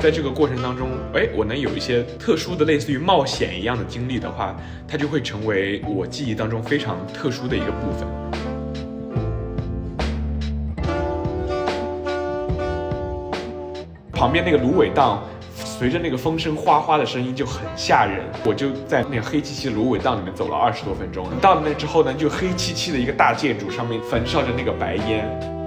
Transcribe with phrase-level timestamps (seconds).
[0.00, 4.54] 在这个过程当中，哎，我能有一些特殊的类似于冒险一样的经历的话，
[4.86, 8.06] 它就会成为我记忆当中非常特殊的一个部分。
[14.12, 15.20] 旁边那个芦苇荡，
[15.56, 18.24] 随着那个风声哗哗的声音就很吓人。
[18.44, 21.26] 我就在那个黑漆漆芦苇荡里面走了二十多分钟。
[21.40, 25.57] 到了那之后呢，就黑漆漆的一个大建筑上面焚烧着那个白烟。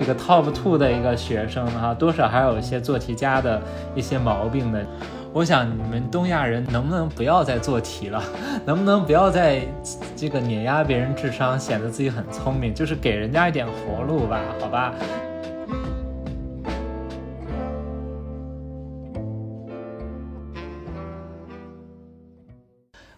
[0.00, 3.60] 这个 top two 的一个学生哈，多少还有一些做题家的
[3.94, 4.82] 一些毛病的。
[5.32, 8.20] 我想你们东亚人能不能不要再做题了？
[8.64, 9.60] 能不能不要再
[10.16, 12.74] 这个碾压别人智商，显得自己很聪明？
[12.74, 14.94] 就是给人家一点活路吧，好吧？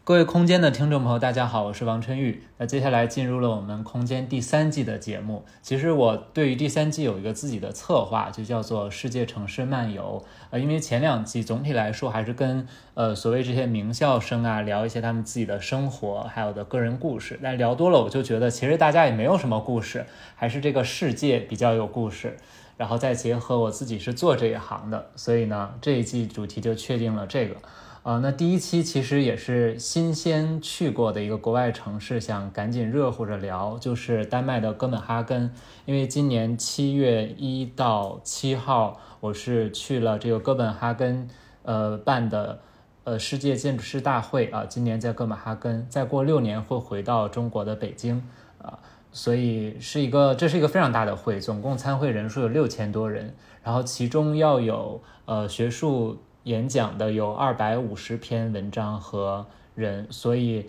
[0.05, 2.43] 各位空间的听众朋友，大家好，我是王春玉。
[2.59, 5.45] 那接下来进入了我们空间第三季的节目。
[5.63, 10.24] 其实我对于第三季有一个自己的策划，就叫做世界城市漫游。
[10.51, 17.38] 呃，因为前两季总体来说还是跟呃所谓这些名校生啊聊一些他们自己的生活，还有的个人故事。
[17.40, 22.37] 但聊多了，我就觉得其实大家也没有什么故事，还是这个世界比较有故事。
[22.77, 27.55] 然后再结合我自己是做这一行的，所以呢，这一季主题就确定了这个。
[28.03, 35.55] 啊，那第一期其实也是新鲜去过的一个国外城市，想赶紧热乎着聊，就是丹麦的哥本哈根。
[35.85, 41.29] 因为今年七月一到七号，我是去了这个哥本哈根，
[41.63, 42.59] 呃办的，
[43.05, 48.21] 呃世界建筑师大会啊，今年在哥本哈根，再过六年会回到中国的北京
[48.61, 48.80] 啊，
[49.13, 56.19] 所以是一个这是一个非常大的会，总共参会人数有六千多人，然后其中要有呃学术。
[56.45, 60.68] 演讲的有二百五十篇文章和人，所以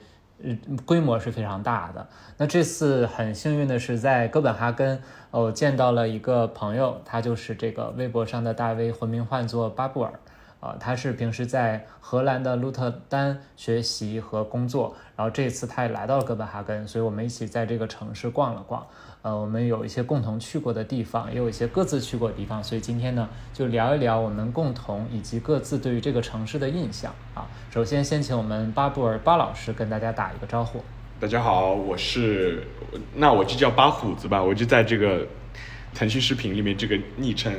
[0.85, 2.07] 规模是非常大的。
[2.37, 10.13] 那这次很幸运的是，在哥本哈根，我见到了一个朋友，他就是这个微博上的大 V，魂名唤作巴布尔。
[10.59, 18.87] 啊，他是平时在荷兰的鹿特丹学习和工作，然后这次他也来到了哥本哈根，所以我们一起在这个城市逛了逛。
[19.23, 27.47] 呃，我们有一些共同去过的地方，也有一些各自去过的地方，所以今天呢，就聊一聊我们共同以及各自对于这个城市的印象啊。
[27.71, 30.83] 首先，先请我们巴布尔巴老师跟大家打一个招呼。
[31.21, 32.67] 大家好，我是，
[33.15, 35.25] 那我就叫巴虎子吧，我就在这个。
[35.93, 37.53] 腾讯视频里面这个昵称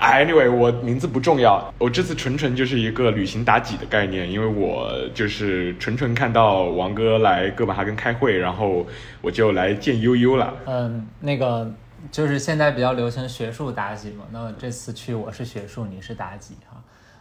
[0.00, 8.86] ，Anyway，我名字不重要，我这次纯纯就是一个旅行妲己的概念，因为我就是纯纯看到王哥来哥本哈根开会，然后
[9.20, 10.54] 我就来见悠悠了。
[10.66, 11.72] 嗯，那个
[12.10, 16.80] 就是现在比较流行学术妲己嘛，那这次去我是学术，你是妲己哈。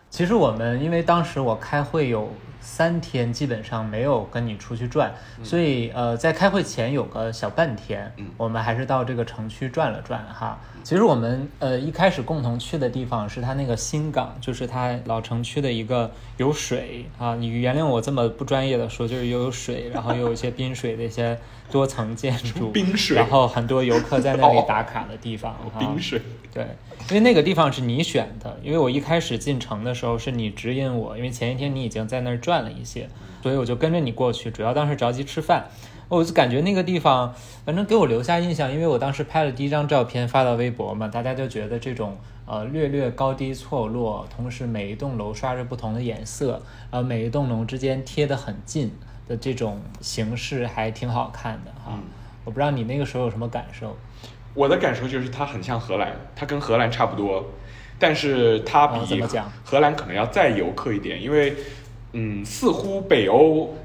[0.09, 10.59] 其实我们因为当时我开会有三天，基本上没有跟你出去转，所以呃，在开会前有个小半天，我们还是到这个城区转了转哈。
[10.81, 17.35] 其实我们呃一开始共同去的地方是它那个新港，就是它老城区的一个有水啊。
[17.35, 21.37] 你原谅我这么不专业的说，就是又有水，然后又有一些滨水的一些
[21.69, 25.55] 多层建筑， 冰水，然后很多游客在那里打卡的地方。
[25.77, 26.21] 冰水，
[26.53, 26.65] 对，
[27.09, 33.09] 因为那个地方是你选的，因为我一开始进城的时候是你指引我，因为前一天你已经在那儿转了一些，
[33.41, 35.65] 所以我就跟着你过去，主要当时着急吃饭。
[36.07, 42.17] 我就感觉那个地方，反正给我留下印象，因为我当时拍了第一张照片发到微博嘛，大家就觉得这种
[42.47, 48.91] 呃略略高低错落，同时每一栋楼刷着不同的颜色，呃每一栋楼之间贴得很近
[49.27, 51.99] 的这种形式还挺好看的哈。
[52.43, 53.95] 我不知道你那个时候有什么感受？
[54.53, 57.53] 我的感受就是它很像荷兰，它跟荷兰差不多，
[57.97, 59.21] 但是它比
[59.63, 61.55] 荷兰可能要再游客一点，因为
[62.13, 63.75] 嗯似乎北欧。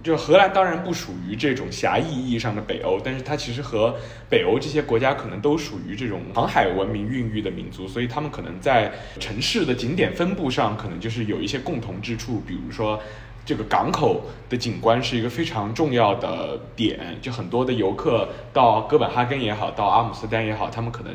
[0.00, 3.92] 就荷兰当然不属于这种狭义意义上的北欧，但是它其实和
[4.30, 13.02] 北欧这些国家可能都属于这种航海文明孕育的民族，所以他们可能在城市的景点分布上可能就是有一些共同之处，比如说
[13.48, 14.20] 这个港口
[14.50, 21.10] 的景观是一个非常重要的点，就很多的游客到哥本哈根也好，到阿姆斯特丹也好，他们可能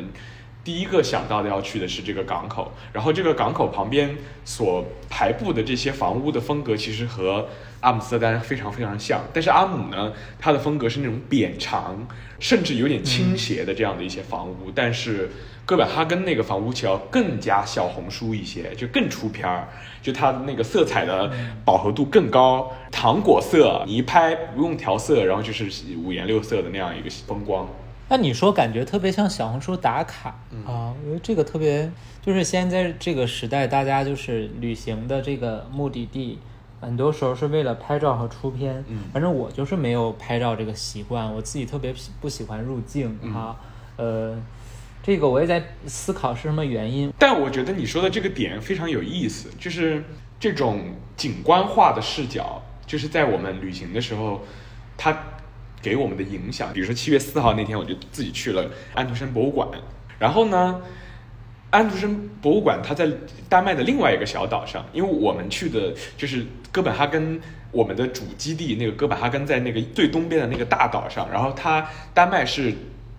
[0.63, 7.48] 第一个想到的要去的是这个港口，然后这个港口旁边所排布的这些房屋的风格其实和。
[7.84, 12.08] 阿姆斯特丹非常非常像，但是阿姆呢，它的风格是那种扁长，
[12.40, 14.72] 甚至有点倾斜的这样的一些房屋。
[14.74, 15.30] 但是
[15.66, 19.68] 哥本哈根那个房屋桥更加小红书一些，就更出片儿，
[20.02, 21.30] 就它的那个色彩的
[21.66, 27.68] 饱和度更高，糖果色，你一拍不用调色，然后就是五颜六色的那样一个风光。
[28.08, 30.30] 那你说感觉特别像小红书打卡
[30.66, 30.96] 啊？
[31.04, 31.92] 我觉得这个特别，
[32.22, 36.40] 就是现在这个时代，大家就是旅行的这个目的地。
[36.84, 38.84] 很多时候是为了拍照和出片，
[39.14, 43.56] 反正我就是没有拍照这个习惯，我自己特别不喜欢入镜哈，
[43.96, 44.38] 呃，
[45.02, 47.12] 这个我也在思考是什么原因。
[47.18, 50.04] 但我觉得你说的这个点非常有意思，就是
[50.40, 54.42] 这种景观化的视角，就是在我们旅行的时候，
[54.98, 55.18] 它
[55.82, 56.74] 给我们的影响。
[56.74, 59.68] 比如说七月四号那天，我就自己去了安徒生博物馆，
[60.20, 60.82] 然后呢。
[61.74, 63.10] 安徒生博物馆，它在
[63.50, 67.42] 丹麦的另外一个小岛上，因为我们去的就是哥本哈根，
[67.72, 71.84] 我们的主基地那个哥本哈根在那个最东边的那个大岛上，然后它
[72.14, 72.72] 丹麦是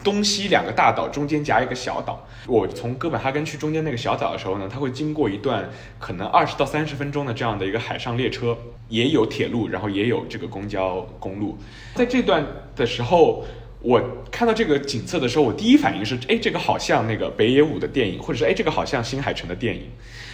[0.05, 2.25] 东西两个大岛中间夹一个小岛。
[2.47, 5.69] 我从哥本哈根去中间那个小岛的时候呢，它会经过一段
[5.99, 8.57] 可能二十到三十分钟的这样的一个海上列车，
[8.89, 11.59] 也有铁路，然后也有这个公交公路，
[11.97, 12.47] 在这段
[12.77, 13.45] 的时候。
[13.85, 14.01] 我
[14.31, 19.83] 看到这个景色的时候，我第一反应是，哎，这个好像那个北野武的电影，或者是哎，这个好像新海诚的电影，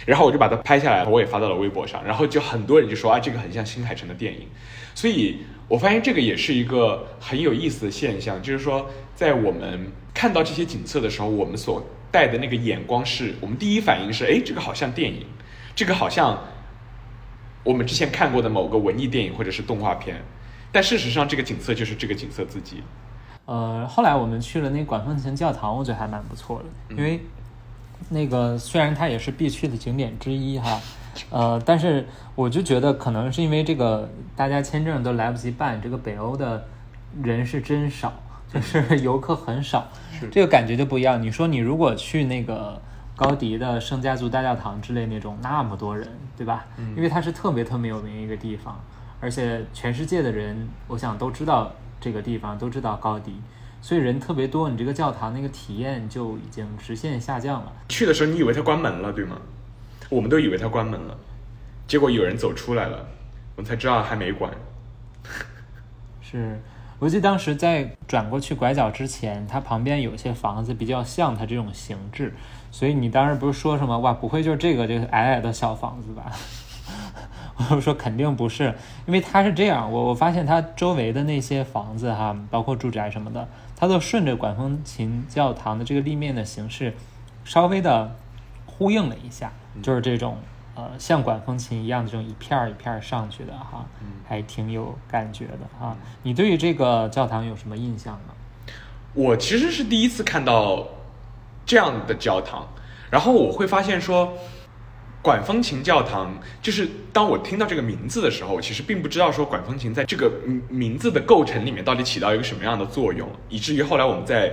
[0.05, 4.47] 然后我就把它拍下来，我也发到了微博上，然后就很多人就说啊，这个很像新海诚的电影，
[4.95, 15.25] 所以我发现这个也是一个很有意思的现象，就是说在我们看到这些景色的时候，我们所带的那个眼光是我们第一反应是，哎，这个好像电影，
[15.75, 16.41] 这个好像
[17.65, 20.23] 我们之前看过的某个文艺电影或者是动画片，
[20.71, 22.81] 但事实上这个景色就是这个景色自己。
[23.45, 27.19] 呃，后来我们去了那管风琴教堂，我觉得还蛮不错的，因为
[28.09, 30.79] 那个虽然它也是必去的景点之一哈，
[31.29, 36.65] 呃，但是我就觉得可能是因为这个大家签证都来不及办，这个北欧的
[37.21, 38.13] 人是真少，
[38.47, 39.87] 就是游客很少，
[40.31, 41.21] 这个感觉就不一样。
[41.21, 42.79] 你说你如果去那个
[43.15, 46.65] 高迪的圣家族大教堂之类那种，那么多人，对吧？
[46.95, 48.79] 因为它是特别特别有名一个地方，
[49.19, 51.71] 而且全世界的人，我想都知道。
[52.01, 53.39] 这个地方都知道高迪，
[53.79, 57.71] 所以人特别多，你这个教堂那个体验就已经直线下降了。
[57.87, 59.37] 去的时候你以为它关门了，对吗？
[60.09, 61.15] 我们都以为它关门了，
[61.87, 63.07] 结果有人走出来了，
[63.55, 64.51] 我们才知道还没关。
[66.21, 66.59] 是，
[66.99, 72.33] 我记得当时在转过去拐角之前，它旁边有些房子比较像它这种形制，
[72.71, 76.31] 所以你当时不是说什么哇，不会就是这个这个矮矮的小房子吧？
[77.69, 78.73] 我 说肯定不是，
[79.05, 86.93] 因为它是这样，我我发现它周围的那些房子哈，包括住宅什么的，它都顺着管风琴教堂的这个立面的形式，
[87.43, 88.15] 稍微的
[88.65, 90.37] 呼应了一下，就是这种
[90.75, 93.85] 呃像管风琴一样的这种一片儿一片儿上去的哈，
[94.27, 95.95] 还挺有感觉的哈。
[96.23, 98.33] 你对于这个教堂有什么印象呢？
[99.13, 100.87] 我其实是第一次看到
[101.65, 102.67] 这样的教堂，
[103.09, 104.33] 然后我会发现说。
[105.21, 110.31] 管风琴教堂，就是当我听到这个名字的时候，其实并不知道说管风琴在这个
[110.67, 114.51] 名字的构成里面到底起到一个什么样的作用，以至于后来我们在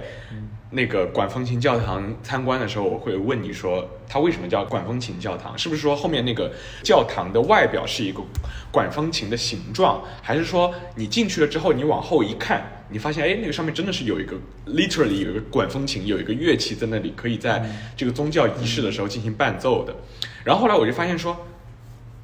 [0.71, 5.57] 那个管风琴教堂参观的时候，我会问你说，它为什么叫管风琴教堂？
[5.57, 8.21] 是不是说后面那个教堂的外表是一个
[8.71, 14.37] 管风琴的形状，还是说你进去了之后，你往后一看，你发现哎，那个上面真的是有一个
[14.67, 17.65] literally 有一个管风琴，有一个乐器在那里，可以在
[17.97, 19.97] 这个宗教仪式的时候进行伴奏的。
[20.49, 21.37] 然后后来我就发现说，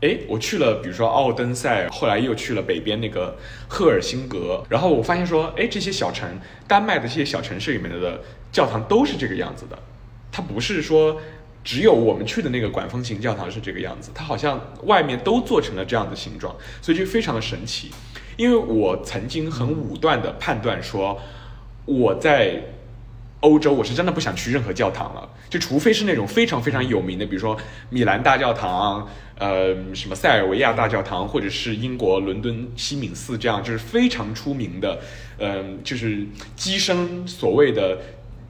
[0.00, 3.36] 哎，我去了，比如说奥登塞，后来又去了北边那个
[3.68, 6.26] 赫尔辛格，然后我发现说，哎，这些小城，
[6.66, 9.78] 丹麦的这些小城市里面的教堂都是这个样子的，
[10.32, 11.20] 它不是说
[11.62, 17.90] 只有我们去的那个管风琴教堂是这个样子，它好像外面都做成了这样的形状，所以就非常的神奇。
[18.38, 21.20] 因为我曾经很武断的判断说，
[21.84, 22.62] 我在。
[23.44, 27.54] 欧洲，我是真的不想去任何教堂了，就除非是那种非常非常有名的，比如说
[27.90, 34.98] 米兰大教堂，呃，什么塞尔维亚大教堂，或者是英国伦敦西敏寺这样，就是非常出名的，
[35.36, 37.98] 嗯，就是跻身所谓的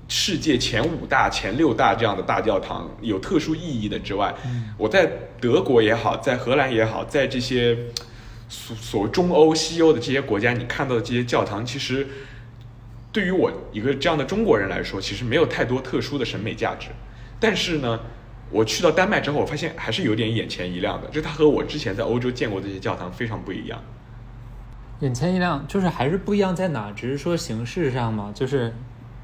[0.07, 4.33] 世界前五大、前六大这样的大教堂，有特殊意义的之外，
[4.79, 5.11] 我在
[5.41, 7.77] 德国也好，在荷兰也好，在这些
[8.49, 12.07] 所所谓中欧、西欧的这些国家，你看到的这些教堂，其实。
[13.15, 16.89] 对于我一个这样的中国人来说，其实没有太多特殊的审美价值。
[17.39, 18.01] 但是呢，
[18.51, 23.81] 我去到丹麦之后，我发现还是有点眼前一亮的，就它和我之前在欧洲见过这些教堂非常不一样。
[24.99, 26.91] 眼前一亮，就是还是不一样在哪？
[26.91, 28.75] 只是说形式上嘛，就是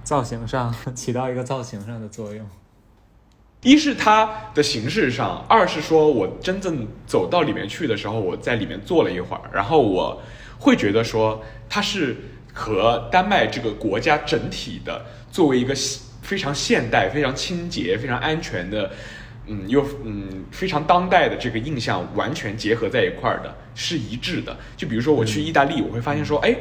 [0.05, 2.47] 造型上 起到一个造型上的作用。
[3.63, 10.23] 一是它的形式上，二是说我真正走到里面去的时候，我在里面坐了一会儿，然后我
[10.61, 12.17] 会觉得说它是。
[12.61, 15.03] 和丹麦这个国家整体的
[15.33, 15.75] 作为一个
[16.21, 18.91] 非常现代、非常清洁、非常安全的，
[19.47, 24.55] 嗯，又嗯非常当代的这个印象完全结合在一块儿的，是一致的。
[24.77, 26.55] 就比如说我去意大利，我会发现说，哎，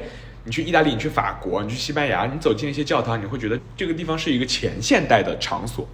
[0.45, 5.85] 你去意大利，你去法国，你去西班牙，你走进一些教堂，你会觉得这个地方是一个前现代的场所。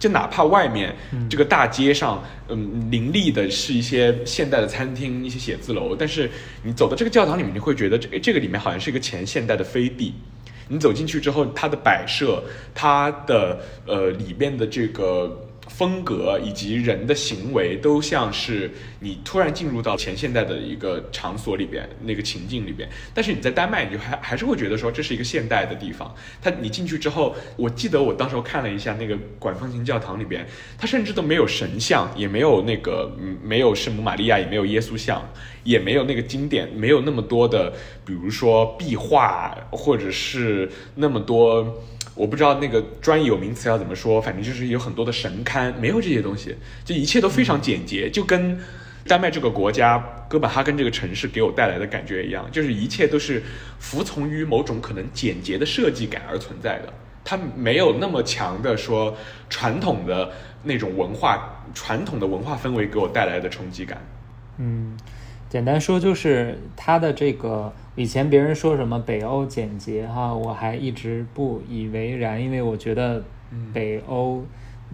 [0.00, 0.92] 就哪怕外面
[1.28, 6.28] 这个大街上，嗯，林立的是一些现代的餐厅、一些写字楼，但是
[6.64, 10.14] 你走到这个教堂里面，你会觉得这这个里面好像是一个前现代的飞地。
[10.66, 12.42] 你走进去之后，它的摆设，
[12.74, 15.46] 它的呃里面的这个。
[15.70, 22.86] 风格以及人的行为都像是你突然进入到前现代的一个场所里边，那个情境里边。
[23.14, 26.14] 但是你在丹麦，你就还还是会觉得说这是一个现代的地方。
[26.42, 30.46] 它你进去之后，我记得我当时候看了一下那个管风琴教堂里边，
[30.76, 35.26] 它甚至都没有神像，也没有那个嗯没有圣母玛利亚，也没有耶稣像，
[35.64, 37.72] 也没有那个经典，没有那么多的，
[38.04, 41.82] 比如说壁画，或者是那么多。
[42.14, 48.58] 我不知道那个专有名词要怎么说，反正就是有很多的神龛，没有这些东西，就一切都非常简洁，就跟
[49.06, 49.98] 丹麦这个国家、
[50.28, 53.42] 哥本哈根这个城市给我带来的感觉一样，就是一切都是
[53.78, 56.92] 服从于某种可能简洁的设计感而存在的，
[57.24, 59.16] 它没有那么强的说
[59.48, 60.30] 传统的
[60.62, 63.98] 那种文化、传统的文化氛围给我带来的冲击感。
[64.58, 64.94] 嗯，
[65.50, 67.70] 简单说就是它的这个。
[67.96, 73.22] 以前别人说什么北欧简洁哈，我还一直不以为然，因为我觉得
[73.74, 74.42] 北欧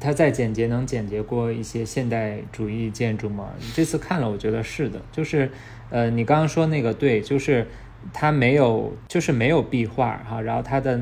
[0.00, 3.50] 它再简洁能简洁过一些现代主义建筑吗？
[3.74, 5.48] 这次看了，我觉得是的，就是
[5.90, 7.68] 呃，你刚刚说那个对，就是
[8.12, 10.98] 它没有，就是没有壁画哈，然后它的。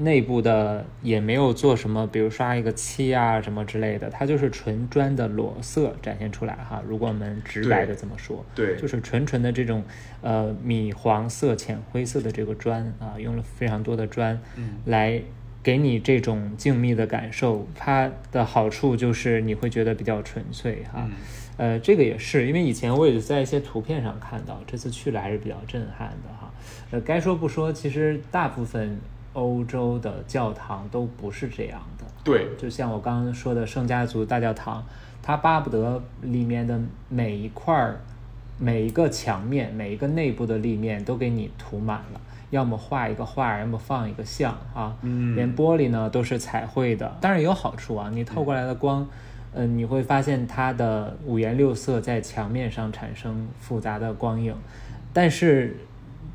[0.00, 6.82] 内部的也没有做什么，比如刷一个漆啊什么之类的，它就是纯砖的裸色展现出来哈。
[6.86, 9.82] 如果我们直白的这么说，对，就是纯纯的这种
[10.20, 14.40] 呃米黄色、浅灰色的这个砖啊，用了非常多的砖，
[14.86, 15.22] 来
[15.62, 17.66] 给你这种静谧的感受。
[17.74, 21.08] 它的好处就是你会觉得比较纯粹哈。
[21.58, 26.50] 呃，这个也是，因为以前我也在一些图片上看到，这次去了还是比较震撼的哈。
[26.90, 28.98] 呃，该说不说，其实大部分。
[29.34, 34.84] 欧洲的教堂都不是这样的，对，就像我刚刚说的圣家族大教堂，
[35.22, 37.98] 它巴不得里面的每一块儿、
[38.58, 42.20] 每一个墙面、每一个内部的立面都给你涂满了，
[42.50, 49.08] 要么画一个画，要么放一个像啊，嗯，连玻璃呢都是彩绘的，当然也有好处啊，你透过来的光，
[49.54, 54.54] 嗯，你会发现它的五颜六色在墙面上产生复杂的光影，
[55.12, 55.76] 但是。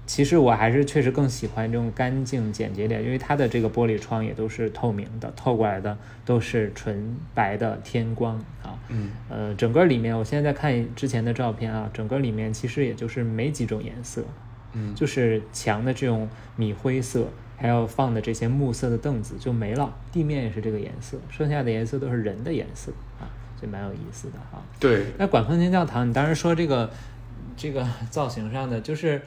[0.08, 8.80] 其实我还是确实更喜欢这种干净简洁点，因为它的这个玻璃窗也都是透明的，透过来的都是纯白的天光啊。
[8.88, 14.24] 嗯，呃，整个里面我现在在看之前的照片啊，整个里面其实也就是没几种颜色，
[14.72, 23.28] 嗯，就是墙的这种米灰色，还有放的这些木色的凳子就没了，地面也是这个颜色，剩下的颜色都是人的颜色啊，
[23.62, 24.64] 就蛮有意思的哈。
[24.80, 26.90] 对，那管风琴教堂，你当时说这个
[27.58, 29.22] 这个造型上的就是。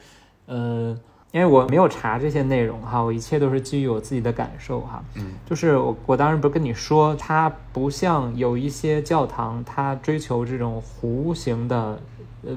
[0.51, 0.93] 呃，
[1.31, 5.01] 因为我没有查这些内容哈，我一切都是基于我自己的感受哈。
[5.15, 12.01] 嗯，就是我我当时不是跟你说，它不像有一些教堂，它追求这种弧形的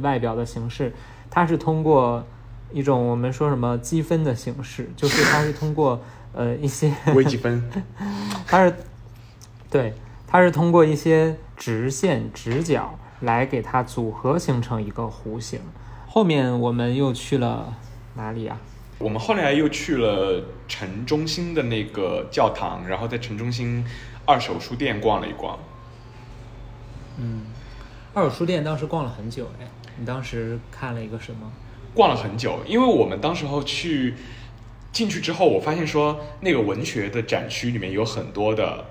[0.02, 0.92] 外表的形式，
[1.30, 2.24] 它是通过
[2.72, 6.00] 一种我们说什么积分的形式，就是它是通过
[6.32, 7.62] 呃一些微积分，
[8.44, 8.74] 它是
[9.70, 9.94] 对，
[10.26, 15.60] 它是通过一些直线直角来给它组合形成一个弧形。
[16.08, 17.72] 后面我们又去了。
[18.14, 18.58] 哪里啊？
[18.98, 23.84] 我们后来又去了城中心的那个教堂，然后在城中心
[24.24, 25.58] 二手书店逛了一逛。
[27.18, 27.42] 嗯，
[28.14, 29.66] 二手书店当时逛了很久哎，
[29.98, 31.50] 你当时看了一个什么？
[31.92, 34.14] 逛了很久，因为我们当时候去
[34.92, 38.84] 进去之后，我发现说那个文学的展区里面有很多的，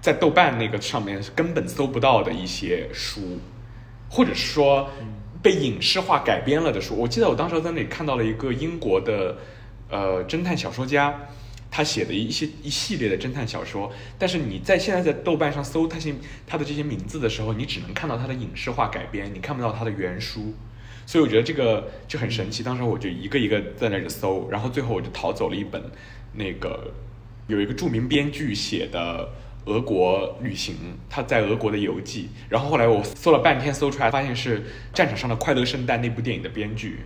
[0.00, 3.38] 在豆瓣那个上面根本搜不到的一些书，
[4.08, 4.88] 或者是说。
[5.44, 9.36] 被影视化改编了的书，我记得我当时在那里看到了一个英国的
[9.90, 11.28] 呃侦探小说家，
[11.70, 16.14] 他写的一些一系列的侦探小说，但是你在现在在豆瓣上搜他些
[16.46, 20.54] 他的这些名字的时候，你只能看到他的影视化改编，你看不到他的原书，
[21.04, 22.62] 所以我觉得这个就很神奇。
[22.62, 25.82] 当时我就一个一个在那里搜，然后最后我就淘走了一本
[26.32, 26.90] 那个
[27.48, 29.28] 有一个著名编剧写的。
[29.66, 30.76] 俄国旅行，
[31.08, 32.28] 他在俄国的游记。
[32.48, 34.60] 然后后来我搜了半天，搜出来发现是
[34.92, 37.00] 《战场上的快乐圣诞》那部电影的编剧。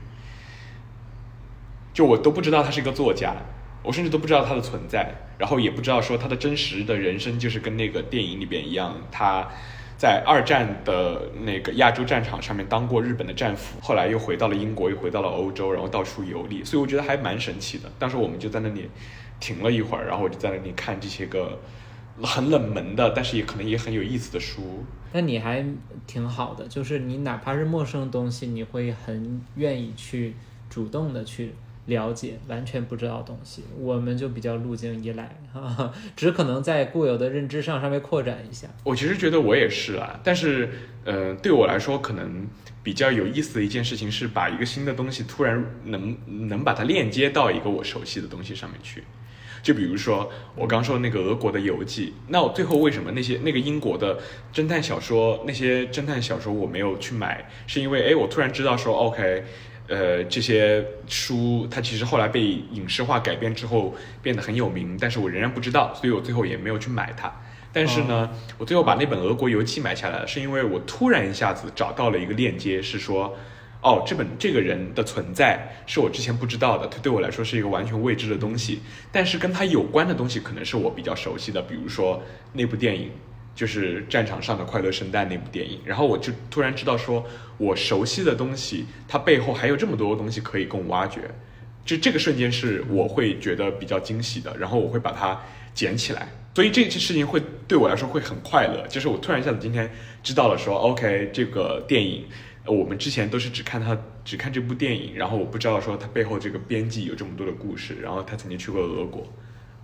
[1.95, 3.35] 就我都不知道他是一个作家，
[3.83, 9.49] 我甚至都不知道他的存在，然后也不知道说他的真实的人生就是跟那个电影里边一样，他
[9.97, 16.63] 在二战的那个亚洲战场上面当过日本的战俘，后来又回到了英国，又回到了欧洲，然后到处游历。
[16.63, 17.91] 所以我觉得还蛮神奇的。
[17.99, 18.89] 当时我们就在那里
[19.41, 21.61] 停了一会儿，然后我就在那里看这些个。
[22.23, 24.85] 很冷门的，但是也可能也很有意思的书。
[25.13, 25.65] 那你还
[26.07, 30.35] 挺好的，就是你哪怕是陌生的东西，你会很愿意去
[30.69, 31.55] 主动的去
[31.87, 35.35] 了解，完全不知道东西，我们就比较路径依赖，
[36.15, 38.69] 只可能在固有的认知上稍微扩展一下。
[38.85, 40.69] 我其实觉得我也是啊，但是，
[41.05, 42.47] 呃，对我来说可能
[42.83, 46.15] 比较有意思的一件事情是，把一个新的东西突然能
[46.49, 49.05] 能把它链接到一个我熟悉的东西上面去。
[49.63, 54.19] 就比如说我刚说那个俄国的游记，那我最后为什么那些那个英国的
[54.53, 59.45] 侦探小说那些侦探小说我没有去买，是因为哎，我突然知道说 OK。
[59.91, 67.33] 呃，这些书它其实后来被影视化改编之后变得很有名，但是我仍然不知道，所以我最后也没有去买它。
[67.73, 73.35] 但是呢，我最后把那本《俄国游记》买下来了，是因为我突然一下子找到了一个链接，是说，
[73.83, 78.81] 哦，这本这个人的存在是我之前不知道的，他对我来说是一个完全未知的东西，
[79.13, 83.11] 但是跟他有关的东西可能是我比较熟悉的，比如说那部电影。
[83.55, 91.23] 就是战场上的快乐圣诞那部电影，然后我就突然知道，说我熟悉的东西，它背后还有这么多东西可以供挖掘，
[91.85, 95.43] 就这个瞬间是我会觉得比较惊喜的，然后我会把它
[95.75, 99.91] 捡起来，所以这件事情会对我来说会很快乐，就是我突然一下子今天
[100.23, 102.27] 知道了，说 OK 这个电影，
[102.71, 109.27] 我们之前都是只看他只看这部电影，然后我不知道说他背后这个编辑有这么多的故事，然后他曾经去过俄国，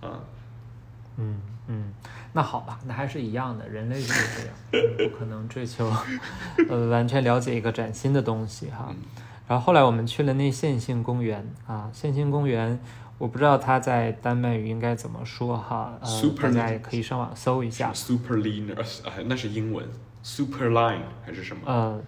[0.01, 0.19] 啊，
[1.17, 1.93] 嗯嗯。
[2.33, 5.89] 那好吧，那还是一样的，人类就是这样，不可能追求，
[6.67, 8.93] 呃，完全了解一个崭新的东西哈。
[9.47, 12.77] 然后后来我们去了那线性公园啊，线性公园，
[13.17, 17.93] 我不知道它在丹麦语应该怎么说哈，呃，大家也可以上网搜一下。
[17.93, 18.75] Super Line，
[19.25, 19.87] 那是英文
[20.21, 21.61] ，Super Line 还是什么？
[21.65, 22.03] 呃，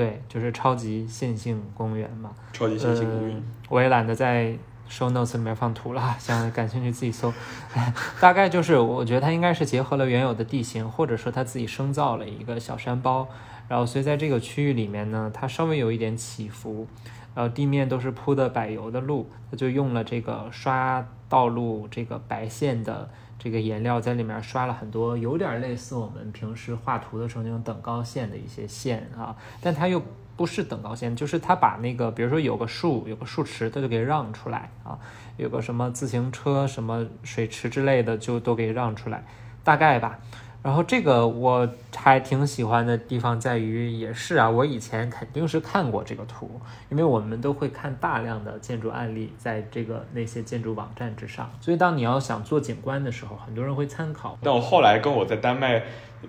[0.00, 2.30] 对，就是超级线性公园嘛。
[2.52, 3.42] 超级线性公园。
[3.68, 4.56] 我也懒得在。
[4.90, 7.32] show notes 里面放图了，想感兴趣自己搜。
[8.20, 13.28] 大概就是，我觉得它应该是结合了原有的地形，或者说它自己生造了一个小山包。
[13.68, 16.88] 然后，所以在这个区域里面呢，它稍微有一点起伏。
[17.36, 23.08] 然后地面都是铺的柏油的路，它就用了这个刷道路这个白线的
[23.40, 30.00] 这个颜料在里面刷了很多，有点类似我们平时画图的时候那种等高线的一些线啊，但它又。
[30.36, 34.98] 不是等高线，就是它把那个，比如说有个树，有个树池，它就给让出来啊，
[35.36, 39.22] 有个什么自行车、什么水池之类的，就都给让出来，
[39.62, 40.18] 大概吧。
[40.62, 54.38] 然后这个我还挺喜欢的地方在于，也是啊，我以前肯定是看过这个图，因为我们都会看大量的建筑案例，在这个那些建筑网站之上，所以当你要想做景观的时候，很多人会参考。
[54.42, 55.82] 但我后来跟我在丹麦。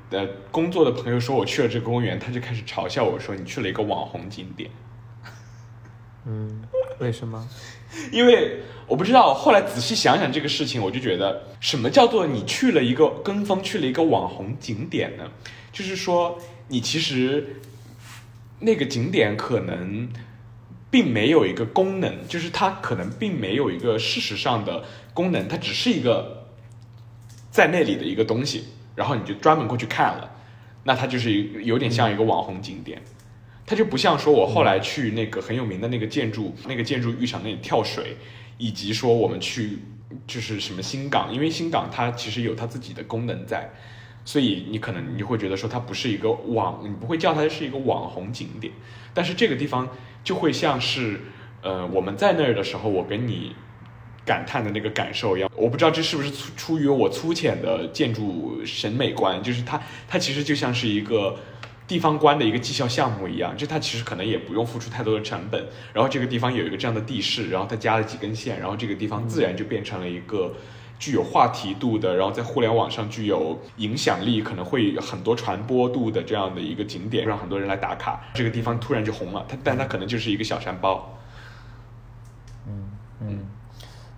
[0.10, 4.72] 呃，工作的朋友说我去了这个公园，他就开始嘲笑我说你去了一个网红景点。
[6.26, 6.62] 嗯，
[7.00, 7.46] 为什么？
[8.10, 9.34] 因为我不知道。
[9.34, 15.24] 后来仔细想想这个事情，我就觉得什么叫做你去了一个跟风去了一个网红景点呢？
[15.72, 17.62] 就是说你其实
[18.60, 20.10] 那个景点可能
[20.90, 26.48] 并没有一个功能，就是它可能并没有一个事实上的功能，它只是一个
[27.50, 28.66] 在那里的一个东西。
[28.94, 30.30] 然后你就专门过去看了，
[30.84, 31.32] 那它就是
[31.64, 33.02] 有点像一个网红景点，
[33.66, 38.18] 它就不像说我后来去那个很有名的那个建筑，那个建筑浴场那里跳水，
[38.62, 39.80] 以及说我们去
[40.28, 43.70] 就是什么新港，因为新港它其实有它自己的功能在，
[44.24, 48.72] 所以你可能你会觉得说它不是一个网，你不会叫它是一个网红景点，
[49.14, 49.90] 但是这个地方
[50.24, 51.22] 就会像是
[51.64, 53.56] 呃我们在那儿的时候，我跟你。
[54.24, 61.36] 感叹的那个感受一样，我不知道这是不是出出于我粗浅的建筑审美观，就是它它其实就像是一个
[61.92, 70.54] 地方官的一个绩效项目一样，就它其实可能也不用付出太多的成本，然后这个地方有一个这样的地势，然后它加了几根线，然后这个地方自然就变成了一个
[70.98, 81.20] 具有话题度的，然后在互联网上具有影响力，可能会很多传播度的这样的一个景点，让很多人来打卡，这个地方突然就红了，它但它可能就是一个小山包。
[82.66, 83.46] 嗯嗯。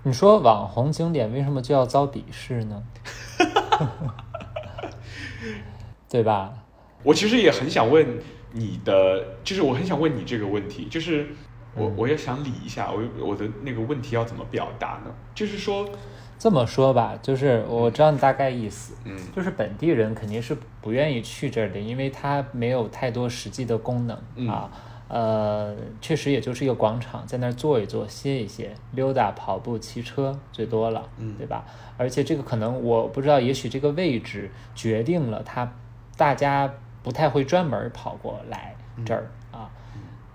[0.03, 2.83] 你说网红景点为什么就要遭鄙视呢？
[6.07, 6.53] 对吧？
[7.03, 8.05] 我其实也很想问
[8.53, 11.27] 你的，就是我很想问你这个问题，就是
[11.75, 15.13] 我我也想理一下，我我的那个问题要怎么表达呢？
[15.35, 15.87] 就是说，
[16.39, 24.69] 这么说吧，就是我知道你大概意思，嗯，就是本地人肯定是不愿意去这儿的，因为它没有太多实际的功能啊。
[25.09, 31.65] 呃，确实也就是一个广场，在那儿坐一坐、歇一歇、溜达、跑步、骑车最多了，嗯，对吧？
[31.97, 35.71] 而且这个可能我不知道，也许这个位置决定了它，
[36.17, 39.69] 大家不太会专门跑过来这儿啊。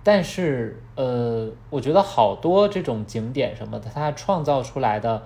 [0.04, 5.22] 但是呃，我觉得好多这种景点什么的，它创造出来的，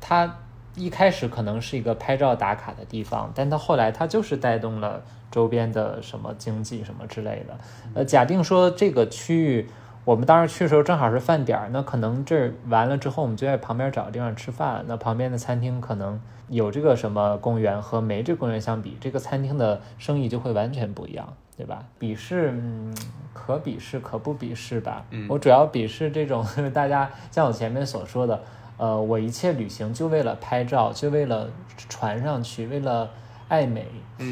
[0.00, 0.36] 它
[0.74, 5.02] 一开始可能是一个拍照打卡的地方，但它后来它就是带动了。
[5.30, 7.58] 周边的什么经济什么之类的，
[7.92, 9.68] 呃，假定说这个区域，
[10.06, 14.82] 我们当时去的时候正好是饭点儿，那可能这儿完了之后，我们就在旁边找个地方吃饭。
[14.88, 16.18] 那旁边的餐厅可能
[16.48, 21.84] 有这个什么公园和没这公园相比，这个餐厅的生意就会完全不一样，对吧？
[21.98, 22.94] 鄙视，嗯，
[23.32, 25.04] 可鄙视可不鄙视吧。
[25.10, 28.40] 嗯我主要鄙视这种 大家像我前面所说的，
[28.76, 31.48] 呃，我一切旅行就为了拍照，就为了
[31.88, 33.10] 传上去，为了
[33.48, 33.86] 爱美。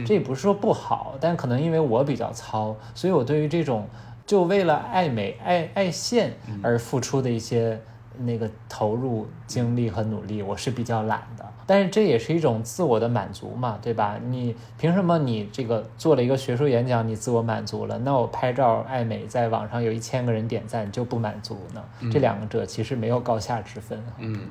[0.04, 3.86] 这也不是说不好，但可能因为我比较糙，所以我对于这种。
[4.26, 7.80] 就为了爱美、爱爱现而付出的一些
[8.20, 11.44] 那个投入精力和努力，我是比较懒的。
[11.68, 14.16] 但是这也是一种自我的满足嘛，对吧？
[14.28, 17.98] 你凭什么你这个做了一个学术演讲，你自我满足了？
[17.98, 21.82] 那我拍照爱美，在网上有一千个人点赞就不满足呢？
[22.12, 24.00] 这两者其实没有高下之分。
[24.18, 24.48] 嗯，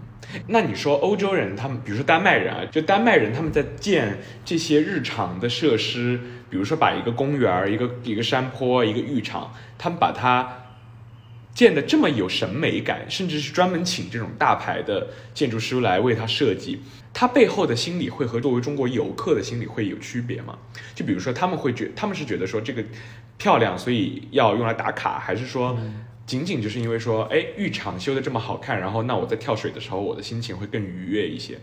[0.47, 10.64] 那你说欧洲人他们，比如说丹麦人啊，就丹麦人他们在建这些日常的设施，比如说把一个公园、一个一个山坡、一个浴场，他们把它。
[11.55, 16.81] 建的这么有审美感，甚至是专门请这种大牌的建筑师来为他设计，
[17.13, 20.59] 他背后的心理会和作为中国游客的心理会有区别吗？
[20.93, 22.83] 就比如说他们会觉他们是觉得说这个
[23.37, 25.79] 漂亮，所以要用来打卡，还是说
[26.25, 31.57] 仅仅就是因为说，哎，浴场修的这么好看，然后那我在跳水的时候，我的心情会更愉悦一些。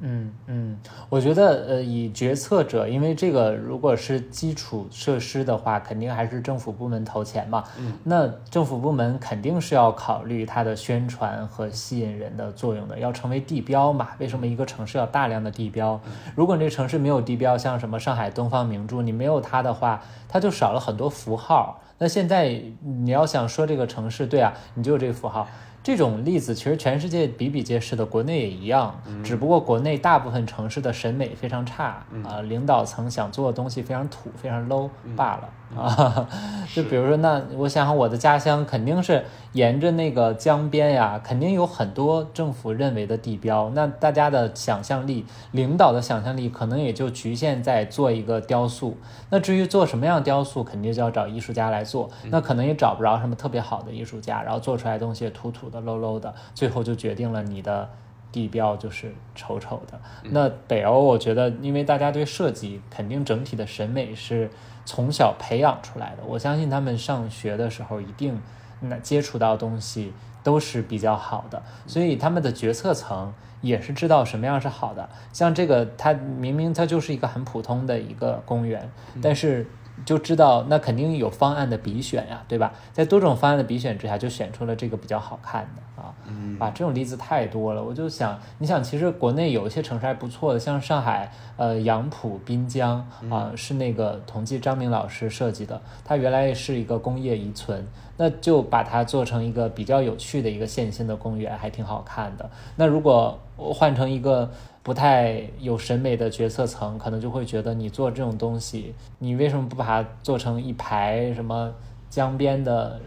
[0.00, 7.64] 嗯嗯，我觉得呃，以决策者，因为这个如果是基础设施的话，肯定还是政府部门投钱嘛。
[7.78, 14.10] 嗯，那政府部门肯定是要考虑它的宣传和吸引人的作用的，要成为地标嘛。
[14.18, 16.00] 为什么一个城市要大量的地标？
[16.36, 21.80] 如果这个城市没有地标，像什么上海东方明珠，你没有它的话，它就少了很多符号。
[21.98, 22.62] 那现在
[23.02, 25.48] 你要想说这个城市，对啊，你就有这个符号。
[25.88, 35.48] 这种例子其实全世界比比皆是的，国内也一样，只不过国内大部分城市的审美非常差啊，领导层想做的东西非常土、非常 low 罢了。
[35.76, 36.26] 啊，
[36.74, 43.70] 就比如说，那我想想，我的家乡肯定是沿着那个江边呀，肯定有很多政府认为的地标。
[43.74, 48.96] 那大家的想象力，领导的想象力，可能也就局限在做一个雕塑。
[49.30, 52.08] 那至于做什么样雕塑，肯定就要找艺术家来做。
[52.30, 57.88] 那可能也找不着什么特别好的艺术家，然后做出来东西土土的、low low 的，最后就决定了你的
[58.32, 60.00] 地标就是丑丑的。
[60.30, 64.50] 那北欧，我觉得，因为大家对设计肯定整体的审美是。
[64.88, 68.40] 从小培养出来的，我相信他们上学的时候一定
[68.80, 75.06] 那接触到东西都是比较好的，所以他们的决策层也是知道什么样是好的。
[75.30, 79.66] 像这个，它明明它就是一个很普通的一个公园，但是
[80.04, 82.72] 就知道那肯定有方案的比选呀，对吧？
[82.92, 86.14] 在多种方案的比选之下，就选出了这个比较好看的啊。
[86.58, 102.50] 啊，这种例子太多了，我就想，你想，其实国内有一些城市还不错的，像上海，呃，杨浦滨江啊，是那个同济张明老师设计的，它原来是一个工业遗存，那就把它做成一个比较有趣的一个线性的公园，还挺好看的。
[102.76, 104.50] 那如果换成一个
[104.88, 111.70] 不太有审美的决策层，可能就会觉得你做这种东西，你为什么不把它做成一排什么
[112.08, 112.98] 江边的？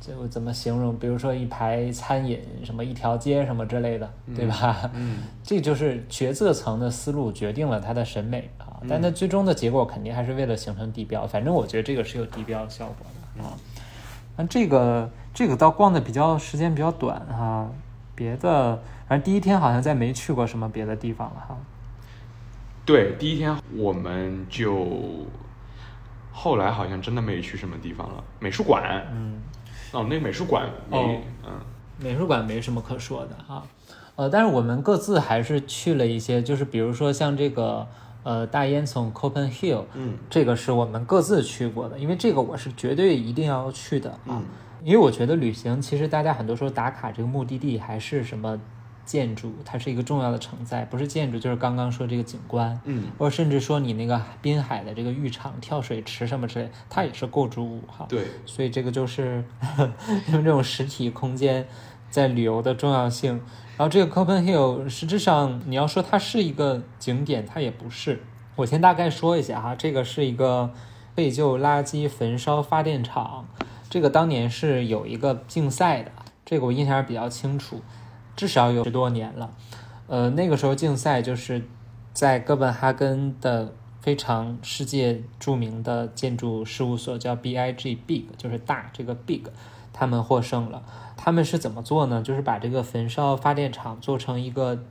[0.00, 0.98] 就怎么形容？
[0.98, 4.90] 比如说一排餐饮，什么一条街什么之类的，对吧？
[4.94, 8.82] 嗯， 这就是决策层的思路决定了它的审美啊。
[8.88, 11.24] 但它最终的结果肯定还是为了形成地标。
[11.24, 13.06] 反正我觉得这个是有地标效果
[13.38, 13.54] 的啊。
[14.36, 17.70] 那这个这个倒逛的比较时间比较短哈。
[18.16, 18.78] 别的，
[19.12, 21.54] 反正第一天好像再没去过什么别的地方了哈。
[22.82, 24.88] 对，第一天我们就
[26.32, 28.24] 后来好像真的没去什么地方了。
[28.40, 29.38] 美术馆，嗯。
[29.92, 31.52] 哦，那美术馆没，嗯，
[31.98, 33.62] 美术馆没什么可说的哈，
[34.16, 37.86] 呃，但是我们各自还是去了一些，就是比如说像这个，
[38.22, 44.40] 呃，大烟囱 Copenhagen，嗯，这个是我们各自去过的，因为这个我是绝对一定要去的啊，
[44.82, 48.58] 因为我觉得旅行其实大家很多时候打卡这个目的地还是什么。
[49.04, 58.06] 建筑它是一个重要的承载，不是建筑就是刚刚说这个景观，嗯，或者甚至说你那个滨海的这个浴场、跳水池什么之类，它也是构筑物哈。
[58.08, 59.44] 对，所以这个就是
[60.28, 61.66] 因为这种实体空间
[62.10, 63.40] 在旅游的重要性。
[63.76, 68.22] 然后这个 Copenhagen 实质上你要说它是一个景点，它也不是。
[68.54, 70.70] 我先大概说一下哈，这个是一个
[71.16, 73.48] 废旧垃圾焚烧发电厂，
[73.90, 76.12] 这个当年是有一个竞赛的，
[76.44, 77.80] 这个我印象比较清楚。
[78.36, 79.50] 至少有十多年了，
[80.06, 81.62] 呃，那个时候竞赛就是
[82.12, 89.42] 在哥本哈根的非常世界著名的建筑事务所叫 BIG Big，就是大这个 Big，
[89.92, 90.82] 他们获胜了。
[91.16, 92.22] 他们是怎么做呢？
[92.22, 94.82] 就是把这个焚烧发电厂做成一个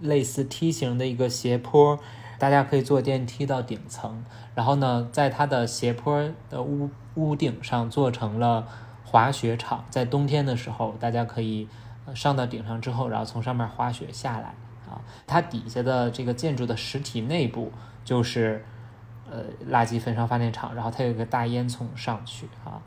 [0.00, 1.98] 类似梯形的一个斜坡，
[2.38, 4.24] 大家可以坐电梯到顶层，
[4.54, 8.66] 然后呢，在它的斜坡的屋屋顶上做成了。
[9.04, 11.68] 滑雪场，在冬天的时候，大家可以
[12.14, 14.54] 上到顶上之后，然后从上面滑雪下来
[14.88, 15.00] 啊。
[15.26, 17.72] 它底下的这个建筑的实体内部
[18.04, 18.64] 就是
[19.30, 22.82] 呃垃圾焚烧发电厂，然后它有一个大烟囱上去啊，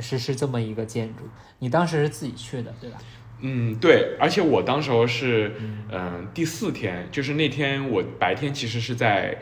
[0.00, 1.24] 是是这么一个建筑。
[1.58, 2.98] 你当时是自己去的对吧？
[3.40, 5.54] 嗯，对，而且我当时候是
[5.90, 9.38] 嗯第四天，就是那天我白天其实是在。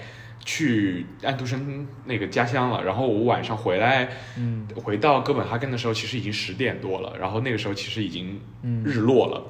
[0.51, 4.09] 去安徒生那个家乡了，然后我晚上回来，
[4.39, 8.41] 嗯，回到哥本哈根的时候，其实已经十点多了，然后那个时候其实已经
[8.83, 9.45] 日落了，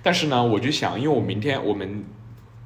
[0.00, 2.04] 但是呢，我就想，因为我明天我们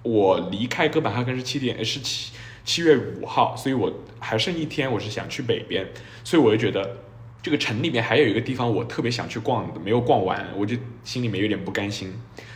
[0.03, 5.87] 我离开哥本哈根是七点，是七七月五号，所以我还剩一天，我是想去北边，
[6.23, 6.99] 所以我就觉得
[7.43, 12.13] 这个城里面还有一个地方我特别想去逛的，没有逛完，我就心里面有点不甘心，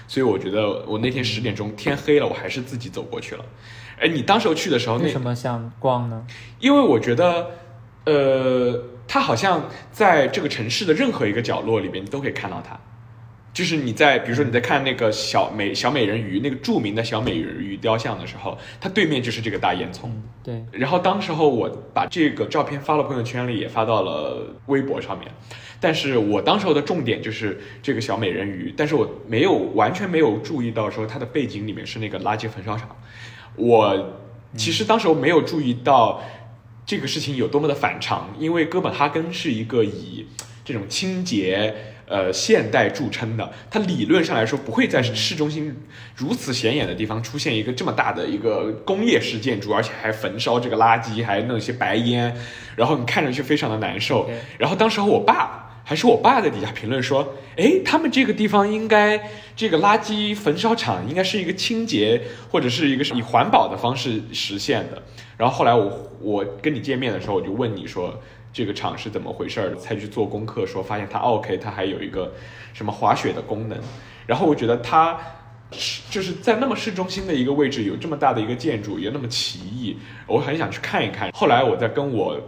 [0.07, 3.43] 所以我觉得我那天十点钟天黑了，我还是自己走过去了。
[4.03, 6.27] 哎，你当时候去的时候，为什么想逛呢？
[6.59, 7.51] 因为我觉得，
[8.05, 12.77] 呃，它好像在这个城市的任何一个角落里边，你都可以看到它。
[13.55, 20.09] 就是你在，比如说你在看那个小美小美人鱼那个著名的小美人鱼雕像的时候，它对面就是这个大烟囱。
[20.43, 20.65] 对。
[20.73, 25.31] 然后当时候我把这个照片发到朋友圈里，也发到了微博上面。
[25.79, 32.89] 但是我当时候的重点就是这个小美人鱼，但是我没有完全没有注意到说它的背景里面是那个垃圾焚烧厂。
[33.57, 34.19] 我
[34.57, 36.23] 其实当时我没有注意到
[36.85, 40.27] 这个事情有多么的反常，因为哥本哈根是一个以
[40.65, 41.75] 这种清洁、
[42.07, 45.75] 呃现代著称的，它理论上来说不会在市中心
[46.15, 52.37] 如此显眼的地方出现一个这么大的一个工业式建筑，而且还焚烧这个垃圾，还弄一些白烟，
[52.77, 54.31] 然后你看上去非常的难受。
[54.59, 55.71] 然后当时候我爸。
[55.93, 62.19] 还是我爸在底下评论说：“哎，他们这个地方应该这个垃圾焚烧厂应该是一个清洁
[62.51, 65.03] 或者是一个以环保的方式实现的。”
[65.37, 68.19] 然后后来我我跟你见面的时候，我就问你说
[68.55, 72.33] 这个厂是怎么回事儿，才去做功课，说发现它 OK，它还有一个
[72.73, 73.79] 什么滑雪的功能。
[74.27, 75.19] 然后我觉得它
[75.73, 81.31] 是就是在那么市中心的一个位置，有这么大的一个建筑，也那么奇异，我很想去看一看。
[81.33, 82.41] 后来我在跟我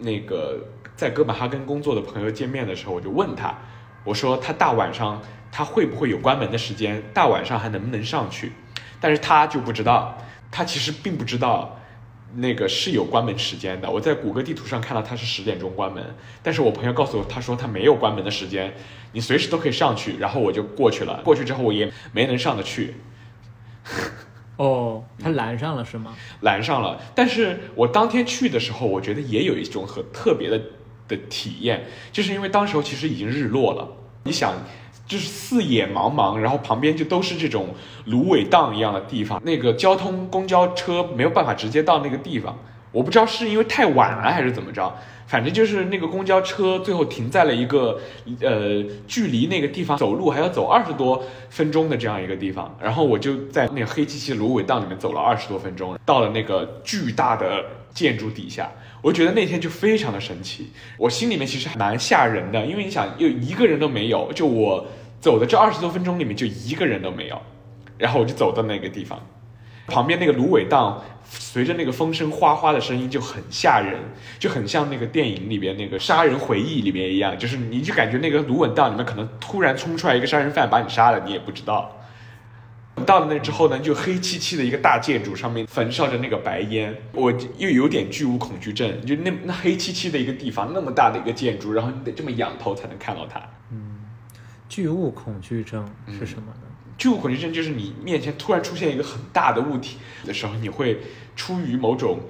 [0.00, 0.58] 那个。
[1.00, 3.56] 在哥本哈根工作的朋友见面的时候，我就问他，
[4.04, 5.18] 我说他大晚上
[5.50, 7.02] 他会不会有关门的时间？
[7.14, 8.52] 大晚上还能不能上去？
[9.00, 10.18] 但是他就不知道，
[10.50, 11.80] 他其实并不知道
[12.34, 13.90] 那个是有关门时间的。
[13.90, 16.04] 我在谷歌地图上看到他是十点钟关门，
[16.42, 18.74] 但是我朋友告诉我，他说他没有关门的时间，
[19.12, 20.18] 你随时都可以上去。
[20.18, 22.96] 然后我就过去了，过去之后我也没能上得去。
[24.58, 26.14] 哦，他拦上了是吗？
[26.42, 30.60] 拦上了，但是我当天去的时候，我觉得也有一种很特别的。
[31.10, 33.86] 的体验，就是因为当时候其实已经日落了。
[34.22, 34.54] 你想，
[35.06, 37.74] 就是四野茫茫，然后旁边就都是这种
[38.06, 42.56] 芦苇荡一样的地方，那个交通公交车没有办法直接到那个地方。
[42.92, 44.92] 我不知道是因为太晚了还是怎么着，
[45.26, 48.00] 反正就是那个公交车最后停在了一个
[48.40, 52.76] 呃距离那个地方走路还要走二十多分钟的这样一个地方。
[52.82, 58.70] 然后我就在那个黑漆漆芦苇荡里面走了二十多分钟，到了那个巨大的建筑底下。
[59.02, 64.86] 我觉得那天就非常的神奇，我心里面其实还蛮吓人的，因为你想，又一个人都没有，就我
[65.20, 67.40] 走的这二十多分钟里面就一个人都没有，
[67.96, 69.18] 然后我就走到那个地方，
[69.86, 73.98] 旁边那个芦苇荡，随着那个风声哗哗的声音就很吓人，
[74.38, 81.96] 就很像那个电影里边那个杀人回忆里面一样，就是你就感觉那个芦苇荡里面可能突然冲出来一个杀人犯把你杀了，你也不知道。
[83.04, 89.04] 到了那之后呢，就黑漆漆的一个大建筑上面焚烧着那个白烟，我又有点巨物恐惧症。
[89.04, 93.40] 就那那黑漆漆的一个地方，那么大的一个建筑，然后你得这么仰头才能看到它。
[93.70, 94.00] 嗯，
[94.68, 96.62] 巨物恐惧症是什么呢？
[96.98, 101.00] 巨物恐惧症就是你面前突然出现一个很大的物体的时候，你会
[101.34, 102.20] 出于某种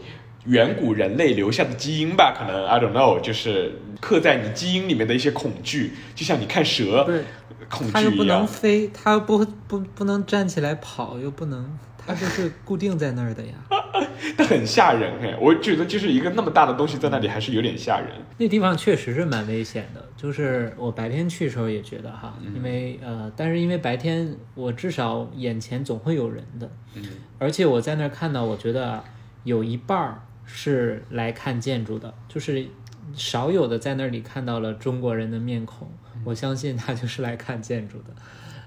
[0.47, 2.35] 远古人类留下的基因吧？
[2.39, 7.05] 可能 I don't know，就是刻在你基因里面的一些恐惧，就像你看蛇。
[7.05, 7.23] 对，
[7.69, 13.53] 恐惧它又不能飞，它又不不不能站起来跑，又不能，它就是固定在那儿的呀。
[14.37, 18.09] 它很吓人哎，我觉得就是一个那么大的东西在那里，还是有点吓人。
[18.39, 27.03] 那地方确实是蛮危险的，就是我白天去的时候也觉得哈，因为呃，但是因为白天我至少眼前总会有人的，嗯，
[27.39, 29.03] 而且我在那儿看到，我觉得
[29.45, 30.21] 有一半儿
[30.53, 32.67] 是来看建筑的，就是
[33.15, 35.89] 少有的在那里看到了中国人的面孔。
[36.23, 38.11] 我相信他就是来看建筑的，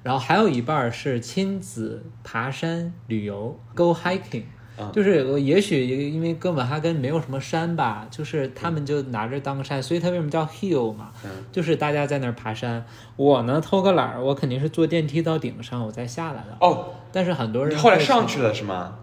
[0.01, 4.45] 然后还有一半是亲子爬山旅游，go hiking，
[4.91, 11.11] 就是我也许因为哥本哈根没有什么山吧，就是他们就拿着当山，所以它为什么叫 hill 嘛，
[11.51, 12.83] 就是大家在那儿爬山。
[13.15, 16.57] 我呢偷个懒儿，我肯定是坐电梯到顶上，我再下来的。
[16.59, 18.97] 哦，但是很多人后来上去了是吗？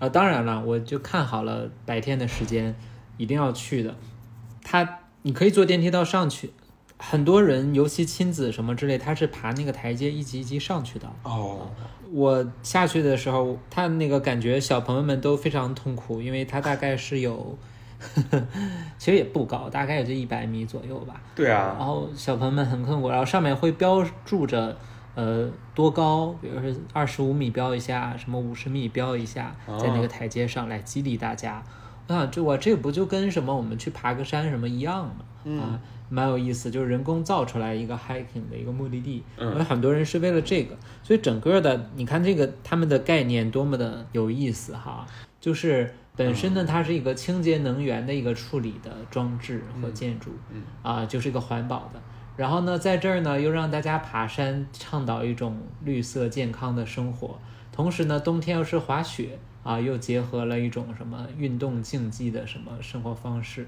[0.00, 2.74] 啊，当然了，我就看好了白天的时间，
[3.16, 3.94] 一定要去的。
[4.64, 6.52] 他你可以坐电梯到上去。
[7.02, 11.10] 很多人，尤其亲子什么之类，他是爬那个台阶一级一级上去的。
[11.22, 11.70] 哦，
[12.12, 17.56] 我下去的时候，他那个感觉小朋友们都非常痛苦，因为他大概是有，
[18.98, 21.22] 其实也不高，大概也就一百米左右吧。
[21.34, 21.74] 对啊。
[21.78, 24.76] 然后小朋友们很困苦，然后上面会标注着，
[25.14, 31.62] 呃，多高，比如说二十五米标一下，什么五十米标一下，在那个台阶上来激励大家。
[32.06, 35.62] 我想，这我这不就跟什么我们去爬个山什么一样吗？
[35.62, 35.80] 啊。
[36.12, 45.06] 蛮有意思，就是人工造出来一个 hiking 的一个目的地，有很多人是为了这个，所以整个的，你看这个他们的概念多么的有意思哈，
[45.40, 50.32] 就是本身呢，它是一个清洁能源的一个处理的装置和建筑，
[50.82, 52.02] 啊，就是一个环保的，
[52.40, 57.38] 然后呢，在这儿呢又让大家爬山，倡导一种绿色健康的生活，
[57.70, 59.38] 同时呢，冬天又是滑雪。
[59.62, 63.66] 啊，又结合了一种什么运动竞技的什么生活方式，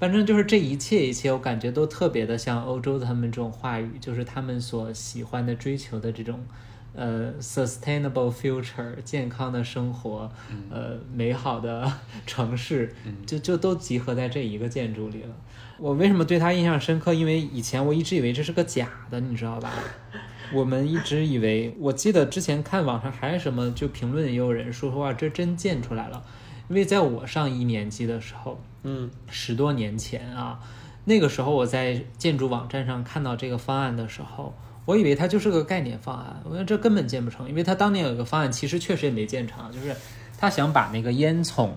[0.00, 6.44] 反正就是这一切一切，我感觉都特别的像欧洲他们这种话语，就是他们所喜欢的追求的这种，
[6.92, 10.28] 呃，sustainable future，健康的生活，
[10.72, 11.88] 呃，美好的
[12.26, 12.92] 城市，
[13.24, 15.36] 就就都集合在这一个建筑里了。
[15.78, 17.14] 我为什么对他印象深刻？
[17.14, 19.70] 因为以前我一直以为这是个假的，你知道吧？
[20.52, 26.24] 我们一直以为，我记得之前看网上还是什么，就评论也有人说说哇，这真建出来了。
[26.68, 30.58] 因为在我上一年级的时候，嗯，十多年前啊，
[31.04, 39.94] 那个时候我在建筑网站上看到这个方案的时候，我以为它就是个概念方案，我说这根本建不成，因为他当年有一个方案，其实确实也没建成，就是
[40.38, 41.70] 他想把那个烟囱，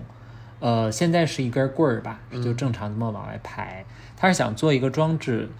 [0.62, 3.84] 呃，现在是一根棍儿吧，就正常这么往外排，
[4.16, 5.50] 他是想做一个装置。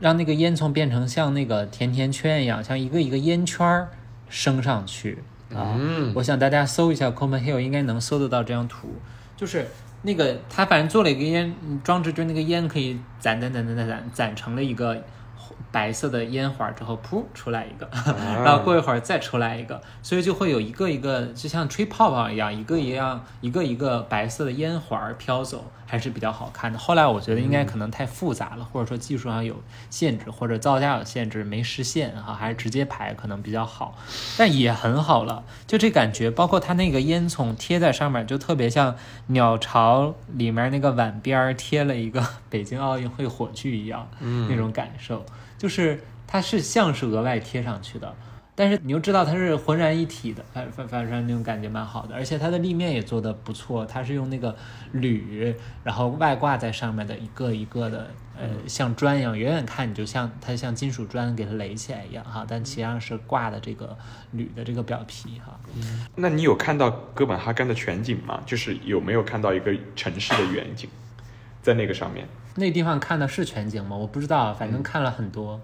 [0.00, 3.88] 让那个烟囱变成像那个甜甜圈一样，像一个一个烟圈儿
[4.28, 5.18] 升上去
[5.52, 5.76] 啊！
[6.14, 8.94] 我想大家搜一下 Common Hill，应该能搜得到这张图。
[9.36, 9.66] 就是
[10.02, 15.02] 那个他反正做了一个烟装置，就那个烟可以攒攒攒攒攒攒攒成了一个。
[15.70, 17.88] 白色的烟花之后，噗出来一个，
[18.44, 26.78] 然后过一会儿再出来一个，所以就会有一个一个，就像吹泡泡一样，一个一样，一个一个白色的烟花飘走，还是比较好看的。
[26.78, 29.56] 后来我觉得应该可能太复杂了，或者说技术上有
[29.90, 33.96] 限制，或者造价有限制，没实现哈，还是直接排可能比较好，
[34.38, 35.44] 但也很好了。
[35.66, 38.96] 就这感觉，包括它那个烟囱贴在上面，就特别像
[39.28, 45.24] 鸟巢里面那个碗边贴了一个 北京奥运会火炬一样，嗯那种感受。
[45.58, 48.14] 就是它是像是额外贴上去的，
[48.54, 54.56] 但是你又知道它是浑然一体的，反反反正那种感觉蛮好的，而且它的立面也做的不错，它是用那个
[54.92, 63.96] 铝，然后外挂在上面的一个一个的，呃，像砖一样，远远看你就像它像金属砖给它垒起来一样哈，但实际上是挂的这个
[64.32, 65.58] 铝的这个表皮哈。
[66.14, 68.40] 那你有看到哥本哈根的全景吗？
[68.46, 70.88] 就是有没有看到一个城市的远景，
[71.62, 72.26] 在那个上面？
[72.58, 73.96] 那地方看的是全景吗？
[73.96, 75.60] 我不知道，反正看了很多，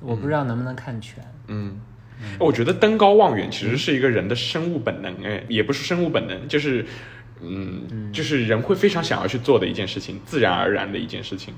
[0.00, 1.24] 我不知道能不能看全。
[1.48, 1.80] 嗯，
[2.38, 6.84] 我觉得登高望远其实是一个人的生物本能，哎，也不是生物本能，就是，
[7.40, 11.54] 嗯，就是人会非常想要去做的一件事情，自然而然的一件事情。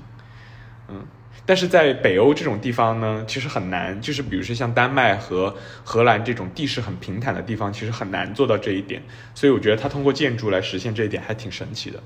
[0.89, 1.05] 嗯，
[1.45, 9.01] 但是在北欧这种地方呢，其实很难，就是比如说像丹麦和荷兰这种地势很平坦的地方，其实很难做到这一点。
[9.35, 12.01] 所以我觉得他通过建筑来实现这一点，还挺神奇的。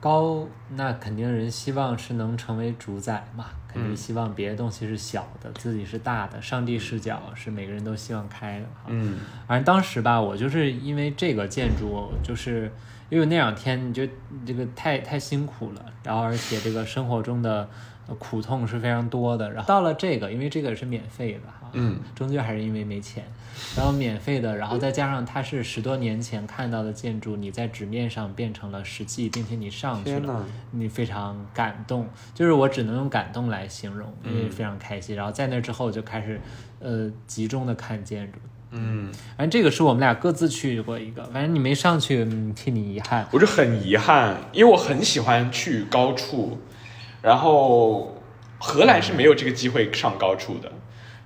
[0.00, 6.40] 高，那肯定人希望是能成为主宰嘛，肯定希望别的东西是小的，自己是大的。
[6.40, 8.86] 上帝视角是每个人都希望开的哈。
[8.88, 12.72] 嗯，反正当时吧，我就是因为这个建筑，就是
[13.10, 14.06] 因为那两天你就
[14.46, 17.68] 这个太太辛苦了，然后而且这个生活中的。
[18.18, 23.24] 苦痛是非常多的，然后到了这个，因为这个是免费的哈，嗯，终究还是因为没钱，
[23.76, 35.14] 然后免费的，然后再加上它是十多年前看到的建筑，你在纸面上变成了实际，并且你上去了，你非常感动，就是我只能用感动来形容，因为非常开心。
[35.14, 36.40] 然后在那之后就开始，
[36.80, 38.38] 呃，集中的看建筑，
[38.72, 46.58] 嗯，反正这个是我们俩各自去过一个，反正你没上去，替你遗憾，我就很遗憾，因为我很喜欢去高处。
[47.22, 48.22] 然后，
[48.58, 50.72] 荷兰是没有这个机会上高处的，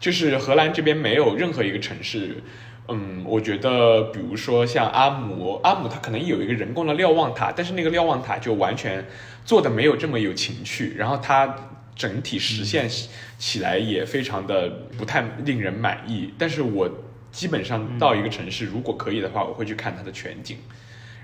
[0.01, 2.43] 就是荷兰这边没有任何一个城市，
[2.89, 9.07] 嗯，我觉得，比如说像阿姆，阿姆它可能有一个人工的瞭望塔，但是那个瞭望塔就完全
[9.45, 11.55] 做的没有这么有情趣，然后它
[11.95, 12.91] 整体实现
[13.39, 14.69] 起来也非常的
[14.99, 16.35] 不太令人满意。
[16.37, 16.91] 但是我
[17.31, 20.59] 基本上到一个城市，如果可以的话，我会去看它的全景，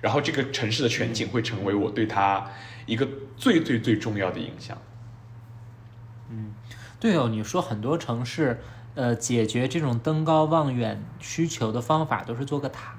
[0.01, 2.49] 然后这个城市的全景会成为我对它。
[2.87, 4.76] 一个最最最重要的影响。
[6.31, 6.53] 嗯，
[6.99, 8.61] 对哦，你说很多城市，
[8.95, 12.95] 呃，解决这种登高望远需求的方法都是做个塔，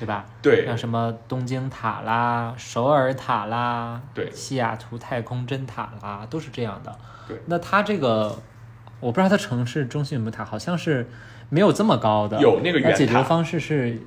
[0.00, 0.26] 对吧？
[0.42, 6.98] 对，像什么东京塔啦、首尔塔啦、对，西雅图太空针塔啦，都是这样的。
[7.28, 8.38] 对，那它这个，
[9.00, 11.08] 我不知道它城市中心有没有塔，好像是
[11.48, 12.40] 没有这么高的。
[12.40, 12.96] 有那个圆塔。
[12.96, 14.00] 解决方式是，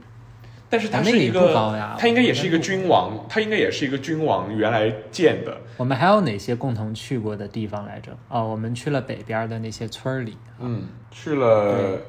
[0.69, 5.57] 但是它是一个，它应该也是一个君王，它应该也是一个君王原来建的。
[5.77, 8.11] 我们还有哪些共同去过的地方来着？
[8.29, 10.37] 哦，我们去了北边的那些村里。
[10.59, 11.99] 嗯，去了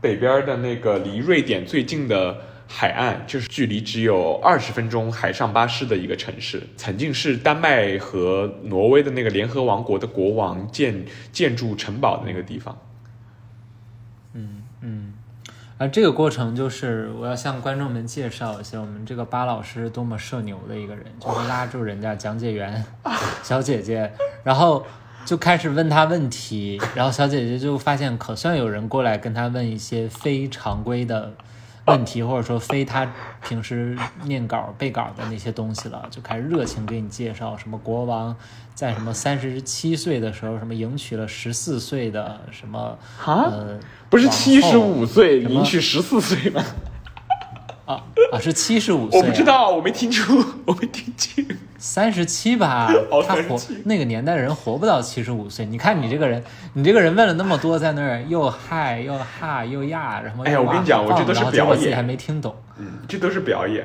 [0.00, 2.36] 北边的那个离瑞典最近的。
[2.66, 12.76] 海岸就是距离只有二十分钟海上巴士的一个城市，曾经是丹麦和挪威的那个联合王国的国王建建筑城堡的那个地方。
[15.78, 22.84] 嗯嗯，啊，这个过程就是我要向观众们介绍一下，我们这个巴老师多么社牛的一个人，就是拉住人家讲解员
[23.42, 24.12] 小姐姐，
[24.42, 24.86] 然后
[25.24, 31.32] 就开始问他问题，然后小姐姐就发现可算有人过来跟他问一些非常规的。
[31.86, 33.12] 问题或者说非他
[33.46, 38.34] 平时念稿背稿的那些东西了，就开始热情给你介绍什么国王
[38.74, 43.78] 在什么三十七岁的时候什么迎娶了十四岁的什么呃
[44.08, 46.62] 不是七十五岁迎娶十四岁吗？
[47.86, 51.46] 啊啊是七十五岁，我不知道，我没听出， 我没听清。
[51.78, 52.88] 三十七吧，
[53.28, 55.66] 他活那个年代的人活不到七十五岁。
[55.66, 62.54] 你看你这个人，你这个人问了那么多，在那儿又嗨又哈又呀，然后哎呀，我跟你讲，我这都是表演，还没听懂。
[62.78, 63.84] 嗯，这都是表演。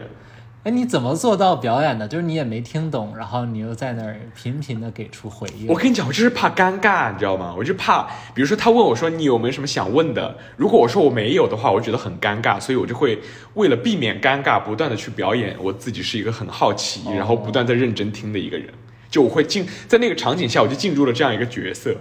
[0.63, 2.05] 哎，你怎么做到表演的？
[2.05, 5.67] 就是你也没听懂，然后你又在那儿频频的给出回应。
[5.67, 7.55] 我跟你讲，我就是怕尴尬，你知道吗？
[7.57, 8.03] 我就怕，
[8.33, 13.21] 比如说他问我说你有没有什么想问的，如果我说我没有的话，我觉得很尴尬，所以我就会
[13.53, 18.67] 为了避免尴尬，不断的去表演我自己是一个很好奇，然后不断在认真听的一个人。
[19.09, 21.95] 就我会进在那个场景下，我就进入了这样一个角色。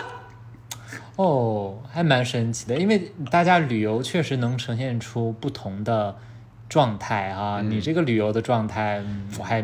[1.16, 6.16] 哦，还蛮神奇的，因为大家旅游确实能呈现出不同的。
[6.72, 9.02] 状态啊，你这个旅游的状态
[9.38, 9.62] 我还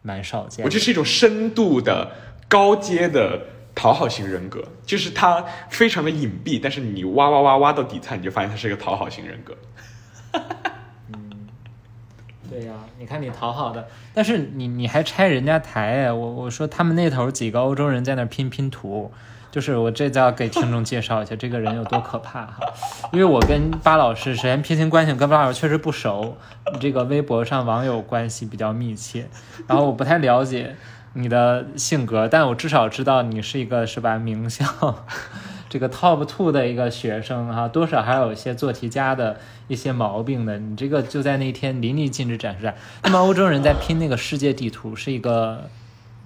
[0.00, 0.64] 蛮少见。
[0.64, 2.10] 我这是一种深度的
[2.48, 3.42] 高阶的
[3.74, 9.54] 讨好型人格，就是他非常的隐蔽，但是你挖挖挖挖到底层，你就发现他是一个讨好型人格。
[11.12, 11.46] 嗯，
[12.48, 19.12] 对呀，你看你讨好的，但是你你还拆人家台哎，我我说他们那头几个欧洲人在那拼拼图。
[19.50, 22.60] 就是我这就要给听众介绍一下这个人有多可怕哈，
[23.12, 26.36] 因为我跟巴老师首先平行关系跟巴老师确实不熟，
[26.78, 29.26] 这个微博上网友关系比较密切，
[29.66, 30.76] 然后我不太了解
[31.14, 35.04] 你的性格，但我至少知道你是一个是吧名校
[35.70, 42.74] 这个 top two 的一个学生哈，多少还有一些做题家的一些毛病的，你这个就在那天淋漓尽致展示出来。
[43.02, 45.68] 那么欧洲人在拼那个世界地图，是一个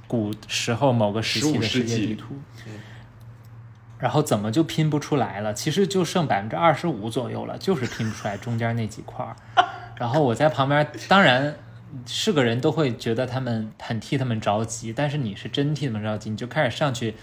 [0.07, 2.37] 古时候某个时期的世界地图。
[4.03, 5.55] 然后怎么就拼不出来了？
[5.55, 9.37] 其实就剩百分之二十五左右了， 就是拼不出来中间那几块儿。
[9.97, 11.55] 然后我在旁边，当然
[12.05, 17.15] 是个人都会觉得他们很替他们着急，但是你是真替他们着急，你就开始上去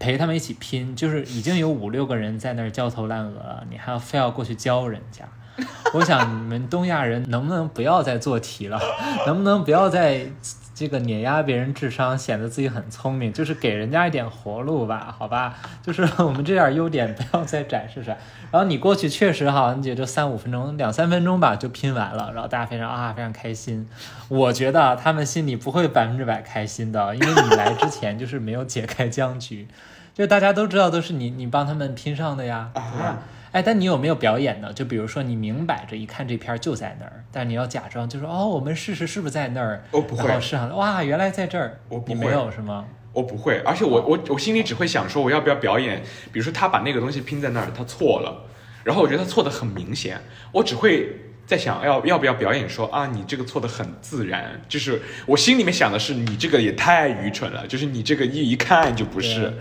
[0.00, 0.96] 陪他们一起拼。
[0.96, 5.24] 就是已经有五六个人在那儿焦头烂额了，你还要非要过去教人家。
[5.94, 8.80] 我想你们东亚人能不能不要再做题了？
[9.28, 10.26] 能不能不要再？
[10.74, 15.54] 这个碾压别人智商，显得自己很聪明，就是给人家一点活路吧，好吧？
[15.82, 18.18] 就是我们这点优点不要再展示出来。
[18.50, 22.32] 然后你过去确实好你也就三五分钟、两三分钟吧，就拼完了。
[22.34, 23.88] 然后大家非常啊，非常开心。
[24.28, 29.68] 我觉得他们心里不会百分之百开心的，因为你来之前就是没有解开僵局，
[30.12, 33.18] 就大家都知道都是你你帮他们拼上的呀，对吧？
[33.54, 34.72] 哎，但你有没有表演呢？
[34.72, 39.84] 就比如说，你明摆着一看这片就在那儿，但你要假装就说哦，我们试试是不是在那儿？
[39.92, 40.26] 哦不会。
[40.26, 41.78] 然后试上，哇，原来在这儿。
[41.88, 42.84] 我你没有是吗？
[43.12, 46.02] 我不会，而且我我我心里只会想说，我要不要表演？
[46.32, 48.44] 比如说他把那个东西拼在那儿，他错了，
[48.82, 51.14] 然后我觉得他错的很明显，我只会
[51.46, 59.52] 在想要要不要表演说啊，你这个错的很自然，就是我心里面想的是你这个也太愚蠢了，就是你这个一一看就不是。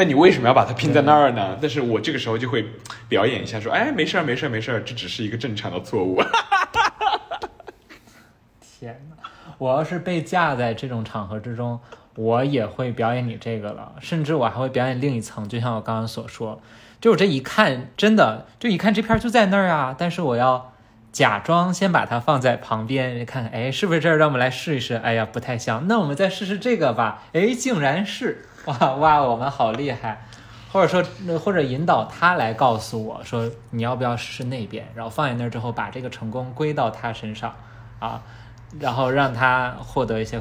[0.00, 1.58] 但你为什么要把它拼在那儿呢？
[1.60, 2.64] 但是我这个时候就会
[3.06, 6.22] 表演一下，说：“哎，没事儿，没事儿，没事儿，这只是一个正常的错误。
[8.64, 9.16] ”天哪！
[9.58, 11.78] 我要是被架在这种场合之中，
[12.14, 15.46] 我也会表演你这个了，甚至我还会表演另一层。
[15.46, 16.62] 就像我刚刚所说，
[16.98, 20.72] 就我这一看，真的就一看这片就在那儿啊，但是我要
[21.12, 24.16] 假装先把它放在旁边，看看，哎，是不是这儿？
[24.16, 24.94] 让我们来试一试。
[24.94, 27.24] 哎呀，不太像，那我们再试试这个吧。
[27.34, 28.46] 哎，竟然是。
[28.66, 30.22] 哇哇，我们好厉害，
[30.72, 31.02] 或者说，
[31.38, 34.86] 或者引导他来告诉我说，你要不要试试那边？
[34.94, 37.54] 然后放在那儿之后，把这个成功归到他身上，
[37.98, 38.22] 啊，
[38.78, 40.40] 然后让他获得一些，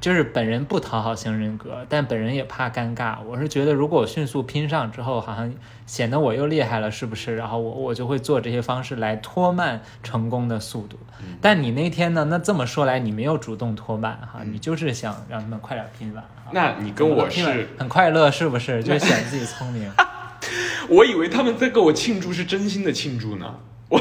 [0.00, 3.16] 就是本人不讨好型人格，但本人也怕尴尬。
[3.26, 5.52] 我是觉得，如果我迅速拼上之后，好像
[5.86, 7.36] 显得我又厉害了，是不是？
[7.36, 10.98] 然后我我就会做这些方式来拖慢成功的速度。
[11.40, 12.26] 但你那天呢？
[12.30, 16.24] 那这么说来，你没有主动拖慢哈，你就是想让他们快点拼完。
[16.52, 18.82] 那你跟我是很快乐，是不是？
[18.84, 19.90] 就显得自己聪明。
[20.88, 23.54] 我以为他们在跟我庆祝，是真心的庆祝呢。
[23.88, 24.00] 我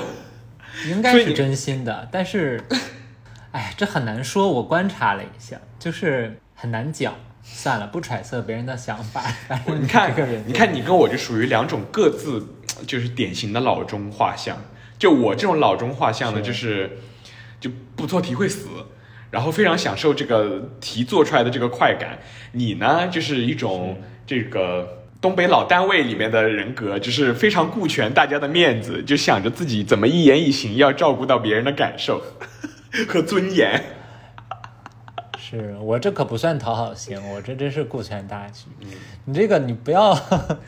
[0.88, 2.64] 应该是真心的，但是。
[3.52, 4.52] 哎，这很难说。
[4.52, 7.16] 我观察了一下，就是很难讲。
[7.42, 9.24] 算了，不揣测别人的想法。
[9.66, 10.14] 你看，
[10.46, 12.46] 你看，你跟我就属于两种各自
[12.86, 14.56] 就是典型的老中画像。
[15.00, 17.00] 就我这种老中画像呢，就是
[17.60, 18.68] 就不做题会死，
[19.32, 22.20] 然后非常享受这个题做出来的这个快感。
[22.52, 32.22] 你呢，就是一种这个东北老单位里面的人格，就是非常顾全大家的面子，就想着自己怎么一言一行要照顾到别人的感受。
[33.08, 33.84] 和尊严，
[35.38, 38.66] 是我这可不算讨好型，我这真是顾全大局。
[39.26, 40.18] 你这个你不要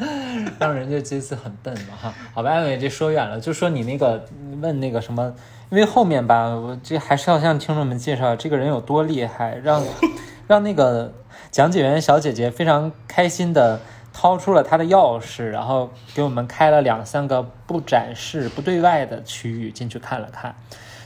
[0.60, 2.14] 让人家这次很笨嘛哈。
[2.34, 4.24] 好吧，安伟这说远了，就说你那个
[4.62, 5.34] 问那个什么，
[5.70, 9.84] 因为后面吧，我这还是要向听众们介绍这个人有多厉害，让
[10.48, 11.12] 让那个
[11.50, 13.82] 讲解员小姐姐非常开心的
[14.14, 20.56] 掏出了她的钥匙，然后给我们开了两三个不展示、不对外的区域进去看了看。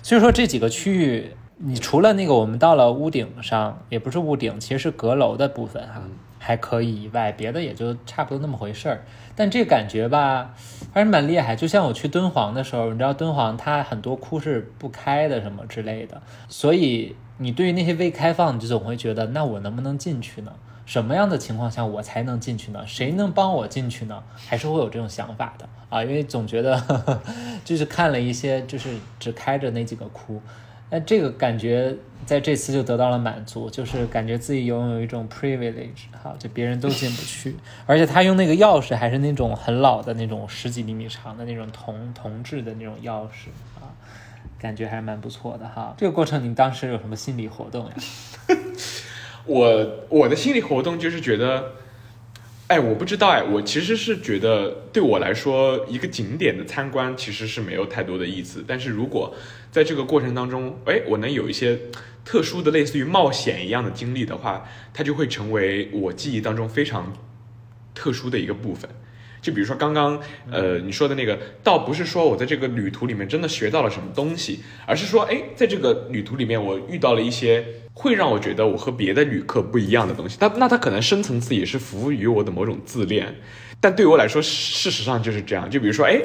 [0.05, 5.99] 所以说这几个区域，你除了那个我们到了屋顶上，也不是屋顶，其实是阁楼的部分哈，
[6.37, 9.03] 还可以以外，别的也就差不多那么回事儿。
[9.35, 10.53] 但这感觉吧，
[10.93, 11.55] 还是蛮厉害。
[11.55, 20.53] 就像我去敦煌的时候，你知道敦煌它很多窟是不开的，什么之类的，所以你对于那些未开放，你就总会觉得，那我能不能进去呢？
[20.85, 22.85] 什么样的情况下我才能进去呢？
[22.85, 24.21] 谁能帮我进去呢？
[24.35, 27.21] 还是会有这种想法的啊，因为总觉得
[27.63, 30.41] 就是看了一些，就是只开着那几个窟，
[30.89, 43.47] 那这个感觉在这次就得到了满足，就是感觉自己拥有一种 privilege，哈，就别人都进不去，而且他用那个钥匙还是那种很老的那种十几厘米长的那种铜铜制的那种钥匙
[43.79, 43.87] 啊，
[44.59, 45.95] 感觉还是蛮不错的哈。
[45.97, 47.93] 这个过程你当时有什么心理活动呀？
[49.47, 51.71] 我我的心理活动就是觉得，
[52.67, 58.65] 哎，我不知道哎，我其实是觉得对我来说，一个景点的参观其实是没有太多的意思。
[58.67, 59.35] 但是如果
[59.71, 61.79] 在这个过程当中，哎，我能有一些
[62.23, 67.13] 特殊的类似于冒险一样的经历的话，它就会成为我记忆当中非常
[67.93, 68.89] 特殊的一个部分。
[69.45, 70.19] 就比如说刚刚
[70.49, 77.63] 呃你说的那个，倒不是说我在这个旅途里面真的学到了什么东西，而是说，哎，在这个旅途里面我遇到了一些。
[77.97, 83.33] 会让我觉得我和别的旅客不一样的东西，他那他可能深层次也是服务于我的某种自恋，
[83.79, 85.69] 但对我来说，事实上就是这样。
[85.69, 86.19] 就比如说，哎，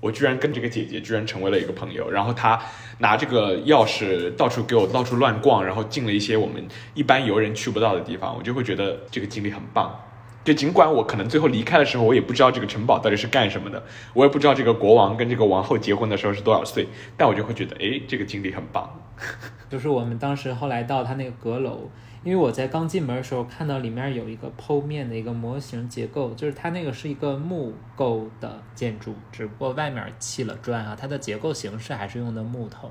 [0.00, 2.58] 我居然跟这个姐姐居然成为了一个朋友，然后她
[3.00, 9.94] 拿这个钥匙到处给我到处乱逛，然后进了一些我们一般游人去不到的地方，我就会觉得这个经历很棒。
[10.42, 13.82] 就尽管我可能最后离开的时候，我也不知道这个城堡到底是干什么的，
[14.14, 18.90] 我也不知道这个国王跟这个王后结婚的时候是多少岁，但我就会觉得，哎，这个经历很棒。
[19.68, 21.90] 就是我们当时后来到他那个阁楼，
[22.24, 32.90] 因为我在刚进门的时候看到里面有一个剖面的一个模型结构，就是它那个是一个木构的建筑，只不过外面砌了砖啊，它的结构形式还是用的木头。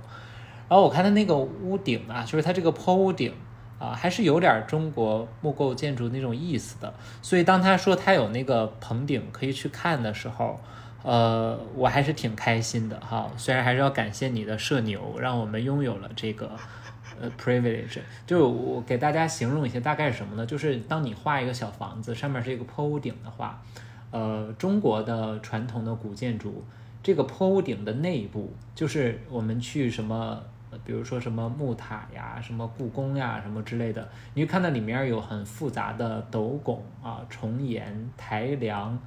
[0.69, 3.33] 然后我看它那个屋顶啊，就是它这个坡屋顶。
[3.79, 10.59] 啊，还是有点中国木构建筑那种意思的，所以当他说他有那个棚顶可以去看的时候，
[11.01, 13.31] 呃，我还是挺开心的哈。
[13.37, 16.51] 虽然还是要感谢你的社牛，让我们拥有了这个
[17.21, 18.01] 呃 privilege。
[18.27, 20.45] 就我给大家形容一下，大概是什么呢？
[20.45, 23.61] 就是当你画一个小房子，上面是一个坡屋顶的话，
[24.11, 26.65] 呃，中国的传统的古建筑，
[27.01, 30.43] 这个坡屋顶的内部，就是我们去什么。
[30.85, 38.97] 比如说什么木塔呀，什么故宫呀，什么之类的，你会看到里面有很复杂的斗拱啊、重檐、台梁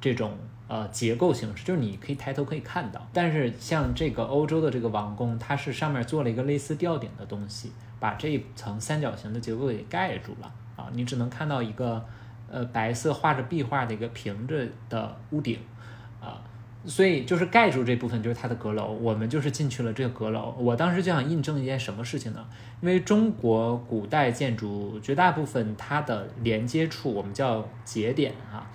[0.00, 0.32] 这种
[0.66, 3.06] 呃结构形式，就是你可以抬头可以看到。
[3.12, 12.04] 但是像这个欧洲的这个王宫，它是上面做了一个类似吊顶的东西，把这一层三角形的结构给盖住了啊，你只能看到一个
[12.50, 15.58] 呃白色画着壁画的一个平着的屋顶。
[16.86, 20.54] 所以就是盖住这部分就是它的阁楼，我们就是进去了这个阁楼。
[20.58, 22.42] 我当时就想印证一件什么事情呢？
[22.80, 28.66] 因为中国古代建筑绝大部分它的连接处我们叫节点啊，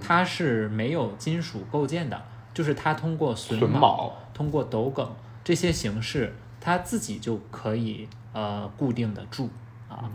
[0.00, 2.20] 它是没有金属构件的，
[2.52, 5.08] 就是它通过榫卯、通过斗梗
[5.44, 9.48] 这些形式，它自己就可以呃固定的住
[9.88, 10.10] 啊。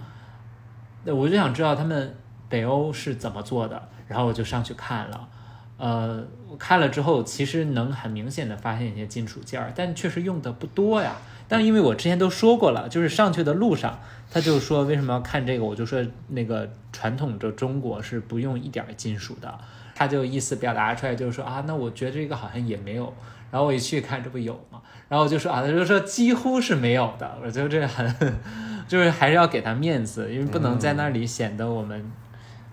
[1.06, 2.14] 那我就想知道他们
[2.50, 5.30] 北欧是怎么做的，然后我就上去看了。
[5.78, 11.16] 呃，我看了之后，其实能很明显的发现一些金属件儿，但确实用的不多呀。
[11.48, 14.00] 但因为我之前都说过了，就是上去的路上，
[14.30, 19.58] 他就说为什么要看这个，我就说那个传统的中国是不用一点金属的，
[19.96, 23.14] 他就意思表达出来就是说啊，那我觉得这个好像也没有。
[23.50, 24.82] 然后我一去看，这不有吗？
[25.08, 27.38] 然后我就说啊，他就说几乎是没有的。
[27.42, 28.36] 我觉得这很，
[28.90, 32.12] 就是还是要给他面子，因为不能在那里显得我们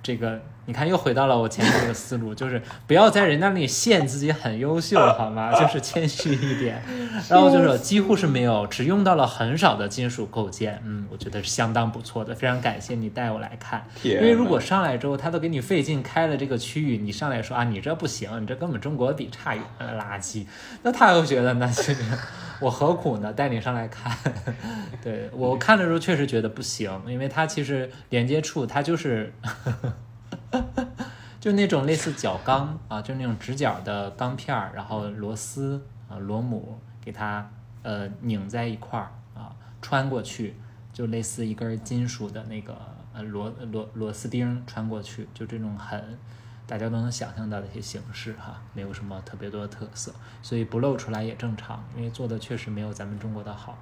[0.03, 0.41] 这个。
[0.67, 5.53] 你看，又回到了我前面那个思路，就是不要在人家那里炫自己很优秀， 好吗？
[5.53, 6.83] 就是谦虚一点。
[7.29, 10.83] 然后就是几乎是没有，只用到了很少的金属构件。
[10.85, 13.87] 嗯，我觉得是相当不错的，非常感谢你带我来看。
[14.03, 20.47] 因为如果上来之后，他都给你费劲开了这个区域，你上来说啊，你这不行，你这跟我们中国比差远了，垃圾。
[20.83, 22.03] 那他又觉得那其实
[22.61, 23.33] 我何苦呢？
[23.33, 24.17] 带你上来看。
[25.05, 29.33] 对我看的时候确实觉得不行，因为它其实连接处它就是。
[31.41, 37.51] 就那种类似角钢啊，就那种直角的钢片儿，然后螺丝啊螺母给它
[37.83, 40.55] 呃拧在一块儿啊，穿过去
[40.93, 42.75] 就类似一根金属的那个
[43.13, 46.19] 呃螺螺螺丝钉穿过去，就这种很
[46.67, 53.77] 大家都能想象到的一些形式哈，没有什么特别多的特色，所以不露出来也正常，因为做的确实没有咱们中国的好。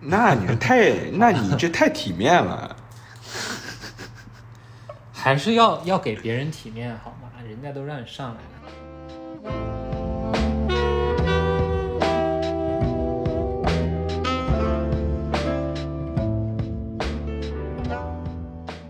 [0.00, 2.74] 那你这太，那你这太体面了。
[5.22, 7.30] 还是要要给别人体面好吗？
[7.46, 8.40] 人家都让你上来了。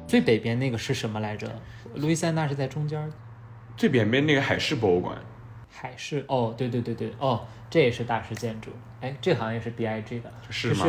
[0.07, 1.51] 最北边那个是什么来着？
[1.97, 3.12] 路易斯安那是在中间。
[3.76, 5.18] 最北边那个海事博物馆。
[5.68, 8.70] 海事哦，对对对对，哦，这也是大师建筑。
[9.01, 10.87] 哎，这好像也是 B I G 的，是吗？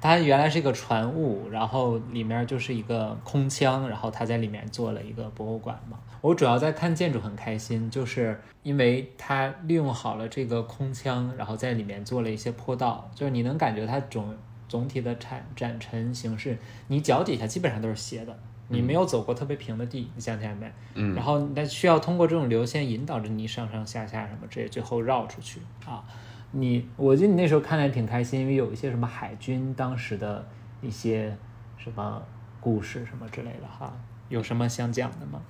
[0.00, 5.98] 它原来是一个船坞，然后里面就是一个空腔，然后他在里面做了一个博物馆嘛。
[6.22, 14.34] 我主要在看建筑很开心，就是因为它利用好了这个空腔，然后在里面做了一些坡道，就是你能感觉它总
[14.68, 18.38] 总体的展展陈形式，你脚底下基本上都是斜的，
[18.68, 20.70] 你没有走过特别平的地，你想起来没？
[20.94, 21.14] 嗯。
[21.14, 26.04] 然后那需要通过这种流线引导着你上上下下什么这些，最后绕出去啊。
[26.52, 30.46] 你，我记得你那时候看的挺开心，因为有一些什么海军当时的
[30.80, 31.36] 一些
[31.76, 32.22] 什么
[32.60, 33.92] 故事什么之类的哈，
[34.28, 35.40] 有什么想讲的吗？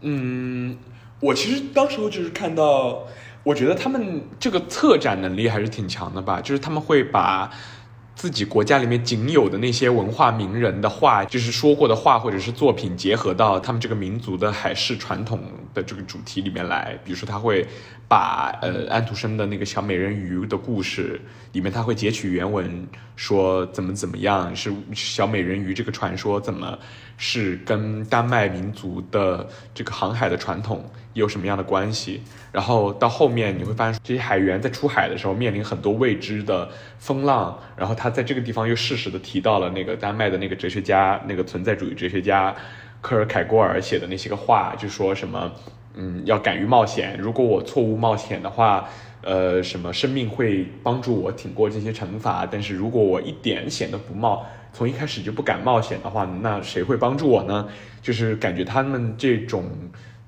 [0.00, 0.76] 嗯，
[1.20, 3.06] 我其实当时候就是看到，
[3.44, 7.50] 我觉得他们这个策展能力还是挺强的吧，就是他们会把。
[8.22, 15.40] 自己国家里面仅有的那些文化名人的话，就是说过的话或者是作品，结合到他们这个民族的海事传统
[15.74, 16.96] 的这个主题里面来。
[17.04, 17.66] 比如说，他会
[18.06, 21.20] 把呃安徒生的那个小美人鱼的故事
[21.50, 26.78] 里面，他会截取原文，说怎么怎么样是小美人鱼这个传说怎么
[27.24, 32.20] 是跟丹麦民族的这个航海的传统有什么样的关系。
[32.50, 36.68] 然后到后面你会发现，这些海员在出海的时候面临很多未知的
[36.98, 37.56] 风浪。
[37.76, 42.52] 然后他在这个地方又适时的提到了那个丹麦的那个哲学家，那个存在主义哲学家
[43.00, 45.52] 科尔凯郭尔写的那些个话，就说什么，
[45.94, 47.16] 嗯，要敢于冒险。
[47.16, 48.88] 如果我错误冒险的话，
[49.20, 52.44] 呃，什么生命会帮助我挺过这些惩罚。
[52.44, 57.68] 但是如果我一点险都不冒，从一开始就不敢冒险的话，那谁会帮助我呢？
[58.00, 59.64] 就是感觉他们这种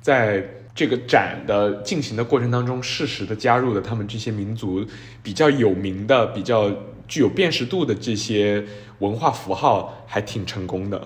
[0.01, 0.45] 在。
[0.77, 4.85] 这个展的进行的过程当中，适时的加入了他们这些民族
[5.23, 6.69] 比较有名的、比较
[7.07, 8.65] 具有辨识度的这些
[8.99, 11.01] 文化符号，还挺成功的。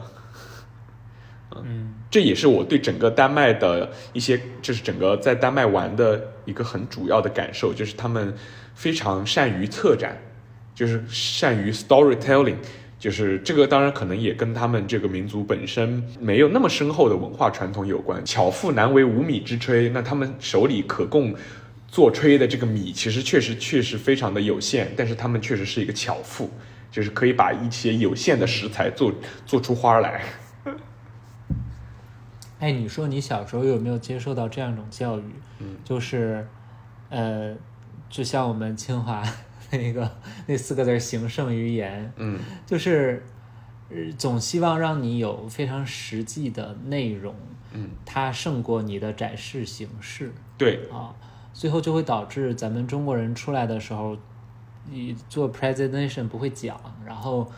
[1.55, 8.35] 嗯，这也是我对整个丹麦的一些，就是整个在丹麦玩的一个很主要的感受，就是他们
[8.75, 10.17] 非常善于策展，
[10.75, 12.57] 就是善于 storytelling。
[12.99, 18.25] 就是这个，当然可能也跟他们这个民族本身没有那么深厚的文化传统有关。
[18.25, 21.33] 巧妇难为无米之炊，那他们手里可供
[21.87, 24.93] 做炊的这个米，其实确实确实非常的有限。
[24.97, 26.51] 但是他们确实是一个巧妇，
[26.91, 29.13] 就是可以把一些有限的食材做
[29.47, 30.25] 做出花来。
[32.59, 35.23] 哎，你说你小时候有没有接受到这样一种教育？
[35.61, 36.45] 嗯，就是，
[37.11, 37.55] 呃，
[38.11, 39.23] 就像我们清华。
[39.73, 40.11] 那个
[40.47, 43.23] 那四个字“行胜于言”，嗯，就是，
[44.17, 47.35] 总希望让你有非常实际的内容，
[47.73, 51.15] 嗯，它胜过你的展示形式，对啊，
[51.53, 54.17] 最后就会导致咱们中国人出来的时候，
[54.91, 57.51] 你做 presentation 不会讲，然后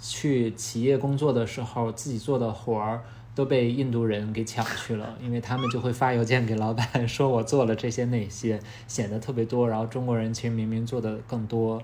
[0.00, 3.02] 去企业工作的时候，自己做的活儿。
[3.38, 8.58] 都被印度人给抢去了，因为他们就会发邮件给老板 说：“我做了这些那些，
[8.88, 11.80] 显得特别多。”然后中国人其实明明做的更多，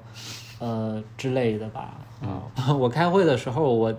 [0.59, 1.97] 呃之类的吧。
[2.21, 2.43] 啊，
[2.75, 3.97] 我开会的时候，我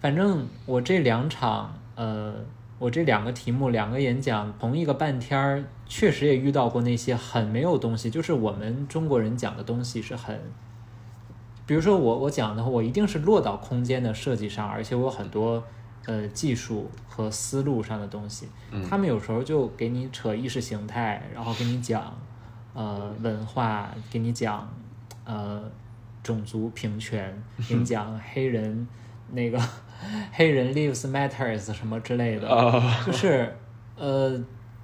[0.00, 2.32] 反正我这两场呃
[2.78, 10.40] 我这两个题目，两个演讲，同一个半天儿，确实也遇到过那些很没有东西，就是我们中国人讲的东西是很，
[11.66, 15.62] 比如说我我讲的话，我一定是落到空间的设计上，而且我有很多
[16.06, 18.48] 呃技术和思路上的东西。
[18.88, 22.16] 他们有时候就给你扯意识形态，然后给你讲
[22.74, 24.68] 呃文化，给你讲
[25.24, 25.62] 呃
[26.22, 28.88] 种族平权，给你 讲黑人
[29.32, 29.60] 那个。
[30.30, 32.46] 黑人 lives matters 什么之类的，
[33.06, 33.56] 就是
[33.96, 34.38] 呃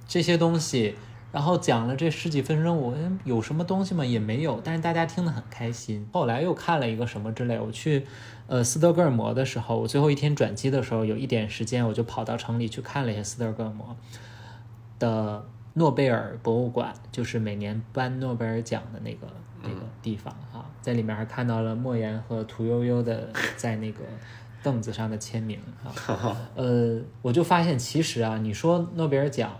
[0.07, 0.95] 这些东西，
[1.33, 4.05] 然后讲了这十几分钟，我有什么东西吗？
[4.05, 6.07] 也没有，但是大家听得很开心。
[6.13, 8.05] 后来又看了一个什么之类，我去
[8.47, 13.97] 呃斯德哥尔摩的时候，我最后一天转机的时候有一点时间，我就跑到城里去看了一下斯德哥尔摩
[14.99, 19.27] 的诺贝尔博物馆，就是每年颁诺贝尔奖的那个
[19.63, 23.27] 那个地方哈，在里面还看到了莫言和屠呦呦的
[23.57, 23.99] 在那个。
[24.61, 25.91] 凳子上的签名啊，
[26.55, 29.51] 呃，我就发现其实啊，你说诺贝尔奖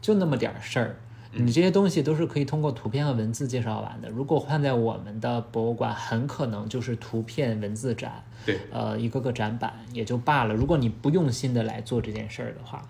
[0.00, 0.96] 就那么点事儿，
[1.38, 4.08] 你这些东西都是可以通过图片和文字介绍完的。
[4.08, 10.54] 如果换在我们的博物馆，很可能就是图片文字展，对，呃，一个个展板也就罢了。
[10.54, 12.82] 如果你不用心的来做这件事儿的话，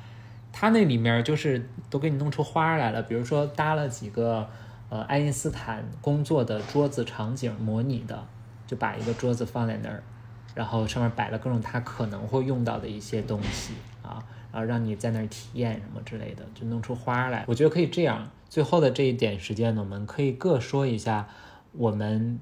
[0.53, 4.49] 它那里面就是都给你弄出花来了，比如说搭了几个
[4.89, 8.27] 呃爱因斯坦工作的桌子场景模拟的，
[8.67, 10.03] 就把一个桌子放在那儿。
[10.55, 14.25] 然后上面摆了各种他可能会用到的一些东西啊，
[14.57, 17.45] 然后让你在那儿体验什么之类的，就弄出花来。
[17.47, 18.27] 我觉得可以这样。
[18.49, 21.29] 最后的这一点时间呢，我们可以各说一下
[21.73, 22.41] 我们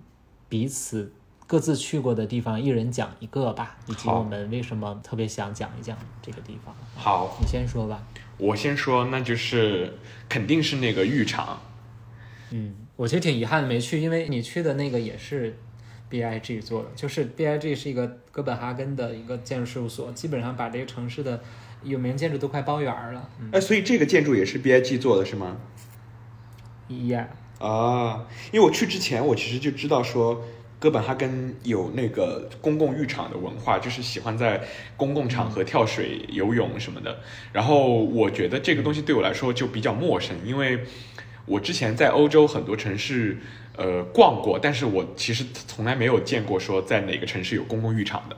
[0.49, 1.13] 彼此
[1.49, 6.73] 各自去过的地方，一人讲一个吧，以及我们为什么特别想讲一讲这个地方。
[6.95, 8.01] 好，你先说吧。
[8.39, 9.93] 我先说，那就是
[10.29, 11.61] 肯定是那个浴场。
[12.53, 15.59] 嗯，我其实挺遗憾的没去，因为你去的那个也是。
[16.07, 21.43] B I G 做的，就是 B I G 是一个哥本哈根的一个建筑事务所，基本上把这个城市的
[21.85, 23.29] 有名建筑都快包圆了。
[23.53, 25.59] 哎，所以这个建筑也是 B I G 做的是吗
[26.91, 27.27] ？Yeah。
[27.61, 30.45] 啊，因为我去之前，我其实就知道说
[30.79, 34.63] 哥本哈根有那个公共浴场的文化，就是喜欢在
[34.97, 37.19] 公共场合跳水、游泳什么的。
[37.53, 40.85] 然后我觉得这个东西对我来说就比较陌生，因为
[41.47, 43.39] 我之前在欧洲很多城市。
[43.77, 48.37] 呃，逛过，但是我其实从来没有见过说在哪个城市有公共浴场的。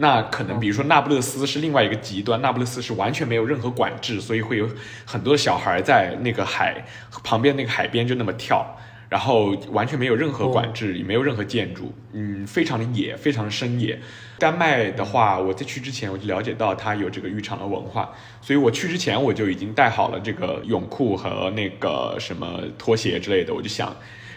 [0.00, 4.68] 那可能比如说那不勒斯是另外一个极端，那不勒斯是完全没有任何管制，所以会有
[5.04, 6.84] 很多的小孩在那个海
[7.24, 8.64] 旁边那个海边就那么跳，
[9.08, 13.98] 然后完全没有任何管制，也没有任何建筑，嗯，非常的野，非常的深野。
[14.38, 23.94] 丹麦的话，我在去之前我就了解到它有这个浴场的文化，所以我去之前我就已经带好了这个泳裤和那个什么拖鞋之类的，我就想。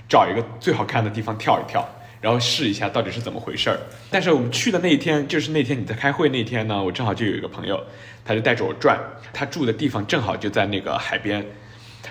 [0.10, 1.88] 找一个最好看的地方跳一跳，
[2.22, 3.78] 然后试一下到底是怎么回事儿。
[4.10, 7.84] 但是我们去的那一天，就是那天你在开会那天呢，我正好就有一个朋友，
[8.24, 9.00] 他就带着我转，
[9.34, 11.46] 他住的地方正好就在那个海边，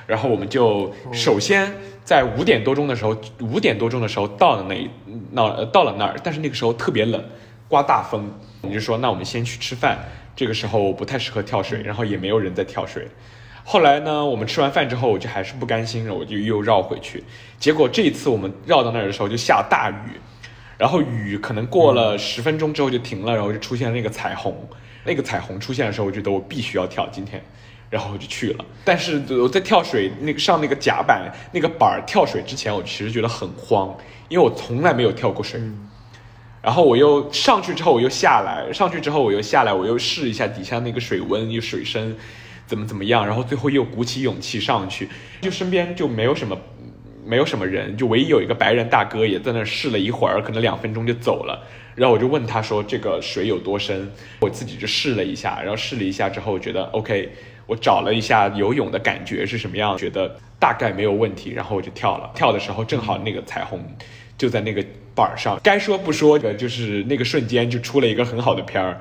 [0.07, 1.73] 然后我们就首先
[2.05, 4.91] 在五点多钟的时候，五点多钟的时候到了那
[5.31, 7.25] 那到了那儿，但是那个时候特别冷，
[7.69, 8.29] 刮大风，
[8.63, 9.97] 我们就说那我们先去吃饭，
[10.35, 13.07] 这个时候不太适合跳水，然后也没有人在跳水。
[13.73, 17.23] 后来呢，我们吃完饭之后，我就还是不甘心，我就又绕回去。
[17.57, 20.19] 结果这一次我们绕到那儿的时候，就下大雨，
[20.77, 24.53] 然后雨可能过了十分钟之后就停了，然后就出现了那个彩虹。
[25.05, 27.41] 那个彩虹出现的时候，我觉得我必须要跳今天，
[27.89, 28.65] 然后我就去了。
[28.85, 33.97] 但是我在跳水那个上那个甲板那个板儿跳水之前，我其实觉得很慌，
[34.29, 35.61] 因为我从来没有跳过水。
[36.61, 42.17] 然后我又上去之后我又下来，上去之后我又下来，我又试一下底下那个水温有水深。
[42.71, 43.27] 怎么怎么样？
[43.27, 45.09] 然后最后又鼓起勇气上去，
[45.41, 46.57] 就身边就没有什么，
[47.27, 51.67] 没有什么人，就唯一有一个白人大哥也在那试了一会儿，可能两分钟就走了。
[51.97, 54.09] 然后我就问他说：“这个水有多深？”
[54.39, 57.29] 我自己就试了一下，然后试了一下之后，觉得 OK。
[57.67, 62.31] 我找了一下游泳的感觉是什么样，觉得大概没有问题，然后我就跳了。
[62.37, 63.85] 跳的时候正好那个彩虹。
[64.39, 64.83] 就在那个
[65.15, 69.01] 板上，该说不说的，就是那个瞬间就出了一个很好的片儿，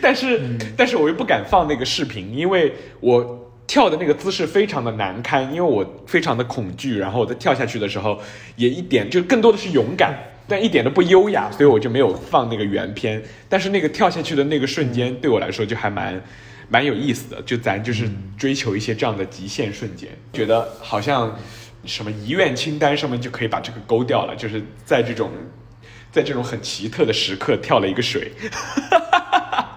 [0.00, 0.40] 但是
[0.76, 8.20] 但是我又不敢放那个视频，因为我跳的那个姿势非常的难堪，因为我非常的恐惧，然后我在跳下去的时候
[8.56, 10.14] 也一点就更多的是勇敢，
[10.46, 13.22] 但一点都不优雅，所以我就没有放那个原片。
[13.48, 16.22] 但是那个跳下去的那个瞬间对我来说就还蛮
[16.68, 21.36] 蛮有意思的，就咱就是追求一些这样的极限瞬间，觉得好像。
[21.84, 25.30] 什么遗愿清单上面就可以把这个勾掉了，就是在这种，
[26.10, 28.32] 在这种很奇特的时刻跳了一个水。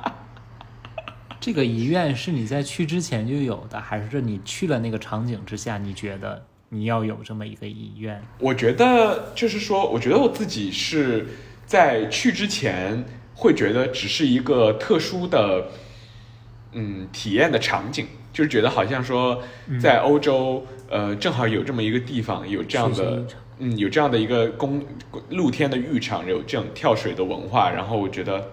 [1.40, 8.22] 这个遗愿是你在去之前就有的，还是说你去了那个场景之下，你觉得你要有这么一个遗愿？
[8.40, 11.28] 我觉得就是说，我觉得我自己是
[11.66, 15.70] 在去之前会觉得只是一个特殊的。
[16.78, 18.06] 嗯体验的场景，
[18.36, 19.42] 就是觉得好像说
[19.80, 23.26] 在欧洲，呃，正好有这么一个地方，有这样的，
[23.60, 24.84] 嗯，有这样的一个公
[25.30, 28.52] 露天的浴场，有这种跳水的文化，然后我觉得。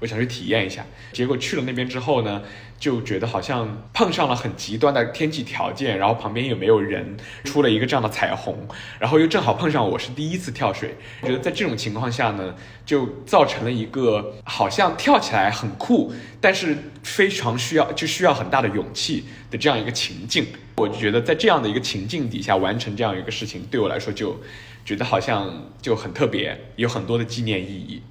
[0.00, 2.42] 我想去体验一下，结果去了那边之后呢，
[2.78, 8.66] 就觉得好像碰上了很极端的天气条件，然后旁边又没有人，出了一个这样的彩虹，
[8.98, 12.54] 然后又正好碰上我是第一次跳水，觉得在这种情况下呢，
[12.84, 20.46] 就造成了一个好像跳起来很酷，但是非常需要就需要很大的勇气的这样一个情境。
[20.76, 24.40] 我就觉得在这样的一个情境底下完成这样一个事情，对我来说就
[24.84, 28.02] 觉得好像就很特别，有很多的纪念意义。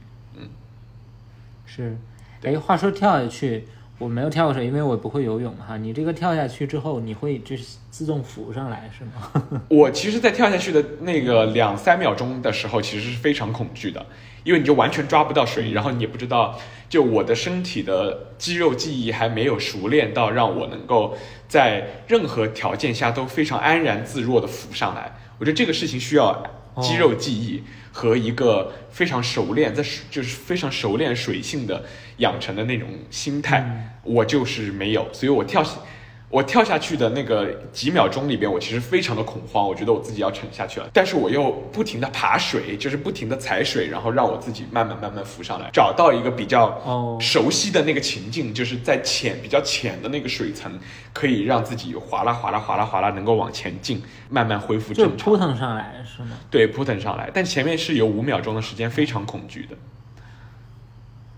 [1.74, 1.96] 是，
[2.44, 3.66] 哎，话说跳下去，
[3.98, 5.78] 我没有跳过水，因为我不会游泳哈。
[5.78, 9.62] 你这个跳下去之后，你会就是自动浮上来是吗？
[9.70, 14.06] 我其实，在跳下去的那个两三秒钟的时候，其实是非常恐惧的，
[14.44, 16.60] 因为你就完全抓不到水，然后你也不知道，
[16.90, 21.16] 就我的身体的肌肉记忆还没有熟练到让我能够
[21.48, 25.16] 在任何条件下都非常安然自若的浮上来。
[25.40, 26.44] 我觉得这个事情需要
[26.82, 27.64] 肌肉记忆。
[27.94, 31.84] 和一个非常熟练，在就是非常熟练水性的
[32.20, 35.62] 养成的那种心态，我就是没有，所以我跳。
[36.32, 50.72] 我跳下去的那个几秒钟里边，我其实非常的恐慌，我觉得我自己要沉下去了，但是我又不停的爬水，就是不停的踩水，然后让我自己慢慢慢慢浮上来，找到一个比较熟悉的那个情境，就是在浅比较浅的那个水层，
[51.12, 55.32] 可以让自己哗啦哗啦哗啦哗啦能够往前进，慢慢恢复正常。
[55.32, 56.30] 扑腾上来是吗？
[56.50, 59.76] 对，扑腾上来，但前面是有五秒钟的时间非常恐惧的。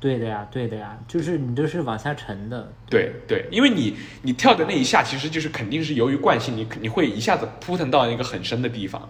[0.03, 2.73] 对的呀，对的呀，就是你这是往下沉的。
[2.89, 9.09] 对对，因为你你跳的那一下，其实就是肯定是由于惯性，你你会一下子扑腾到一个很深的地方，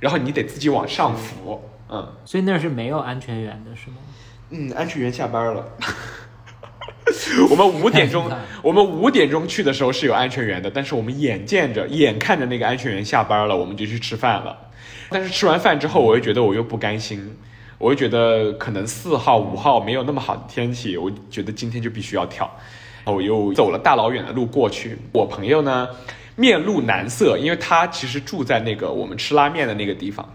[0.00, 1.60] 然后你得自己往上浮，
[1.90, 2.10] 嗯。
[2.24, 3.96] 所以那是没有安全员的是吗？
[4.48, 5.62] 嗯，安全员下班了。
[7.50, 8.30] 我们五点钟，
[8.64, 14.56] 我们五点钟去的时候是有安全员的，但是我们眼见着、眼看着那个安全员下班了，我们就去吃饭了。
[15.10, 17.36] 但是吃完饭之后，我又觉得我又不甘心。
[17.80, 22.48] 我就觉得可能四号五号没有那么好的天气，我觉得今天就必须要跳，
[23.06, 24.98] 我又走了大老远的路过去。
[25.12, 25.88] 我朋友呢
[26.36, 30.28] 面露难色，因为他其实住在那个我们吃拉面的那个地方，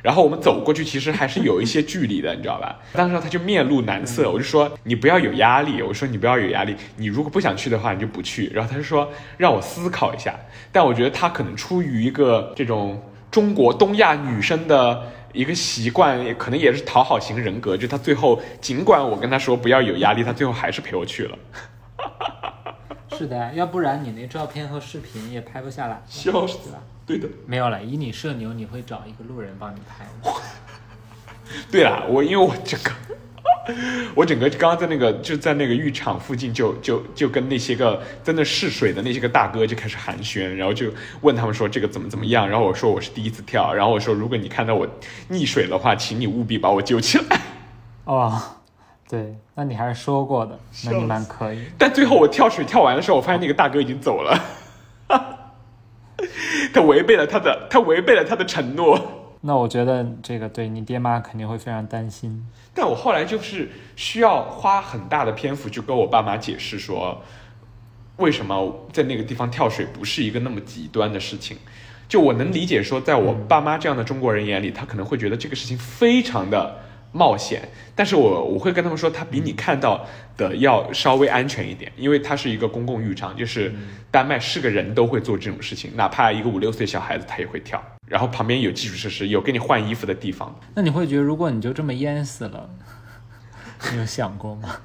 [0.00, 2.78] 然后我们走过去其实还是有一些距离的，你知道吧？
[2.92, 8.48] 当时他就面露难色，我就说你不要有压力，我说你不要有压力，你如果不想去的话你就不去。
[8.54, 10.36] 然后他就说让我思考一下，
[10.70, 15.02] 但我觉得他可能出于一个这种中国东亚女生的。
[15.32, 21.38] 一个习惯，可能也是讨好型人格，就他最后尽管我跟他说不要有压力，他最后还是陪我去了。
[23.16, 26.02] 是的，要不然你那照片和视频也拍不下来。
[26.06, 27.28] 笑死了，对的。
[27.46, 30.36] 没有了，以你社牛，你会找一个路人帮你拍吗？
[31.70, 32.90] 对了，我因为我这个。
[34.14, 44.86] 我整个刚刚在那个就在那个浴场附近，就就就跟那些个在那试水的那些个大哥就开始寒暄，然后就问他们说这个怎么怎么样，然后我说我是第一次跳，然后我说如果你看到我
[45.30, 47.40] 溺水的话，请你务必把我救起来。
[48.04, 48.42] 哦，
[49.08, 51.62] 对，那你还是说过的，那你蛮可以。
[51.78, 54.38] 但最后我跳水跳完的时候，我发现那个大哥已经走了，
[56.74, 59.20] 他违背了他的他违背了他的承诺。
[59.42, 62.46] 那我觉得这个对你爹妈肯定会非常担心。
[62.72, 67.20] 但我后来就是需要花很大的篇幅去跟我爸妈解释说，
[68.16, 71.58] 为什么在那个地方跳水不是一个那么极端的事情。
[72.08, 76.78] 就我能理解说，在我爸妈这样的中国人眼里，他可能会觉得这个事情非常的。
[77.12, 80.04] 冒险，但是我我会跟他们说，它比你看到
[80.36, 83.72] 的要稍微安全一点，因为它是一个公共浴场，就是
[84.10, 90.58] 丹麦是个人都会做这种事情，哪怕一个五六岁小孩子他也会跳，然后旁边有基础设施，有给你换衣服的地方。
[90.74, 92.70] 那你会觉得，如果你就这么淹死了，
[93.92, 94.76] 你有想过吗？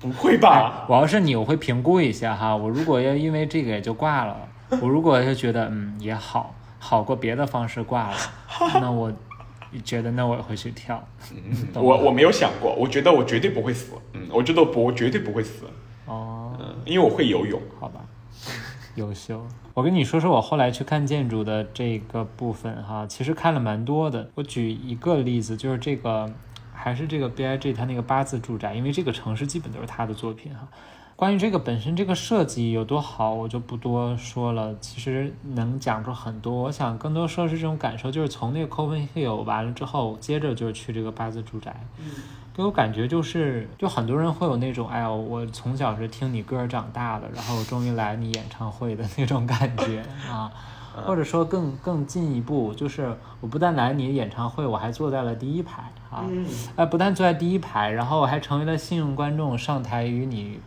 [0.00, 0.86] 不会吧？
[0.88, 4.48] 我要是你，我会评估一下哈，我如果要因为这个也就挂了，
[4.80, 8.16] 我如果要觉得嗯也好，好过别的方式挂了，
[8.80, 9.12] 那我。
[9.70, 11.06] 你觉得那我也会去跳？
[11.74, 13.92] 我我没有想过，我觉得我绝对不会死。
[14.12, 15.64] 嗯，我觉得不，我绝对不会死。
[16.06, 18.00] 哦，嗯，因为我会游泳，好吧？
[18.96, 19.46] 优秀。
[19.74, 24.28] 我跟你说说我后来去看建筑的这个部分哈，其实看了蛮多的。
[24.34, 26.28] 我举一个例子，就是这个
[26.72, 30.66] 还是这个 B I G 它那个八字住宅，因为这个城市基本都是他的作品哈。
[31.18, 34.72] 关于这个本身这个设计有多好，我就不多说了。
[34.80, 36.62] 其实能讲出很多。
[36.62, 41.74] 我想更多说是这种感受，就是从那个 Copenhagen 完了之后，接着就是去这个八字住宅，
[42.54, 50.48] 给我感觉就是，就很多人会有那种，哎呦，我从小是听你歌长大的，然后我终于来你演唱会的那种感觉啊。
[51.04, 56.22] 或者说更更进一步，就是我不但来你演唱会，我还坐在了第一排啊。
[56.76, 60.60] 哎，不但坐在第一排，然后我还成为了幸运观众，上台与你。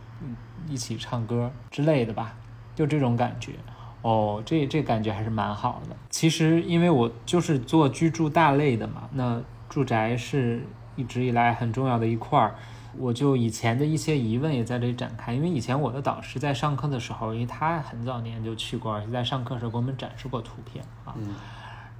[0.72, 2.34] 一起唱歌之类的吧，
[2.74, 3.52] 就这种感觉。
[4.00, 5.94] 哦，这这感觉还是蛮好的。
[6.10, 10.66] 其实因为我就是做居住大类的嘛，那住宅是
[10.96, 12.54] 一直以来很重要的一块儿。
[12.98, 21.14] 我就以前的一些疑问也在这里展开，因为以前我的导师在上课的时候，因为他很早年就去过，而且在上课时候给我们展示过图片啊。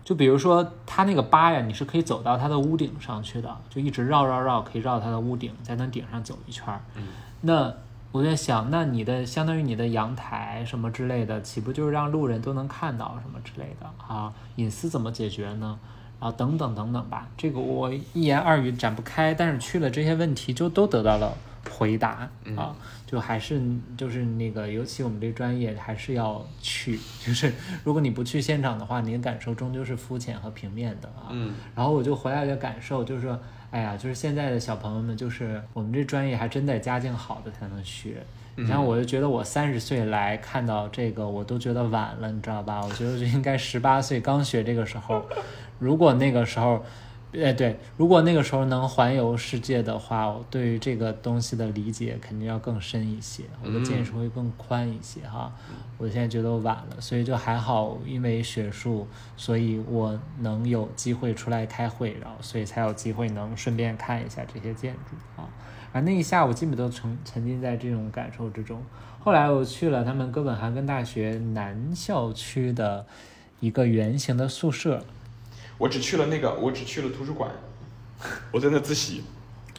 [0.04, 6.80] 就比如说他那个八呀，你是可以走到他的屋顶上去的，就一直绕绕绕，可以绕他的屋顶，在那顶上走一圈儿。
[7.40, 7.72] 那
[8.12, 14.32] 我在想，那你的相当于你的阳台什么之类的，岂不就是让路人都能看到什么之类的啊？
[14.56, 15.78] 隐私怎么解决呢？
[16.20, 21.36] 啊，等等等等吧，这个我一言二语展不开，但是去了这些问题就都得到了
[21.70, 23.60] 回答啊，就还是
[23.96, 27.52] 就是那个，尤其我们这专业还是要去， 就是
[27.82, 31.26] 如果你不去现场的话，你的感受终究是肤浅和平面的啊。
[31.30, 33.40] 嗯，然后我就回来的感受就是说，
[33.72, 38.22] 哎呀，就是现在的小朋友们，就是我们这专业还真得家境好的才能学。
[38.54, 42.84] 你像我就觉得我三十岁来看到这个，我都觉得晚了，你知道吧？
[42.84, 45.24] 我觉得就应该十八岁刚学这个时候。
[45.78, 46.84] 如果那个时候，
[47.34, 55.50] 哎对，如果那个时候能环游世界的话，我对于这个东西的理解肯定要更深一些，我的见识会更宽一些哈。
[55.96, 65.48] 我现在觉得晚了，所以就还好，因为学术，所以我能有机会出来开会，然后所以才有机会能顺便看一下这些建筑啊。
[65.94, 68.82] 啊，那一下午基本都沉沉浸在这种感受之中。
[69.20, 73.06] 后来我去了他们哥本哈根大学南校区的
[73.60, 75.02] 一个圆形的宿舍。
[75.78, 77.50] 我只去了那个，我只去了图书馆，
[78.52, 79.24] 我在那自习。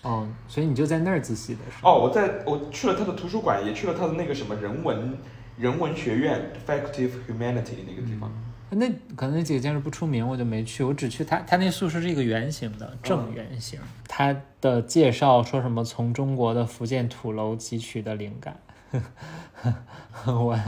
[0.02, 5.18] 哦，所以你就在那儿自习的是哦，我在我去了他的图书馆，也去了他的那个什么人文
[5.58, 8.30] 人文学院 （Faculty of Humanity） 那个地方。
[8.70, 10.84] 那可能那几个建筑不出名，我就没去。
[10.84, 13.80] 我只去他他那宿舍是一个圆形的正圆形。
[14.08, 18.60] 他的介绍说什么从中国的福建土楼汲取的灵感，
[20.26, 20.60] 我。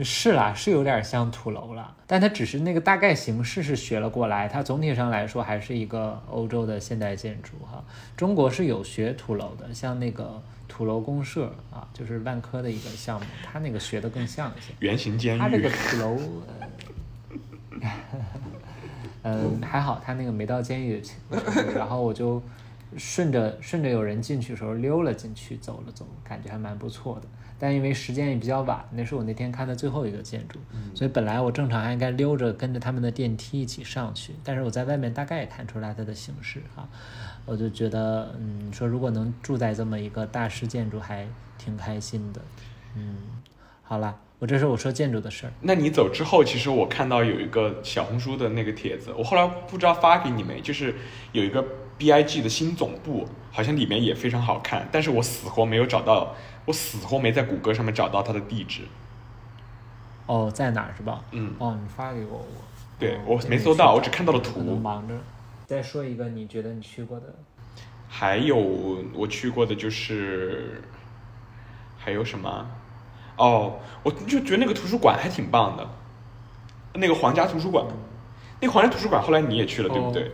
[0.00, 7.84] 是啦，是有点像土楼了，但它只是那个大概形式是学了过来，它总体上来说还是一个欧洲的现代建筑哈。
[8.16, 14.74] 中国是有学土楼的，像那个土楼公社啊，就是万科的一个项目，它那个学的更像一些。
[14.80, 15.38] 圆形监狱。
[15.38, 16.18] 它这个土楼，
[19.22, 21.08] 嗯，还好，它那个没到监狱的。
[21.76, 22.42] 然后我就
[22.96, 27.28] 顺着顺着有人进去的时候溜了进去，走了走，感觉还蛮不错的。
[27.58, 30.58] 但因为时间也比较晚，那是我那天看的最后一个建筑，
[30.94, 36.86] 所以本来我正常还应该溜着跟着他们的电梯一起上去，但是我在外面大概也看出来它的形式哈，
[37.46, 41.26] 我就觉得嗯，说如果能住在这么一个大师建筑还
[41.56, 42.40] 挺开心的，
[42.96, 43.16] 嗯，
[43.82, 45.52] 好了，我这是我说建筑的事儿。
[45.60, 50.94] 那你走之后，其实我看到有一个小红书的那个帖子，我后来不知道发给你没，就是
[51.32, 51.64] 有一个
[51.96, 56.34] B I G 的新总部，好像里面也非常好看，但是我死活没有找到。
[56.64, 58.82] 我死活没在谷歌上面找到他的地址。
[60.26, 61.22] 哦，在哪儿是吧？
[61.32, 61.54] 嗯。
[61.58, 62.46] 哦，你发给我我。
[62.98, 64.60] 对，我没搜到，我只看到了图。
[64.76, 65.14] 忙着。
[65.66, 67.34] 再说一个，你觉得你去过的？
[68.08, 70.82] 还有我去过的就是，
[71.98, 72.66] 还有什么？
[73.36, 75.86] 哦，我就觉得那个图书馆还挺棒的，
[76.94, 77.84] 那个皇家图书馆。
[78.60, 80.30] 那皇家图书馆后来你也去了，对不对？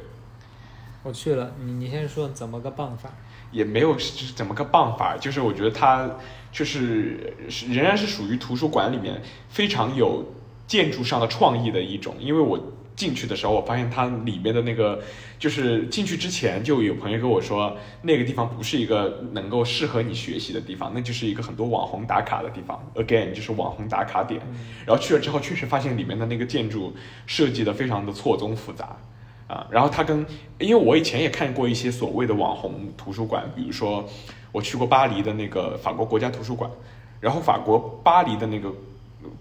[1.03, 3.11] 我去了，你你先说怎么个棒法？
[3.51, 6.11] 也没有是怎么个办法，就是我觉得它
[6.53, 7.35] 就是
[7.69, 10.25] 仍然是属于图书馆里面非常有
[10.67, 12.15] 建筑上的创意的一种。
[12.21, 15.03] 因为我进去的时候，我发现它里面的那个
[15.39, 22.79] 就是进去之前就有朋友跟我说，那个地方不是一个能够适合你学习的地方，那就是一个很多网红打卡的地方。
[22.95, 24.43] Again，就是网红打卡点。
[24.85, 26.95] 然后去了之后，确实发现里面的那个建筑
[27.27, 28.95] 设计的非常的错综复杂。
[29.51, 30.25] 啊，然后他跟，
[30.61, 34.09] 因为我以前也看过一些所谓的网红图书馆，比如说
[34.53, 36.71] 我去过巴黎的那个法国国家图书馆，
[37.19, 38.73] 然后法国巴黎的那个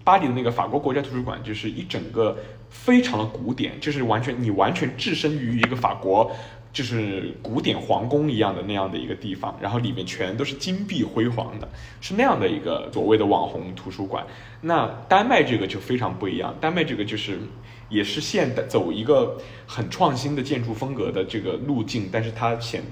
[0.02, 2.36] 巴黎的那个法国国家图书馆就是一整个
[2.68, 6.28] 非常的古典，就是完全你完全置身于一个法国
[6.72, 11.68] 就是古典皇宫一样的那样的一个地方，然后里面全都是金碧辉煌的，
[12.00, 14.26] 是那样的一个所谓的网红图书馆。
[14.62, 17.38] 那丹麦这个就非常不一样，丹麦这个就是。
[17.90, 19.36] 也是现代走一个
[19.66, 22.82] 很创新的建筑风格的这个路径，但是它显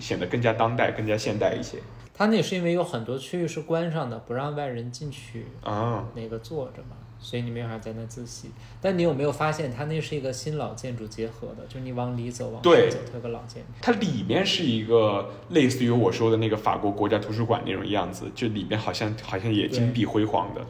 [0.00, 1.78] 显得更加当代、更加现代一些。
[2.12, 8.50] 它那是因为有很多区域是关上的，不让外人进去啊，那个坐着嘛，所以你没法在那自习。
[8.80, 11.64] 但你有没有发现，它那是一个新老建筑结合的？
[11.68, 13.68] 就是你往里走，往里走，它有个老建筑。
[13.80, 20.66] 它里面是一个类似于我说的那个法国国家图书馆那种样子，就里面好像好像也金碧辉煌的。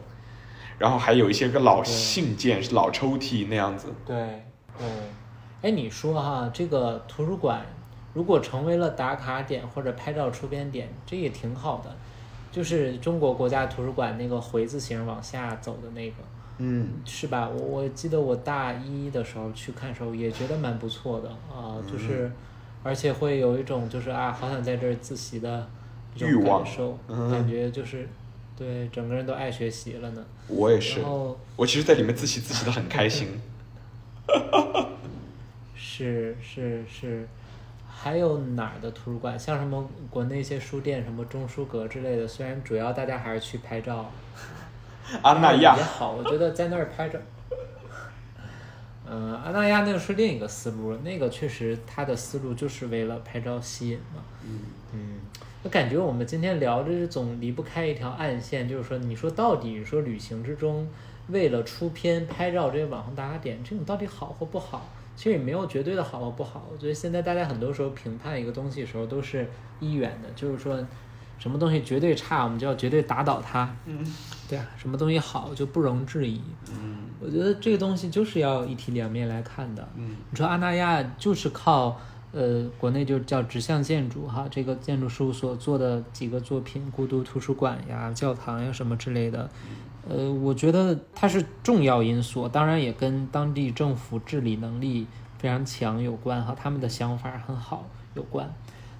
[0.79, 3.93] 然后还有一些个老信件、老抽屉那样子。
[4.05, 4.15] 对，
[4.77, 4.87] 对。
[5.61, 7.63] 哎，你说哈，这个图书馆
[8.13, 11.95] 如果成为了打卡点或者拍照出片点，这也挺好的。
[12.51, 16.15] 就是中国国家图书馆那个回字形往下走的那个，
[16.57, 17.47] 嗯，是吧？
[17.47, 22.31] 我我记得我大一的时候去看时候也觉得蛮不错的啊，就是
[22.81, 25.69] 而且会有一种就是啊，好想在这儿自习的
[26.17, 26.63] 欲望，
[27.29, 28.09] 感觉就是
[28.59, 30.23] 对整个人都爱学习了呢。
[30.47, 30.99] 我也是，
[31.55, 33.39] 我其实在里面自习自习的很开心。
[35.75, 37.27] 是是是。
[38.01, 39.37] 还有哪儿的图书馆？
[39.37, 42.25] 像什么国内一些书店，什么中书阁之类的。
[42.25, 44.09] 虽然主要大家还是去拍照，
[45.21, 47.19] 阿那亚也好，我觉得在那儿拍照。
[49.05, 54.23] 嗯，阿那亚那个是另一个思路，那个确实他的思路就是为了拍照吸引嘛。
[54.45, 54.59] 嗯
[54.93, 55.19] 嗯，
[55.61, 60.87] 我感觉我们今天聊的总离不开一条暗线，就是说，你说到底说旅行之中，
[61.27, 64.87] 为了出片拍照这些网红打卡点，这种到底好或不好？
[65.17, 69.49] 其实也没有绝对的好或不好，我觉得现在大家很多时候评判一个东西的时候都是
[69.81, 70.79] 一元的，就是说，
[71.37, 73.69] 什么东西绝对差，我们就要绝对打倒它。
[73.85, 73.99] 嗯，
[74.47, 76.41] 对啊，什么东西好就不容置疑。
[76.71, 79.85] 嗯，我觉得这个东西就是要一体两面来看的。
[79.97, 81.99] 嗯，你说阿那亚就是靠
[82.31, 89.49] 呃国内就叫直向建筑哈，这个建筑事务所做的几个作品，孤独图书馆呀、教堂呀什么之类的。
[90.07, 95.05] 呃，我觉得它是重要因素，当然也跟当地政府治理能力
[95.37, 98.51] 非常强有关哈，他们的想法很好有关。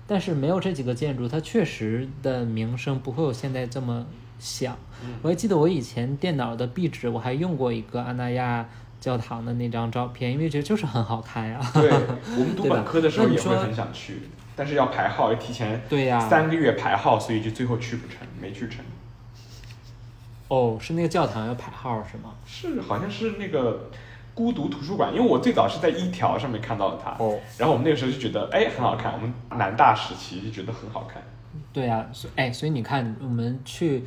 [0.06, 4.06] 但是没有这几个建筑，它确实的名声不会有现在这么
[4.40, 4.76] 响。
[5.22, 8.68] 我还记得我以前电脑的壁纸，我还用过一个阿那亚
[9.00, 11.60] 教堂的那张照片，因为觉得就是很好看呀。
[11.74, 14.22] 对我们 读本科的时候也会很想去，
[14.56, 18.84] 但是要排号，要提前对呀三个月排号，所以就最后去不成，没去成。
[20.50, 22.34] 哦，是那个教堂要排号是吗？
[22.46, 23.90] 是，好像是那个
[24.34, 27.12] 孤独图书馆，因为我最早是在一条上面看到了它。
[27.24, 27.40] 哦。
[27.58, 29.14] 然后我们那个时候就觉得，哎，很好看。
[29.14, 31.22] 我们南大时期就觉得很好看。
[31.72, 34.04] 对呀，所哎，所以你看，我们去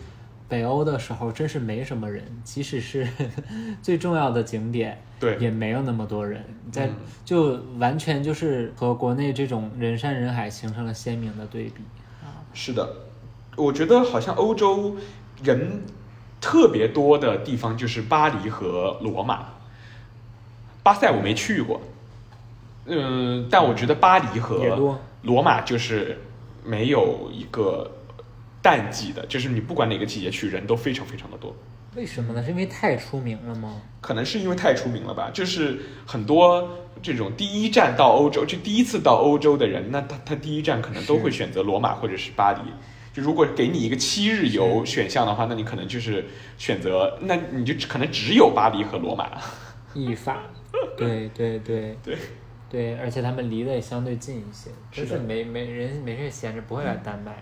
[0.53, 3.09] 北欧的时候，真是没什么人，即使是
[3.80, 6.90] 最重要的景点，对，也没有那么多人，在
[7.24, 11.82] 就完全就是和国内这种人山人海形成了鲜明的对比。
[12.22, 12.86] 啊，是的，
[13.57, 14.96] 我觉得好像欧洲
[15.42, 15.80] 人。
[16.44, 19.46] 特别多的地方就是巴黎和罗马，
[20.82, 21.80] 巴塞我没去过，
[22.86, 26.18] 嗯，但我觉得巴黎和罗马就是
[26.64, 27.88] 没有一个
[28.62, 31.54] 淡季的，就是你不管哪个季节去，人都非常非常的多。
[31.94, 32.42] 为什么呢？
[32.42, 33.82] 是因为太出名了吗？
[34.00, 35.30] 可能是因为太出名了吧。
[35.34, 42.60] 就是很多这种第一站到欧洲，就第一次到欧洲的人，那他他第一站可能都会选择罗马或者是巴黎。
[43.12, 46.24] 就如果给你一个七日游选项的话，那你可能就是
[46.56, 49.30] 选择，那你就可能只有巴黎和罗马。
[49.92, 50.44] 意法，
[50.96, 52.18] 对对对对对，
[53.00, 57.32] 而且他们离得也相对近一些，就是没没人没事闲着不会来丹麦。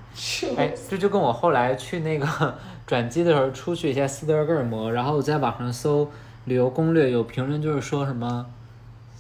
[0.57, 2.26] 哎，这就跟我后来去那个
[2.87, 6.11] 转机的时候出去一下斯德哥尔摩，然后我在网上搜
[6.47, 8.47] 旅游攻略，有评论就是说什么。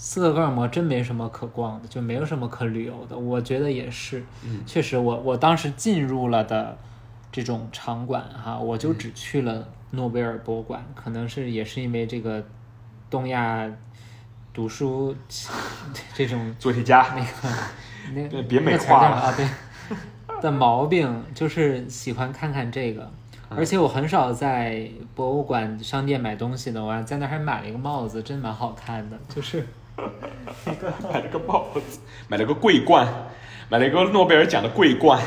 [0.02, 3.18] 斯德哥尔摩真没什么可逛的，就没有什么可旅游的。
[3.18, 4.24] 我觉得也是，
[4.64, 6.74] 确实，我我当时进入了的
[7.30, 12.42] 这种场馆哈，我就只去了诺贝尔博物馆，可能是也是因为这个
[13.10, 13.70] 东亚
[14.52, 15.14] 读书
[16.14, 19.46] 这种 做题家那个 那别美化了啊，对
[20.40, 23.10] 的毛病，就是喜欢看看这个。
[23.48, 29.66] 而且我很少在博物馆商店买东西的，我在那还买了一个帽子，真蛮好看的，就是。
[31.12, 33.06] 买了个帽子，买了个桂冠，
[33.68, 35.20] 买了一个诺贝尔奖的桂冠。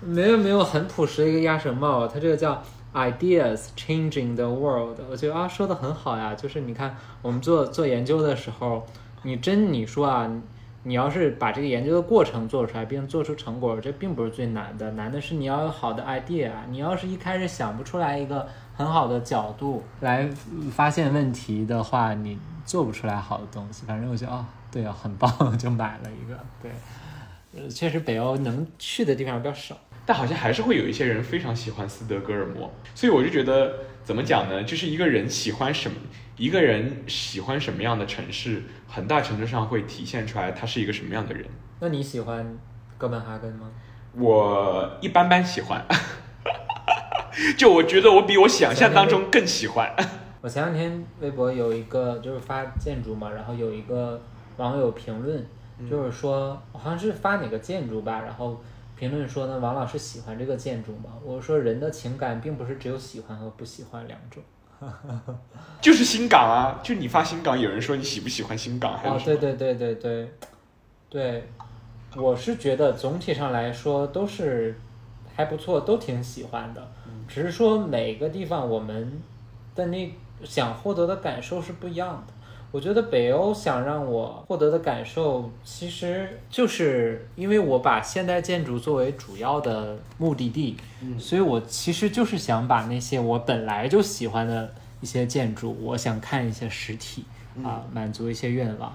[0.00, 2.06] 没有没有，很朴实的一个鸭舌帽。
[2.06, 2.62] 它这个叫
[2.96, 6.34] Ideas Changing the World，我觉得啊说的很好呀。
[6.34, 8.86] 就是你看我们做做研究的时候，
[9.22, 10.30] 你真你说啊，
[10.84, 16.50] 你要是把这个研究的过程做出来，并做出成果，这并不是最难的，难的是你要有好的 idea。
[16.70, 20.28] 你要是一开始想不出来一个很好的角度来
[20.72, 22.38] 发现问题的话，你。
[22.66, 26.36] 做不出来好的东西，反正我觉得哦，对啊，很棒， 就买了一个。
[26.60, 26.72] 对，
[27.54, 34.62] 呃，确实北欧能去的地方比较少，但好像还是会有一些人非常喜欢斯德哥尔摩，所以我就觉得怎么讲呢？
[34.62, 35.96] 就是一个人喜欢什么，
[36.36, 41.44] 一个人喜欢什么样的城市，很大程度上会体现出来他是一个什么样的人。
[41.80, 42.56] 那你喜欢
[42.96, 43.68] 哥本哈根吗？
[44.18, 45.84] 我一般般喜欢，
[47.58, 49.94] 就我觉得我比我想象当中更喜欢。
[50.40, 54.22] 我前两天微博有一个就是发建筑嘛，然后有一个
[54.56, 55.44] 网友评论，
[55.90, 58.62] 就是说好像是发哪个建筑吧，然后
[58.98, 61.10] 评论说呢，王老师喜欢这个建筑吗？
[61.22, 64.42] 我说人的情感并不是只有喜欢和不喜欢两种，
[65.82, 68.94] 就是新港啊，就你发新港，有人说你喜不喜欢新港？
[69.04, 70.32] 哦，对对对对对，
[71.10, 71.48] 对，
[72.16, 74.74] 我是觉得总体上来说都是
[75.34, 76.88] 还不错，都挺喜欢的。
[77.28, 79.20] 只是说每个地方我们
[79.74, 80.14] 的那
[80.44, 82.32] 想获得的感受是不一样的。
[82.76, 90.76] 我觉得北欧想让我获得的感受，其实就是因为我把现代建筑作为主要的目的地，
[91.18, 94.70] 所以我其实就是想把那些我本来就喜欢的
[95.00, 97.24] 一些建筑，我想看一些实体
[97.64, 98.92] 啊，满足一些愿望。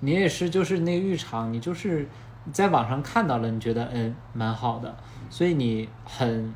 [0.00, 2.06] 你也是，就是那个浴场，你就是
[2.52, 4.94] 在网上看到了，你觉得嗯蛮好的，
[5.30, 6.52] 所以你很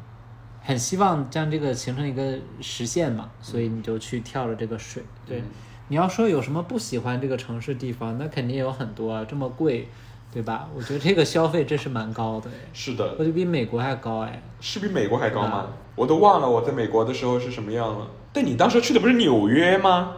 [0.60, 5.42] 很希望将这个形成一个实现嘛，所以你就去跳了这个水，对。
[5.88, 9.88] 你要说有什么不喜欢这个城市地方，那肯定有很多，这么贵，
[10.32, 10.68] 对吧？
[10.74, 14.42] 我觉得这个消费真是蛮高的，是的，我觉得比美国还高哎。
[14.60, 15.66] 是比美国还高吗？
[15.94, 18.08] 我都忘了我在美国的时候是什么样了。
[18.32, 20.14] 但你当时去的不是纽约吗？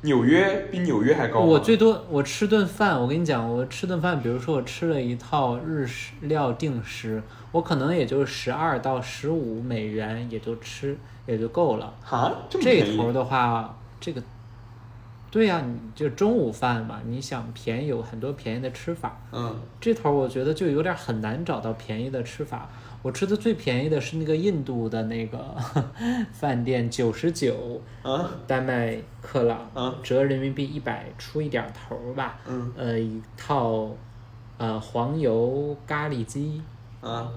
[0.00, 1.38] 纽约比纽约还高。
[1.38, 7.22] 我最多我吃顿饭，我跟你讲，我吃顿饭，比如说我吃了一套日式料定食，
[7.52, 11.94] 我可能也就十二到十五美元，也就吃也就够了。
[12.02, 14.20] 哈，这头的话，这个。
[15.32, 19.18] 对呀，你就中午饭嘛，你想便宜有很多便宜的吃法。
[19.32, 22.68] 嗯，这头我觉得就有点很难找到便宜的吃法。
[23.00, 25.56] 我吃的最便宜的是那个印度的那个
[26.32, 32.38] 饭店，九十九啊，丹麦克朗啊，折人民币一百出一点头吧。
[32.46, 33.88] 嗯，呃，一套，
[34.58, 36.60] 呃，黄油咖喱鸡。
[37.00, 37.32] 啊。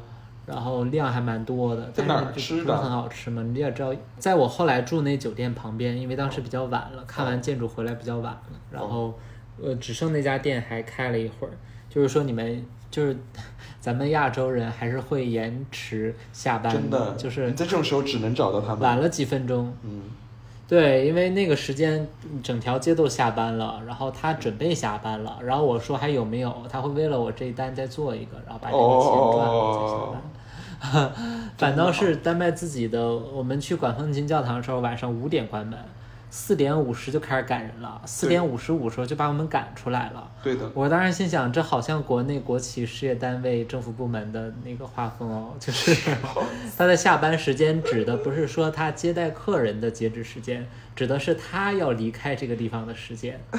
[0.45, 2.77] 然后量还蛮多的，在哪儿吃的？
[2.77, 8.41] 很好吃嘛，你也知道，在我后来住那酒店旁边，因为当时比较晚了，看完建筑回来比较晚了，
[8.71, 9.13] 然后，
[9.61, 11.51] 呃，只剩那家店还开了一会儿。
[11.89, 13.17] 就是说，你们就是
[13.79, 18.79] 咱们亚洲人还是会延迟下班，真的，就是在这种时候只能找到他们。
[18.81, 20.01] 晚了几分钟，嗯。
[20.67, 22.07] 对，因为那个时间
[22.41, 30.21] 整条街都下班了，然后他准备下班了，然后我说还有没有，他会为了我这一单再做一个，然后把这个钱赚了再下班。
[31.57, 35.77] 反倒是丹麦自己的，我们去管风琴教堂的时候，晚上五点关门。
[36.37, 40.29] 四点五十就开始赶人了，四点五十五时候就把我们赶出来了。
[40.43, 46.11] 对的，我当时心想，这好像国内国企事业单位、政府部门的那个画风哦，就是
[46.77, 53.39] 他的下班时间指的不是说他接待客人的截止时间，指的是他要离开这个地方的时间。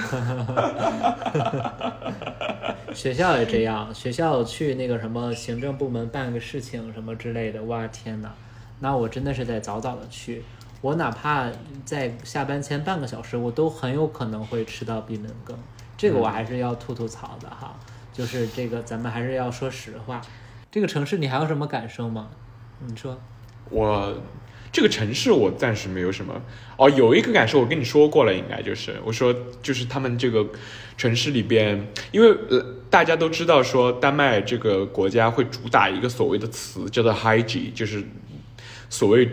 [2.92, 8.34] 学校也这样，学校去那个什么行政部门办个事情什么之类的，哇天哪，
[8.80, 10.42] 那我真的是得早早的去。
[10.86, 11.50] 我哪怕
[11.84, 15.58] 在下班前半个小时，我都很有可能会吃到闭门羹，
[15.96, 17.76] 这个我还是要吐吐槽的哈。
[18.12, 20.22] 就是这个，咱们还是要说实话。
[20.70, 22.28] 这个城市你还有什么感受吗？
[22.86, 23.20] 你说。
[23.68, 24.16] 我
[24.70, 26.40] 这个城市我暂时没有什么
[26.76, 30.46] 哦，有一个感受我跟你说过了，应该就是我说就是他们这个
[30.96, 38.04] 城市里边，因为呃大家都知道说丹麦这个国家会主打一个所谓的词叫做 hygiene，就是
[38.88, 39.28] 所谓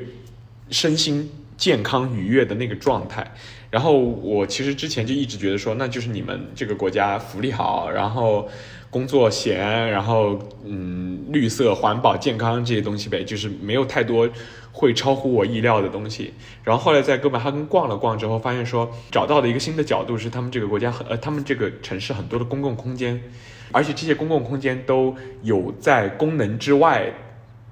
[0.72, 1.30] 身心。
[1.58, 3.32] 健康愉悦的那个状态，
[3.70, 8.50] 然后我其实之前就一直觉得说，那就是你们这个国家福利好，然后
[8.90, 14.28] 工作闲，然后嗯，绿色、环保、健康这些东西呗，就是没有太多
[14.72, 16.34] 会超乎我意料的东西。
[16.64, 23.22] 然后后来在哥本哈根逛了逛之后，发现说找到的一个新的角度是，他们这个国家很呃，他们这个城市很多的公共空间，
[23.72, 27.12] 而且这些公共空间都有在功能之外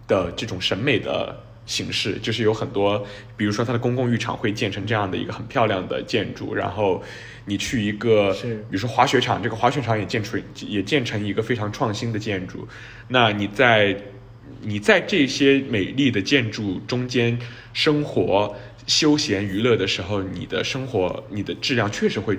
[0.08, 1.44] 的这种审美的。
[1.66, 3.06] 形式就是有很多，
[3.38, 7.02] 比如说它的公共浴场会建成这样的一个很漂亮的建筑，然后
[7.46, 12.68] 你去一个，比如说滑雪场，这个滑雪场也建出也建成一个非常创新的建筑。
[13.08, 13.96] 那你在
[14.62, 17.38] 你在这些美丽的建筑中间
[17.74, 18.56] 生活、
[18.86, 22.38] 休闲、娱乐的时候，你的生活你的质量确实会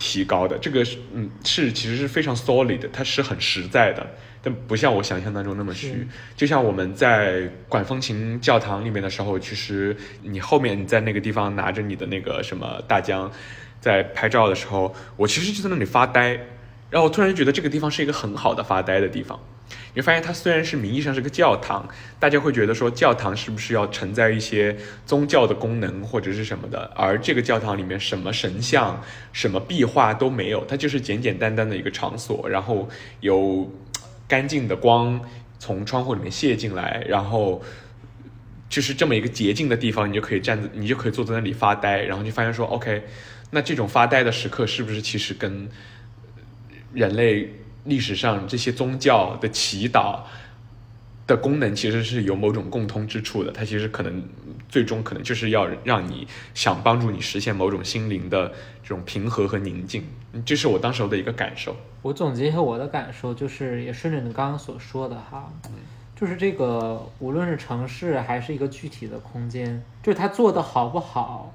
[0.00, 0.58] 提高的。
[0.58, 4.04] 这个是嗯是其实是非常 solid 的，它是很实在的。
[4.42, 13.30] 但不像我想象当中那么虚，就像我们在管风琴教堂里面的时候，其实你后面你在那个地方拿着你的那个什么大疆，
[13.80, 16.30] 在拍照的时候，我其实就在那里发呆，
[16.88, 19.38] 然后我突然觉得这个地方是一个很好的发呆的地方。
[19.94, 21.88] 你发现它虽然是名义上是个教堂，
[22.18, 29.02] 大家会觉得说教堂是不是要承载一些宗教的功能或者是什么的，而这个教堂里面什么神像、
[29.32, 32.88] 什么壁画都没有，它就是简简单单的一个场所，然后
[33.20, 33.70] 有。
[34.30, 35.20] 干净的光
[35.58, 37.60] 从窗户里面泻进来，然后
[38.68, 43.02] 就是这么一个洁净的地方，你就可以站在，你就可以坐在那里发呆，然后就发现说，OK，
[43.50, 45.68] 那这种发呆的时刻是不是其实跟
[46.92, 47.52] 人类
[47.84, 50.20] 历史上这些宗教的祈祷？
[51.26, 54.20] 的功能其实是有某种共通之处的，它其实可能
[54.68, 58.48] 最终可能就是要让你想帮助你实现某种心灵的
[58.82, 60.02] 这种平和和宁静，
[60.44, 61.76] 这是我当时候的一个感受。
[62.02, 65.52] 我总结一下我的感受，就是也顺着你刚刚所说的哈，
[66.16, 71.54] 就是这个，无论是城市还是一个具体的空间，就是它做的好不好，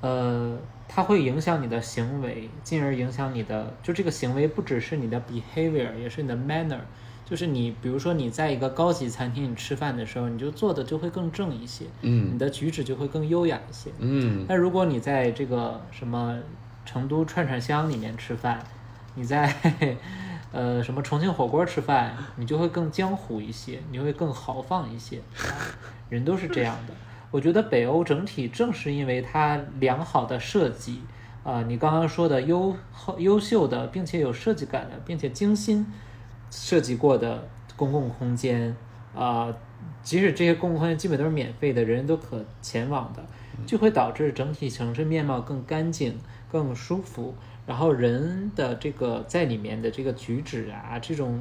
[0.00, 0.58] 呃，
[0.88, 6.80] 它会影响你的行为，进而影响你的，就这个行为不只是你的 behavior，也是你的 manner。
[7.24, 14.46] 就是你，比如说你在一个高级餐厅你吃饭的时候，你就做的就会更正一些，嗯，你的举止就会更优雅一些，嗯。
[14.48, 16.38] 那如果你在这个什么
[16.86, 18.64] 成都串串香里面吃饭，
[19.14, 19.54] 你在
[20.52, 25.20] 呃什么重庆火锅吃饭，你就会更江湖一些，你会更豪放一些。
[26.08, 26.94] 人都是这样的。
[27.30, 31.02] 我觉得北欧整体正是因为它良好的设计，
[31.44, 32.74] 啊，你刚刚说的优
[33.18, 35.86] 优秀的，并且有设计感的，并且精心。
[36.50, 37.46] 设计过的
[37.76, 38.74] 公共空间，
[39.14, 39.54] 啊，
[40.02, 43.22] 即使这些公共空间基本都是免费的，人人都可前往的，
[43.66, 46.18] 就会导致整体城市面貌更干净、
[46.50, 47.34] 更舒服。
[47.66, 51.38] 然后人的这个在里面的这个举止啊，这种，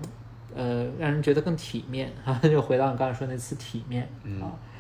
[0.54, 2.38] 呃，让人觉得更体面啊。
[2.44, 4.10] 就回到你刚才说那次体面
[4.42, 4.52] 啊，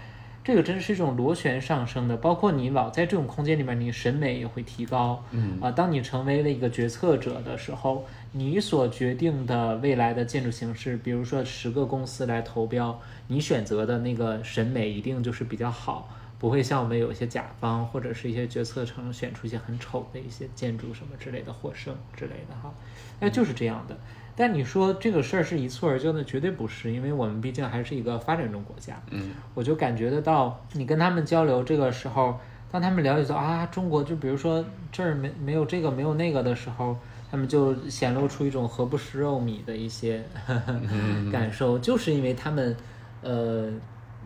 [0.47, 2.15] 这个真是一种螺旋上升的。
[2.15, 5.21] 包括你老在这种空间里面，你审美也会提高。
[5.31, 8.05] 嗯啊，当你成为了一个决策者的时候。
[8.33, 16.07] 你所决定的未来的建筑形式，比如说十个公司来投标，你选择的那个审美一定就是比较好，
[16.37, 22.71] 不会像我们有一些甲方或者是一些决策层选出一些很丑的一些建筑什么之类的获胜之类的哈，
[23.19, 23.97] 那就是这样的。
[24.37, 29.01] 但你说这个事儿是一蹴而就的，绝对不是，因为我们毕竟还是一个发展中国家。
[29.09, 32.39] 嗯，我就感觉得到，你跟他们交流这个时候，
[32.71, 36.95] 当他们了解到啊，中国就比如说这儿没没有这个没有那个的时候。
[37.29, 40.23] 他们就显露出一种何不食肉糜的一些
[41.29, 42.73] 感受，就是因为他们，
[43.21, 43.69] 呃，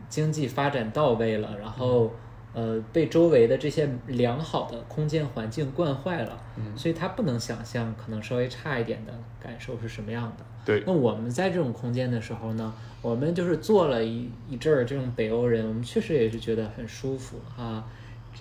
[0.07, 2.11] 经济发展到位了，然后
[2.53, 6.37] 呃被周围的这些良好的空间环境惯坏了，
[6.75, 10.45] 所以他不能想象可能稍微差一点的感受是什么样的。
[10.63, 17.83] 对，那我们在这种空间的时候呢，我们就是做了一一阵儿这种北欧人，我们确实也是觉得很舒服啊，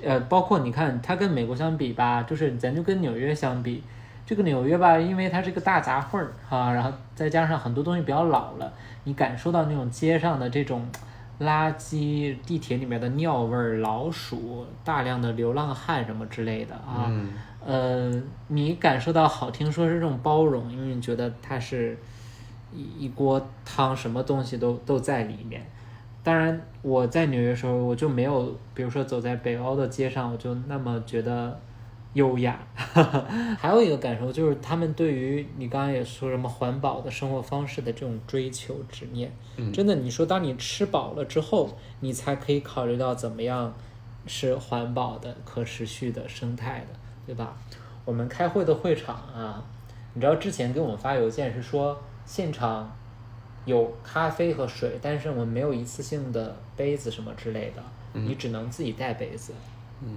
[0.03, 3.83] 呃，包括你看它跟美国相比吧，就是咱就跟纽约相比。
[4.27, 8.73] 这个纽约吧，因为它是个大杂烩儿哈，然后再加上很多东西比较老了，
[9.03, 10.87] 你感受到那种街上的这种
[11.41, 17.11] 垃圾、地铁里面的尿味儿、老鼠、大量的流浪汉什么之类的啊，
[17.65, 18.13] 呃，
[18.49, 21.99] 你感受到好听说是这种包容，因为你觉得它是
[22.73, 25.65] 一一锅汤，什么东西都都在里面。
[26.23, 31.59] 当然，我在纽约时候，我就没有，比如说走在北欧的街上，我就那么觉得。
[32.15, 32.59] 优雅，
[33.59, 39.31] 还有一个感受就是他们对于你刚刚也说什么环保的生活方式的这种追求执念，
[39.73, 41.71] 真的，你说当你吃饱了之后，
[42.01, 43.73] 你才可以考虑到怎么样
[44.27, 47.57] 是环保的、可持续的、生态的，对吧？
[48.05, 49.63] 我们开会的会场啊，
[50.15, 52.91] 你知道之前给我们发邮件是说现场
[53.67, 57.83] 有咖啡和水，但是我们没有一次性的杯子什么之类的，
[58.27, 59.53] 你只能自己带杯子，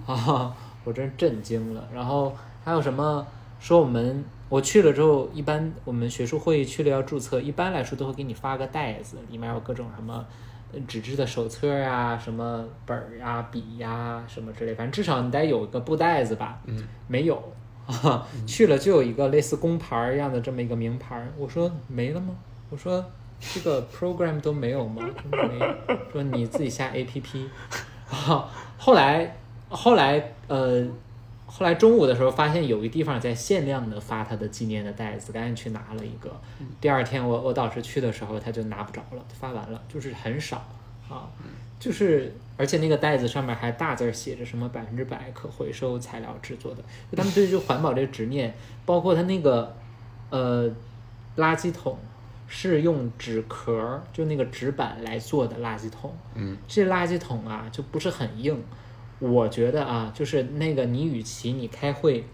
[0.07, 0.55] 啊。
[0.83, 3.25] 我真震惊了，然后还有什么
[3.59, 10.25] 说我们我去了之后，一般我们学术会议去了要注册，一般来说都会给你发个袋子，里面有各种什么
[10.87, 16.59] 纸质的手册呀、什么本儿呀、笔呀什么之类，反正至少你得有个布袋子吧。
[16.65, 17.41] 嗯， 没有
[18.45, 21.25] 去了就有一个类似工牌一样的这么一个名牌。
[21.37, 22.35] 我说没了吗？
[22.69, 23.03] 我说
[23.39, 25.03] 这个 program 都没有吗？
[25.31, 25.75] 没有。
[26.11, 27.47] 说你自己下 APP。
[28.77, 29.37] 后来。
[29.73, 30.85] 后来，呃，
[31.45, 36.29] 后来中午的时候发现有一地方在限量的发他的纪念的袋子，赶紧去拿了一个。
[36.79, 40.57] 第二天我我导师去的时候他就拿不着了，发完了，就是很少
[41.09, 41.27] 啊，
[41.79, 48.53] 就是而且那个袋子上面还大字写着什么百分之百可回收材料制作的，就他们对于环保这个执念，
[48.85, 49.75] 包括他那个
[50.29, 50.69] 呃
[51.37, 51.97] 垃圾桶
[52.47, 58.63] 是用纸壳，就那个纸板来做的垃圾桶，嗯，这垃圾桶啊就不是很硬。
[59.23, 62.25] 我觉得啊，就是那个你，与其你开会，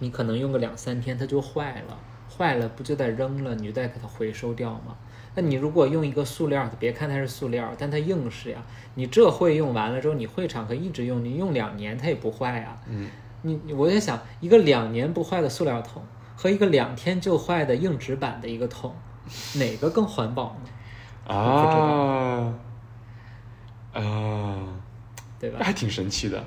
[0.00, 1.98] 你可能用个两三天它就坏了，
[2.36, 4.96] 坏了不就得扔了，你就得给它回收掉吗？
[5.34, 8.62] 那你如果用一个塑料的，别看它是塑料，但它硬是呀。
[8.96, 12.76] 你这会用完了之后，你会场可以一直用，你用两年它也不坏呀。
[12.86, 13.08] 嗯，
[13.40, 16.02] 你我在想，一个两年不坏的塑料桶
[16.36, 18.94] 和一个两天就坏的硬纸板的一个桶，
[19.54, 21.34] 哪个更环保呢？
[21.34, 22.54] 啊
[23.94, 24.80] 啊。
[25.40, 25.58] 对吧？
[25.62, 26.44] 还挺神奇的，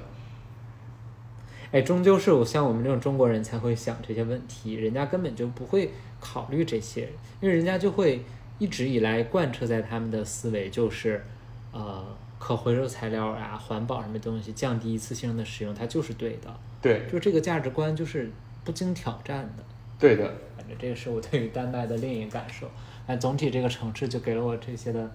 [1.72, 5.90] 哎，终究是像我们这种中国人才会想这些问题，人家根本就不会
[6.20, 7.10] 考虑这些，
[7.42, 8.24] 因为人家就会
[8.60, 11.26] 一直以来贯彻在他们的思维就是，
[11.72, 12.06] 呃，
[12.38, 16.56] 可回收材料啊，环保什么东西，降低一次性的使用，它就是对的。
[16.80, 18.32] 对，就这个价值观就是
[18.64, 19.64] 不经挑战的。
[19.98, 20.24] 对的，
[20.56, 22.70] 反正这个是我对于丹麦的另一个感受。
[23.08, 25.12] 哎，总体这个城市就给了我这些的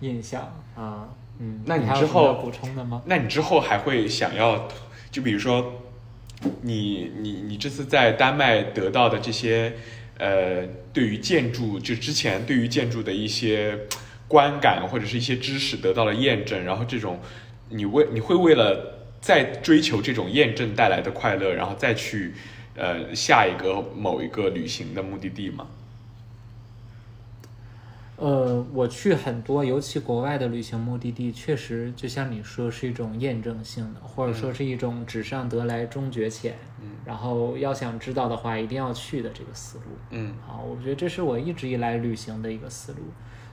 [0.00, 1.06] 印象啊。
[1.40, 3.02] 嗯，那你之后补充的吗？
[3.06, 4.68] 那你之后还会想要，
[5.10, 5.82] 就比如说，
[6.62, 9.74] 你你你这次在丹麦得到的这些，
[10.18, 13.86] 呃，对于建筑，就之前对于建筑的一些
[14.26, 17.20] 观感或者是一些知识得到了验证，然后这种，
[17.68, 22.34] 你为你会为了再追求这种验证带来的快乐，然后再去
[22.74, 25.66] 呃下一个某一个旅行的目的地吗？
[28.20, 36.58] 呃，我去很多，尤其国外的旅行目的地，确实就像你说，是一种验证性的，或者说是一种纸上得来终觉浅。
[36.82, 36.88] 嗯。
[37.04, 39.84] 然后要想知道的话，一定要去的这个思路。
[40.10, 40.34] 嗯。
[40.44, 42.98] 好，我觉得这是我一直以来旅行的一个思路。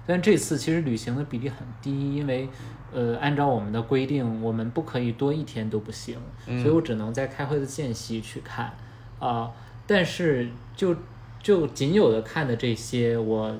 [0.07, 2.49] 但这次其实旅行的比例很低，因为
[2.91, 6.17] 呃，按照我们的规定，我们不可以多一天都不行，
[6.47, 8.73] 所以我只能在开会的间隙去看
[9.19, 9.51] 啊。
[9.85, 10.95] 但是就
[11.39, 13.55] 就仅有的看的这些，我。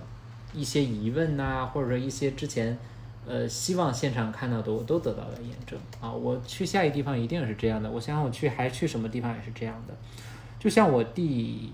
[0.56, 2.78] 一些疑问呐，或者说一些之前，
[3.28, 6.12] 呃，希望现场看到的，我都得到了验证啊！
[6.12, 7.90] 我去下一地方一定是这样的。
[7.90, 9.94] 我想想，我去还去什么地方也是这样的。
[10.60, 11.72] 就像我第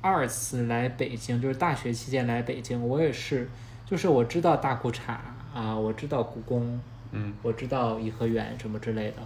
[0.00, 3.48] 二次来北京，就是大学期间来北京，我也是，
[3.86, 5.16] 就是我知道大裤衩
[5.54, 6.78] 啊，我知道故宫，
[7.12, 9.16] 嗯，我知道颐和园什么之类的。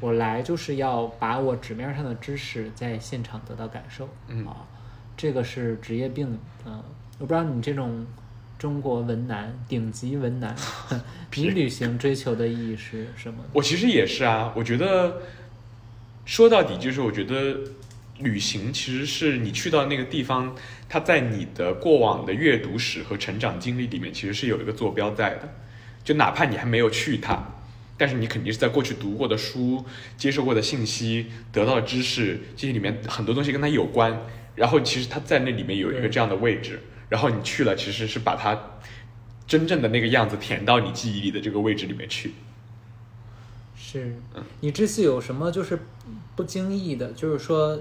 [0.00, 4.06] 我来就是要把我纸面上的知识在现场得到感受，
[4.46, 4.64] 啊，
[5.16, 6.82] 这个是职业病，嗯，
[7.18, 8.06] 我不知道你这种。
[8.62, 10.54] 中国文男，顶级文男，
[11.34, 13.38] 你旅行追求的意义是什么？
[13.52, 15.20] 我其实也是啊，我觉得
[16.24, 17.56] 说到底就是，我觉得
[18.20, 20.54] 旅行其实是你去到那个地方，
[20.88, 25.52] 它在你的过往的阅读史和成长经历里面，其实是有一个坐标在的。
[26.04, 27.44] 就哪怕你还没有去它，
[27.98, 29.84] 但是你肯定是在过去读过的书、
[30.16, 34.16] 接受过的信息、得到的知识这些里面很多东西跟它有关，
[34.54, 36.78] 然后其实它在那里面有一个这样的位置。
[37.12, 38.58] 然后你去了，其实是把它
[39.46, 42.32] 真正的那个样子填到你记忆里的这个位置里面去。
[43.76, 44.16] 是，
[44.60, 45.78] 你这次有什么就是
[46.34, 47.78] 不经意的，就是说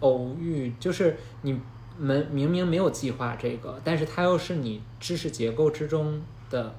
[0.00, 1.60] 偶遇，就是你
[1.96, 6.74] 们明明没有计划这个，但是它又是你知识结构之中的，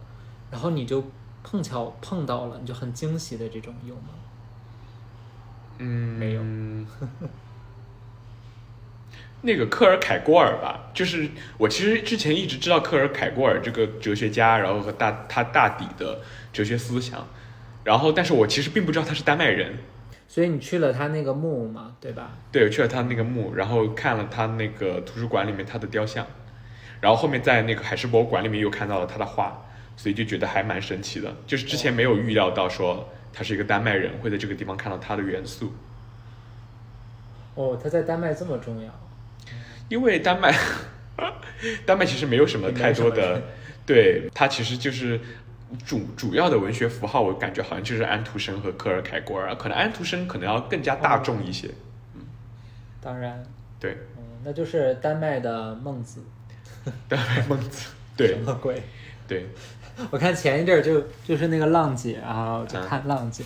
[0.52, 1.06] 然后你就
[1.42, 4.10] 碰巧碰到了，你就很惊喜的这种有吗？
[5.78, 6.42] 嗯，没有。
[9.46, 16.22] 那个克尔凯郭尔吧，就是我其实之前一直知道克尔凯郭尔这个哲学家，然后和大他大底的
[16.54, 17.28] 哲学思想，
[17.84, 19.80] 然后但是我其实并不知道他是丹麦人，
[20.30, 22.38] 所以你去了他那个墓嘛，对吧？
[22.54, 26.26] 对，去了他那个墓，然后看了他那个图书馆里面他的雕像，
[27.02, 29.66] 然后后面在那个海事博物馆里面又看到了他的画，
[29.98, 35.74] 所以就觉得还蛮神奇的，就是之前没有预料到说他是一个丹麦人会在这个地方看到他的元素。
[37.56, 38.90] 哦，他在丹麦这么重要。
[39.94, 40.52] 因为丹麦，
[41.86, 43.40] 丹麦其实没有什么太多的，
[43.86, 45.20] 对它其实就是
[45.86, 51.70] 主主要的文学符号，我感觉好像就是安徒生和科尔凯郭尔，可能安徒生可能要更加大众一些。
[52.16, 52.22] 嗯，
[53.00, 53.44] 当然，
[53.80, 56.22] 对，嗯，那就是丹麦的孟子，
[57.08, 58.82] 丹麦孟子，对，什么鬼？
[59.28, 59.46] 对，
[60.10, 63.44] 我看前一阵儿就就是那个浪姐啊，我就看浪姐。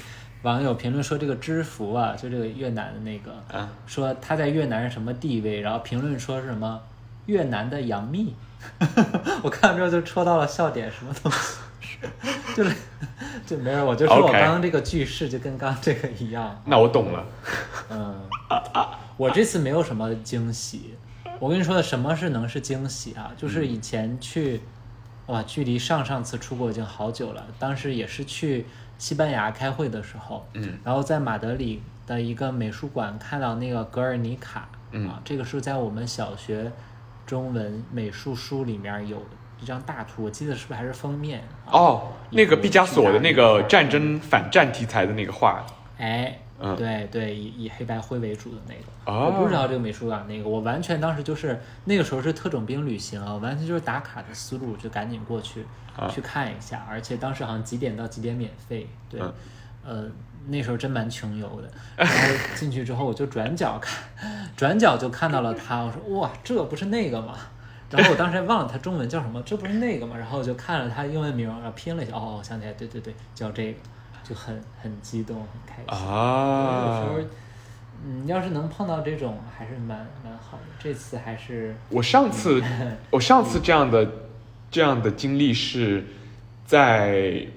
[0.48, 3.36] 网友评论说：“这个知福啊，就这个越南的那个，
[3.86, 5.60] 说他在越南是什么地位？
[5.60, 6.82] 然后评论说是什么
[7.26, 8.34] 越南的杨幂，
[9.44, 11.58] 我看了之后就戳到了笑点，什么东西？
[12.56, 12.74] 就是
[13.46, 16.62] 就没有，我就说我刚刚这个句式就跟刚刚这个一样。
[16.64, 17.26] 那我懂了。
[17.90, 18.16] 嗯，
[19.18, 20.96] 我这次没有什么惊喜。
[21.40, 23.34] 我跟你说的什么是能是惊喜啊？
[23.36, 24.62] 就是以前去，
[25.26, 28.66] 哇，距离上上次出国已经好久了，当时也是去。”
[28.98, 34.62] 西班牙开会的时候，嗯，然后在马德里的一个美术馆看到那个《格尔尼卡》，
[34.92, 36.72] 嗯，啊，这个是在我们小学
[37.26, 39.26] 中文美术书里面有
[39.62, 41.44] 一张大图，我记得是不是还是封面？
[41.70, 45.66] 哦，那个毕加索的那个战争反战题材的那个画，
[45.98, 46.40] 哎。
[46.76, 55.66] 对对，以以黑白灰为主的那个，我不知道这个美术馆那个，我完全当时就是那个时候是特种兵旅行啊，完全就是打卡的思路，就赶紧过去
[56.10, 59.22] 去看一下，而且当时好像几点到几点免费，对，
[59.86, 60.06] 呃，
[60.48, 62.14] 那时候真蛮穷游的，然后
[62.56, 64.04] 进去之后我就转角看，
[64.58, 67.36] 转角就看到了他，我说哇，这不是那个吗？
[67.90, 70.18] 然后我当时还忘了他中文叫什么，这不是那个吗？
[70.18, 73.80] 然后我就看了他英文名，然后拼了一下，哦，我想起来，对对对，叫这个。
[74.28, 77.06] 就很很激动，很开心啊！
[77.08, 77.30] 有时候，
[78.06, 80.64] 嗯，要是能碰到这种，还是蛮蛮好的。
[80.78, 82.62] 这次还是我上次，
[83.10, 84.06] 我上次这样的
[84.70, 86.06] 这样的经历是
[86.66, 87.48] 在，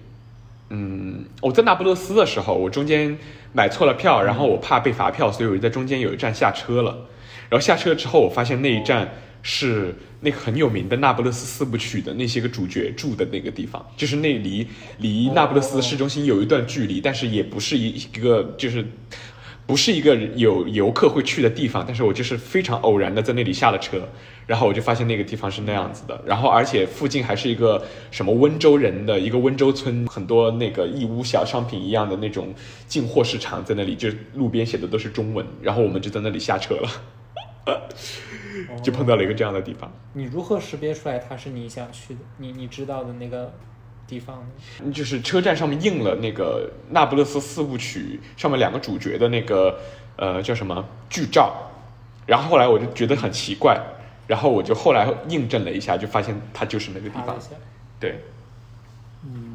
[0.68, 3.18] 嗯，我在那不勒斯的时候，我中间
[3.52, 7.08] 买错了票，然后我怕被罚票，所以我就在中间有一站下车了。
[7.48, 9.08] 然后下车之后，我发现那一站
[9.42, 14.66] 是那个很有名的那不勒斯四部曲的那些个主角住的那个地方，就是那离
[14.98, 18.84] 离那不勒斯市中心有一段距离，但是也不是一一个就是
[19.66, 24.08] 不是一个有游客会去的地方，但是我就是非常偶然的在那里下了车，
[24.46, 32.52] 然后我就发现那个地方是那样子的，然后而且附近还是一个什么温州人的一个温州村，很多那个义乌小商品一样的那种
[32.88, 36.90] 进货市场在那里，就路边写的都是中文，然后我们就在那里下车了。
[38.82, 39.90] 就碰到了一个这样的地方。
[40.12, 42.20] 你如何识别出来它是你想去的？
[42.38, 43.52] 你你知道的那个
[44.06, 44.44] 地方
[44.82, 44.92] 呢？
[44.92, 49.78] 就是车站上面印了那个《那不勒斯四部曲》上面两个主角的那个
[50.16, 51.70] 呃叫什么剧照，
[52.26, 53.80] 然后后来我就觉得很奇怪，
[54.26, 57.36] 然后我就后来印证了一下，就发现它就是那个地方。
[57.98, 58.20] 对。
[59.22, 59.49] 嗯，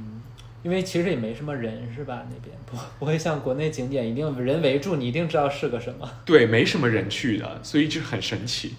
[0.66, 2.24] 因为其实也没什么人是吧？
[2.28, 6.10] 那边不 不会像国内景点一定人围住，你一定知道是个什么。
[6.26, 8.74] 对，没什么人去的，所以就很神奇。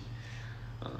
[0.84, 0.90] 嗯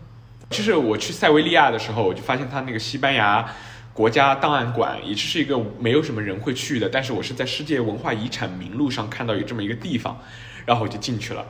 [0.49, 3.53] 就是我去塞维利亚的时候，我就发现他那个西班牙
[3.93, 6.89] 国家档案馆，也就是一个没有什么人会去的。
[6.89, 10.23] 但是我是在世界文化遗产名录上看到有这么一个地方，
[10.65, 11.45] 然后我就进去了。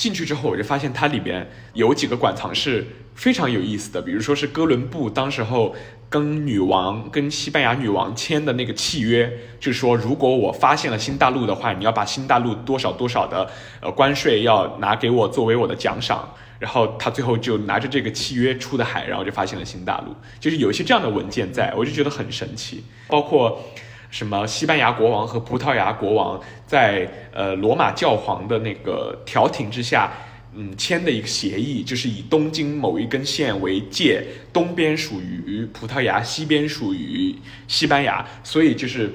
[0.00, 5.76] 进去之后，我就发现它里边有几个馆藏是非常有意思的，比如说是哥伦布当时候
[6.08, 13.50] 跟女王、跟西班牙女王签的那个契约，就是说如果我发现了新大陆的话，你要把新大陆多少多少的
[13.82, 16.34] 呃关税要拿给我作为我的奖赏。
[16.58, 22.84] 然后他最后就拿着这个契约出的海，然后就发现了新大陆，就是有一些这样的文件在，我就觉得很神奇。
[23.08, 23.62] 包括
[24.10, 30.12] 什么西班牙国王和葡萄牙国王在呃罗马教皇的那个调停之下，
[30.54, 34.22] 嗯签的一个协议，就是以东京某一根线为界，
[34.52, 37.34] 东边属于葡萄牙，西边属于
[37.68, 39.10] 西班牙，所以就是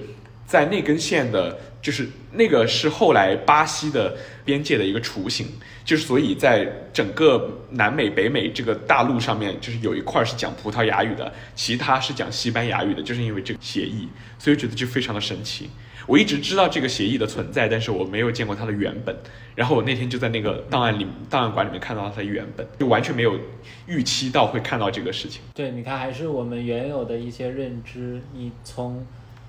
[0.46, 5.48] 在那根线的，就是那个是后来巴西的边界的一个雏形。
[5.84, 14.08] 就是所以，在整个南美、北美这个大陆上面，就是有一块是讲葡萄牙语的，其他是讲西班牙语的，就是因为这个协议，
[14.40, 15.70] 所以觉得就非常的神奇。
[16.08, 19.16] 我一直知道这个协议的存在，但是我没有见过它的原本。
[19.54, 23.40] 然后我那天就在那个档案里、档案馆里面看到它的原本，就完全没有
[23.86, 25.42] 预期到会看到这个事情。
[25.54, 29.06] 对，你看，还是我们原有的一些认知，你从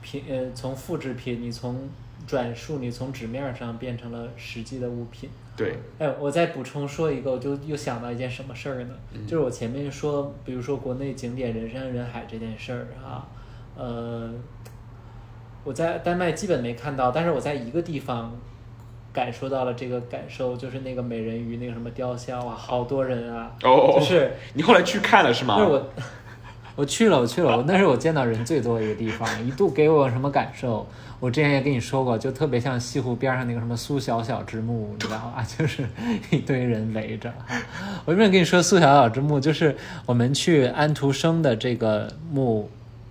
[0.06, 1.88] 品呃从复制品，你从
[2.28, 5.28] 转述，你从纸面上变成了实际的物品。
[5.56, 8.90] 对，哎，我再补充说一个，我就又想到一件什么事儿呢？
[9.26, 13.26] 就是我前面说，比如说国内景点人山人海这件事儿啊，
[13.76, 14.30] 呃，
[15.64, 18.32] 我在丹麦基本没看到，但是我在一个地方
[19.12, 25.58] 感受到了这个感受，就是那个美人鱼那个什么雕像啊，好多人啊，哦，就是你后来去看了是吗？
[25.58, 25.88] 是我
[26.76, 30.86] 我去了，我去了，那是我见到人最多的一个地方，一度给我什么感受？
[31.18, 35.44] 我之前也跟你说过，就特别像西湖边上那个什么苏小小之墓，你知道吧？
[35.58, 35.86] 就是
[36.30, 37.32] 一堆人围着。
[38.04, 39.40] 我为什么跟你说苏小小之墓？
[39.40, 39.74] 就是
[40.04, 42.68] 我们去安徒生的这个墓，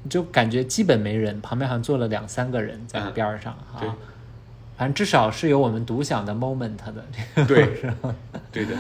[0.08, 3.96] 就感觉基本没人，旁边好像坐了两三个人在边上哈。
[4.78, 7.68] 反正至少是有我们独享的 moment 的这个对，
[8.52, 8.76] 对的。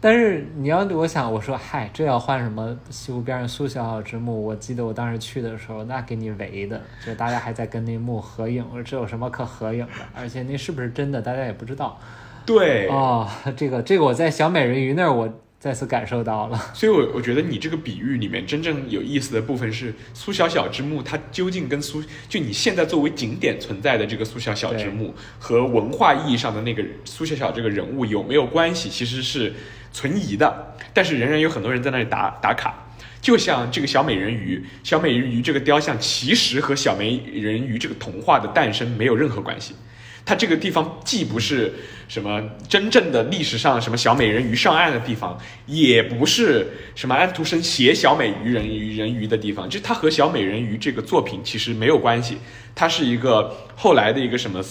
[0.00, 4.44] 但是你要我想，我说嗨，这要换什么西湖边上苏小小之墓？
[4.44, 8.64] 我记得我当时去的时候，那给你围的，就大家还在跟那墓合影。
[8.70, 10.04] 我说这有什么可合影的？
[10.14, 11.98] 而且那是不是真的，大家也不知道。
[12.44, 15.32] 对哦，这个这个我在小美人鱼那儿我。
[15.62, 28.88] 再次感受到了，所以，我我觉得你这个比喻里面真正有意思的部分是苏小小之墓，它究竟跟苏就你现在作为景点存在的这个苏小小之墓和文化意义上的那个苏小小这个人物有没有关系？
[28.88, 29.54] 其实是
[29.92, 32.74] 存疑的，但是仍然有很多人在那里打打卡。
[33.20, 39.76] 就像这个小美人鱼，小美人鱼这个雕像其实和小美人鱼这个童话的诞生没有任何关系。
[40.24, 41.72] 它这个地方既不是
[42.06, 45.36] 什么真正的历史上什么小美人鱼上岸的地方，
[45.66, 52.38] 也不是什么安徒生写小美鱼人鱼人鱼的地方，就它和小美人鱼这个作品其实没有关系。
[52.74, 54.62] 它是一个后来的一个什么，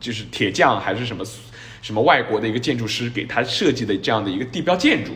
[0.00, 1.24] 就是铁匠还是什么
[1.82, 5.12] 什么外国的一个建筑师给他设计的这样的一个地标建筑。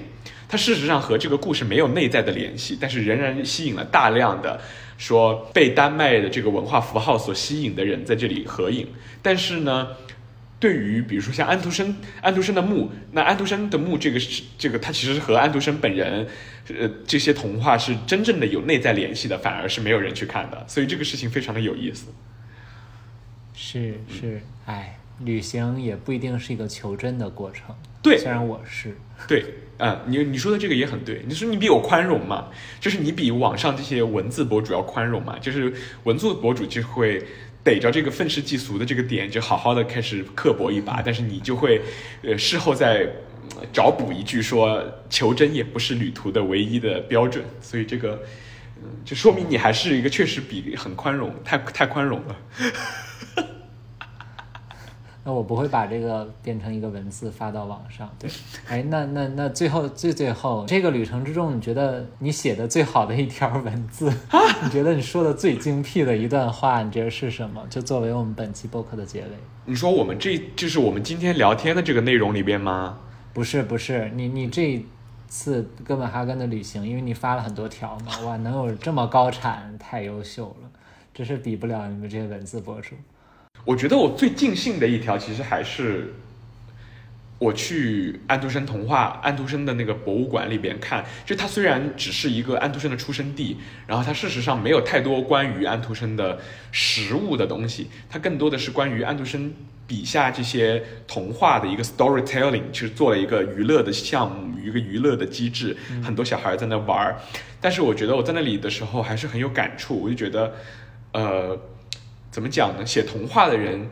[0.48, 4.60] 它事实上和这个故事没有内在的联系，但是仍然吸引了大量的。
[5.02, 8.86] 说被丹麦的这个文化符号所吸引的人在这里合影，
[9.20, 9.88] 但是呢，
[10.60, 16.28] 对于比如说像安徒生，安徒生的墓，那安徒生的墓这个是这个，它其实是和安徒生本人，
[16.68, 22.12] 呃，这些童话是真正的有内在联系的，反而是没有人去看的，所以这个事情非常的有意思。
[23.52, 27.74] 是是，哎，旅行也不一定是一个求真的过程。
[28.02, 28.96] 对，虽然我是
[29.26, 29.44] 对。
[29.78, 31.24] 嗯，你你说的这个也很对。
[31.26, 32.46] 你说你比我宽容嘛？
[32.78, 35.36] 就是你比网上这些文字博主要宽容嘛？
[35.40, 35.72] 就是
[36.04, 37.20] 文字博主就会
[37.64, 41.02] 逮着这个愤世嫉俗的这个点，就好好的开始刻薄一把。
[41.02, 41.80] 但是你就会，
[42.22, 43.08] 呃，事后再
[43.72, 48.22] 找补一句说，求真也不是旅途的唯一的标准，所以这个，
[48.84, 52.36] 嗯，就说明你还是一个确实比很宽容，太太宽容了。
[55.24, 58.12] 那我不会把这个变成一个文字发到网上。
[58.18, 58.28] 对，
[58.66, 64.12] 哎，那那那最后最最后这个旅程之中，你觉得你写的最好的一条文字，
[64.64, 67.64] 你觉得你说的最精辟的一段话，你觉得是什么？
[67.70, 69.28] 就作为我们本期播客的结尾。
[69.64, 72.98] 你说我们这就是我们今天聊天的这个内容里边吗？
[73.32, 74.84] 不是不是，你你这
[75.28, 80.68] 次哥本哈根的旅行，因为你发了很多条嘛，哇，能有这么高产，太优秀了，
[81.14, 82.96] 真是比不了你们这些文字博主。
[83.64, 86.14] 我觉得我最尽兴的一条，其实还是
[87.38, 91.04] 我去安徒生童话、安徒生的那个博物馆里边看。
[91.24, 93.56] 就它虽然只是一个安徒生的出生地，
[93.86, 96.40] 然后它事实上没有太多关于安徒生的
[96.72, 99.52] 实物的东西，它更多的是关于安徒生
[99.86, 107.16] 笔下这些童话的一个 storytelling，其实做了一个娱乐的项目，一个娱乐的机制，很多小孩在那玩儿。
[107.60, 110.52] 但是我觉得我在那里的时候还是很有感触，我就觉得，
[111.12, 111.60] 呃。
[112.32, 112.84] 怎么讲呢？
[112.84, 113.90] 写童话的人，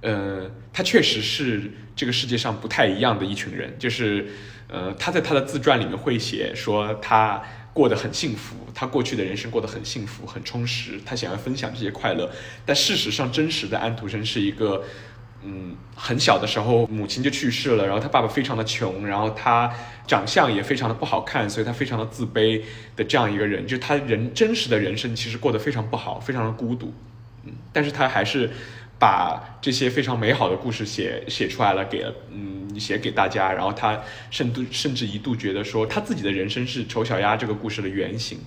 [0.00, 3.76] 呃，他确实是这个世界上不太一样的一群人。
[3.80, 4.28] 就是，
[4.68, 7.42] 呃，他在他的自传里面会写说他
[7.74, 12.30] 过得很幸福，他过去的人生过得很幸福、很充实，他想要分享这些快乐。
[12.64, 14.84] 但事实上，真实的安徒生是一个，
[15.42, 19.68] 嗯，很小的时候母亲就去世了，然后他爸爸非常的穷，然后他
[20.06, 22.62] 长相也非常的不好看，所以他非常的自卑
[22.94, 23.66] 的这样一个人。
[23.66, 26.94] 就他人真实的人生其实过得非常不好，非常的孤独。
[27.44, 28.50] 嗯，但是他还是
[28.98, 33.52] 把这些非常美好的故事写写出来了，给了嗯写给大家。
[33.52, 34.00] 然后他
[34.30, 38.38] 甚至甚至一度觉得说，他自己的人生是丑小鸭这个故事的原型。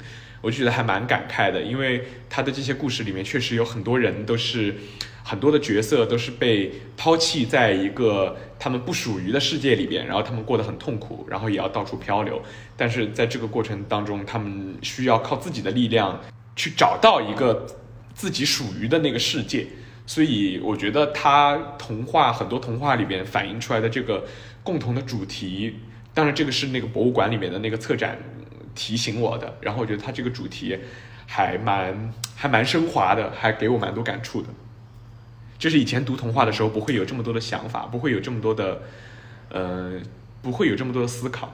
[0.41, 4.75] 我就觉得还蛮感慨的，因为他的这些故事里面确实有很多人都是
[5.23, 12.41] 很多的角色都是被抛弃在一个他们不属于的世界里边，然后他们过得很痛苦，然后也要到处漂流。
[12.75, 16.19] 但是在这个过程当中，他们需要靠自己的力量
[16.55, 17.65] 去找到一个。
[18.13, 19.67] 自己属于的那个世界，
[20.05, 24.25] 所以我觉得他童话很多童话里边反映出来的这个
[24.63, 25.79] 共同的主题，
[26.13, 28.17] 当然这个是那个博物馆里面的那个策展
[28.75, 29.57] 提醒我的。
[29.61, 30.77] 然后我觉得他这个主题
[31.25, 34.49] 还蛮还蛮升华的，还给我蛮多感触的。
[35.57, 38.83] 就是以前读童话的时候不会有这么多的想法，不会有这么多的，
[39.49, 39.99] 呃，
[40.41, 41.53] 不会有这么多的思考。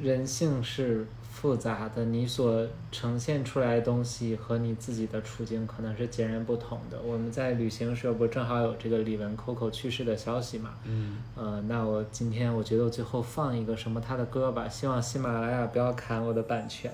[0.00, 1.06] 人性是。
[1.34, 6.98] 复杂的，你所呈现出来的东西和你自己的处境可能是截然不同的。
[7.02, 10.70] 我们在旅行时候不正好有这个李玟 Coco 去世的消息嘛？
[10.84, 16.90] 嗯，呃，那我今天我觉得我最后放一个什么他的歌吧，希望喜马拉雅不要砍我的版权，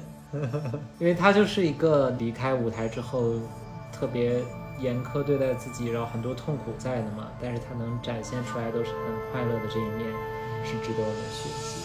[0.98, 3.34] 因为他就是一个离开舞台之后
[3.92, 4.42] 特别
[4.80, 10.10] 严苛对待自己，然后很多痛苦在的嘛，但是他能展现出来都是很快乐的这一面，
[10.64, 11.79] 是值得我们学习。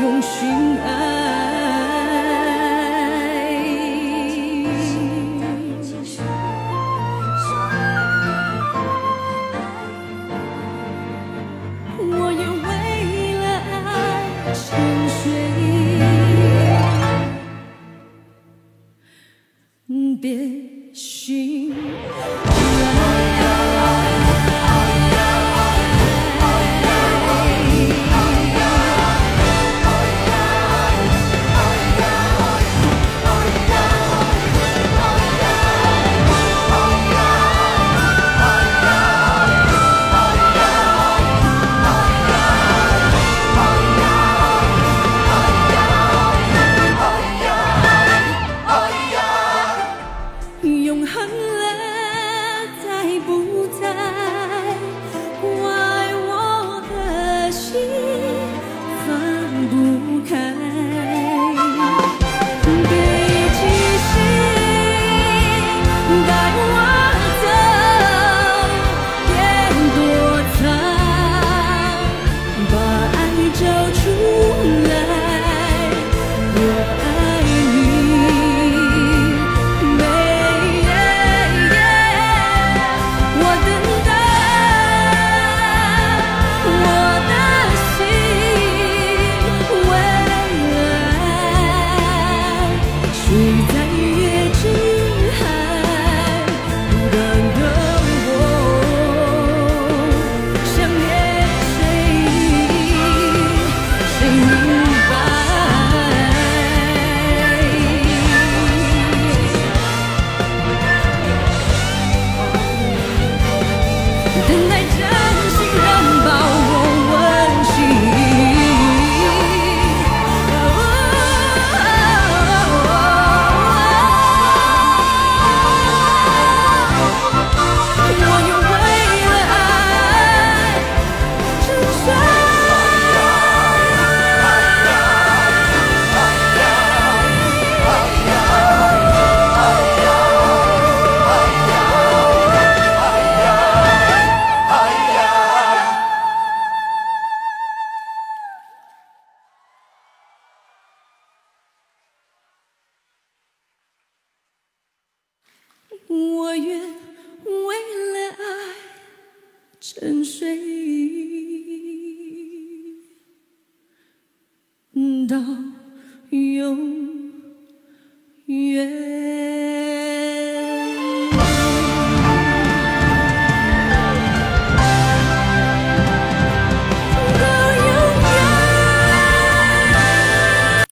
[0.00, 1.17] 用心爱。